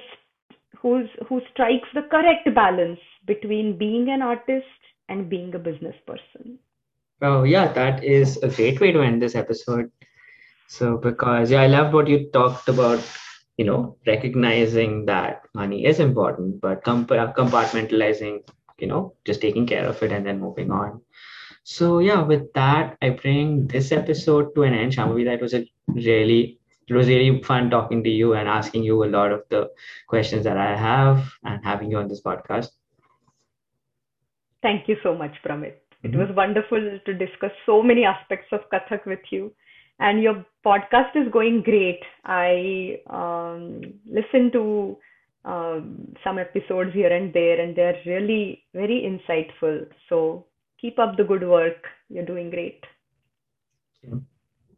who's 0.82 1.10
who 1.28 1.42
strikes 1.52 1.88
the 1.94 2.04
correct 2.04 2.54
balance 2.54 3.00
between 3.26 3.78
being 3.78 4.10
an 4.10 4.22
artist 4.22 4.66
and 5.10 5.30
being 5.30 5.54
a 5.56 5.60
business 5.60 5.96
person. 6.06 6.60
Oh, 7.22 7.44
yeah, 7.44 7.72
that 7.74 8.04
is 8.04 8.38
a 8.44 8.50
great 8.50 8.80
way 8.82 8.92
to 8.92 9.02
end 9.02 9.22
this 9.22 9.36
episode. 9.36 9.92
So, 10.68 10.98
because, 10.98 11.52
yeah, 11.52 11.62
I 11.62 11.68
loved 11.68 11.94
what 11.94 12.08
you 12.08 12.30
talked 12.32 12.68
about, 12.68 13.00
you 13.58 13.66
know, 13.66 13.98
recognizing 14.06 15.06
that 15.06 15.44
money 15.54 15.86
is 15.86 16.00
important, 16.00 16.60
but 16.60 16.84
comp- 16.84 17.12
uh, 17.12 17.32
compartmentalizing, 17.34 18.40
you 18.80 18.88
know, 18.88 19.14
just 19.26 19.42
taking 19.42 19.66
care 19.66 19.88
of 19.88 20.02
it 20.04 20.12
and 20.12 20.26
then 20.26 20.40
moving 20.40 20.72
on. 20.72 21.02
So, 21.64 22.00
yeah, 22.00 22.22
with 22.22 22.52
that, 22.54 22.98
I 23.02 23.12
bring 23.12 23.68
this 23.68 23.92
episode 23.92 24.54
to 24.56 24.64
an 24.64 24.74
end. 24.74 24.94
Shambhavi, 24.94 25.26
that 25.26 25.42
was 25.42 25.54
a 25.54 25.66
really, 25.88 26.60
it 26.88 26.94
was 26.94 27.08
really 27.08 27.42
fun 27.44 27.70
talking 27.70 28.04
to 28.04 28.10
you 28.10 28.34
and 28.34 28.48
asking 28.48 28.84
you 28.84 29.04
a 29.04 29.08
lot 29.18 29.32
of 29.32 29.44
the 29.50 29.70
questions 30.08 30.44
that 30.46 30.58
I 30.58 30.76
have 30.76 31.24
and 31.44 31.64
having 31.64 31.92
you 31.92 31.98
on 31.98 32.08
this 32.08 32.22
podcast. 32.22 32.70
Thank 34.62 34.88
you 34.88 34.96
so 35.04 35.16
much, 35.16 35.36
Pramit. 35.44 35.76
It 36.04 36.12
Mhm. 36.12 36.18
was 36.18 36.30
wonderful 36.36 37.00
to 37.06 37.14
discuss 37.14 37.52
so 37.66 37.82
many 37.82 38.06
aspects 38.06 38.52
of 38.52 38.70
Kathak 38.70 39.06
with 39.06 39.32
you. 39.32 39.54
And 40.00 40.22
your 40.22 40.46
podcast 40.66 41.16
is 41.16 41.32
going 41.32 41.62
great. 41.64 42.04
I 42.26 43.02
um, 43.08 43.82
listen 44.06 44.52
to 44.52 44.98
um, 45.46 46.14
some 46.24 46.38
episodes 46.40 46.94
here 46.94 47.12
and 47.14 47.34
there, 47.34 47.60
and 47.62 47.76
they're 47.76 48.00
really 48.06 48.64
very 48.74 49.02
insightful. 49.04 49.88
So 50.10 50.46
keep 50.80 51.00
up 51.00 51.18
the 51.18 51.24
good 51.24 51.48
work. 51.48 51.88
You're 52.10 52.26
doing 52.26 52.50
great. 52.50 52.84
Yeah. 54.04 54.16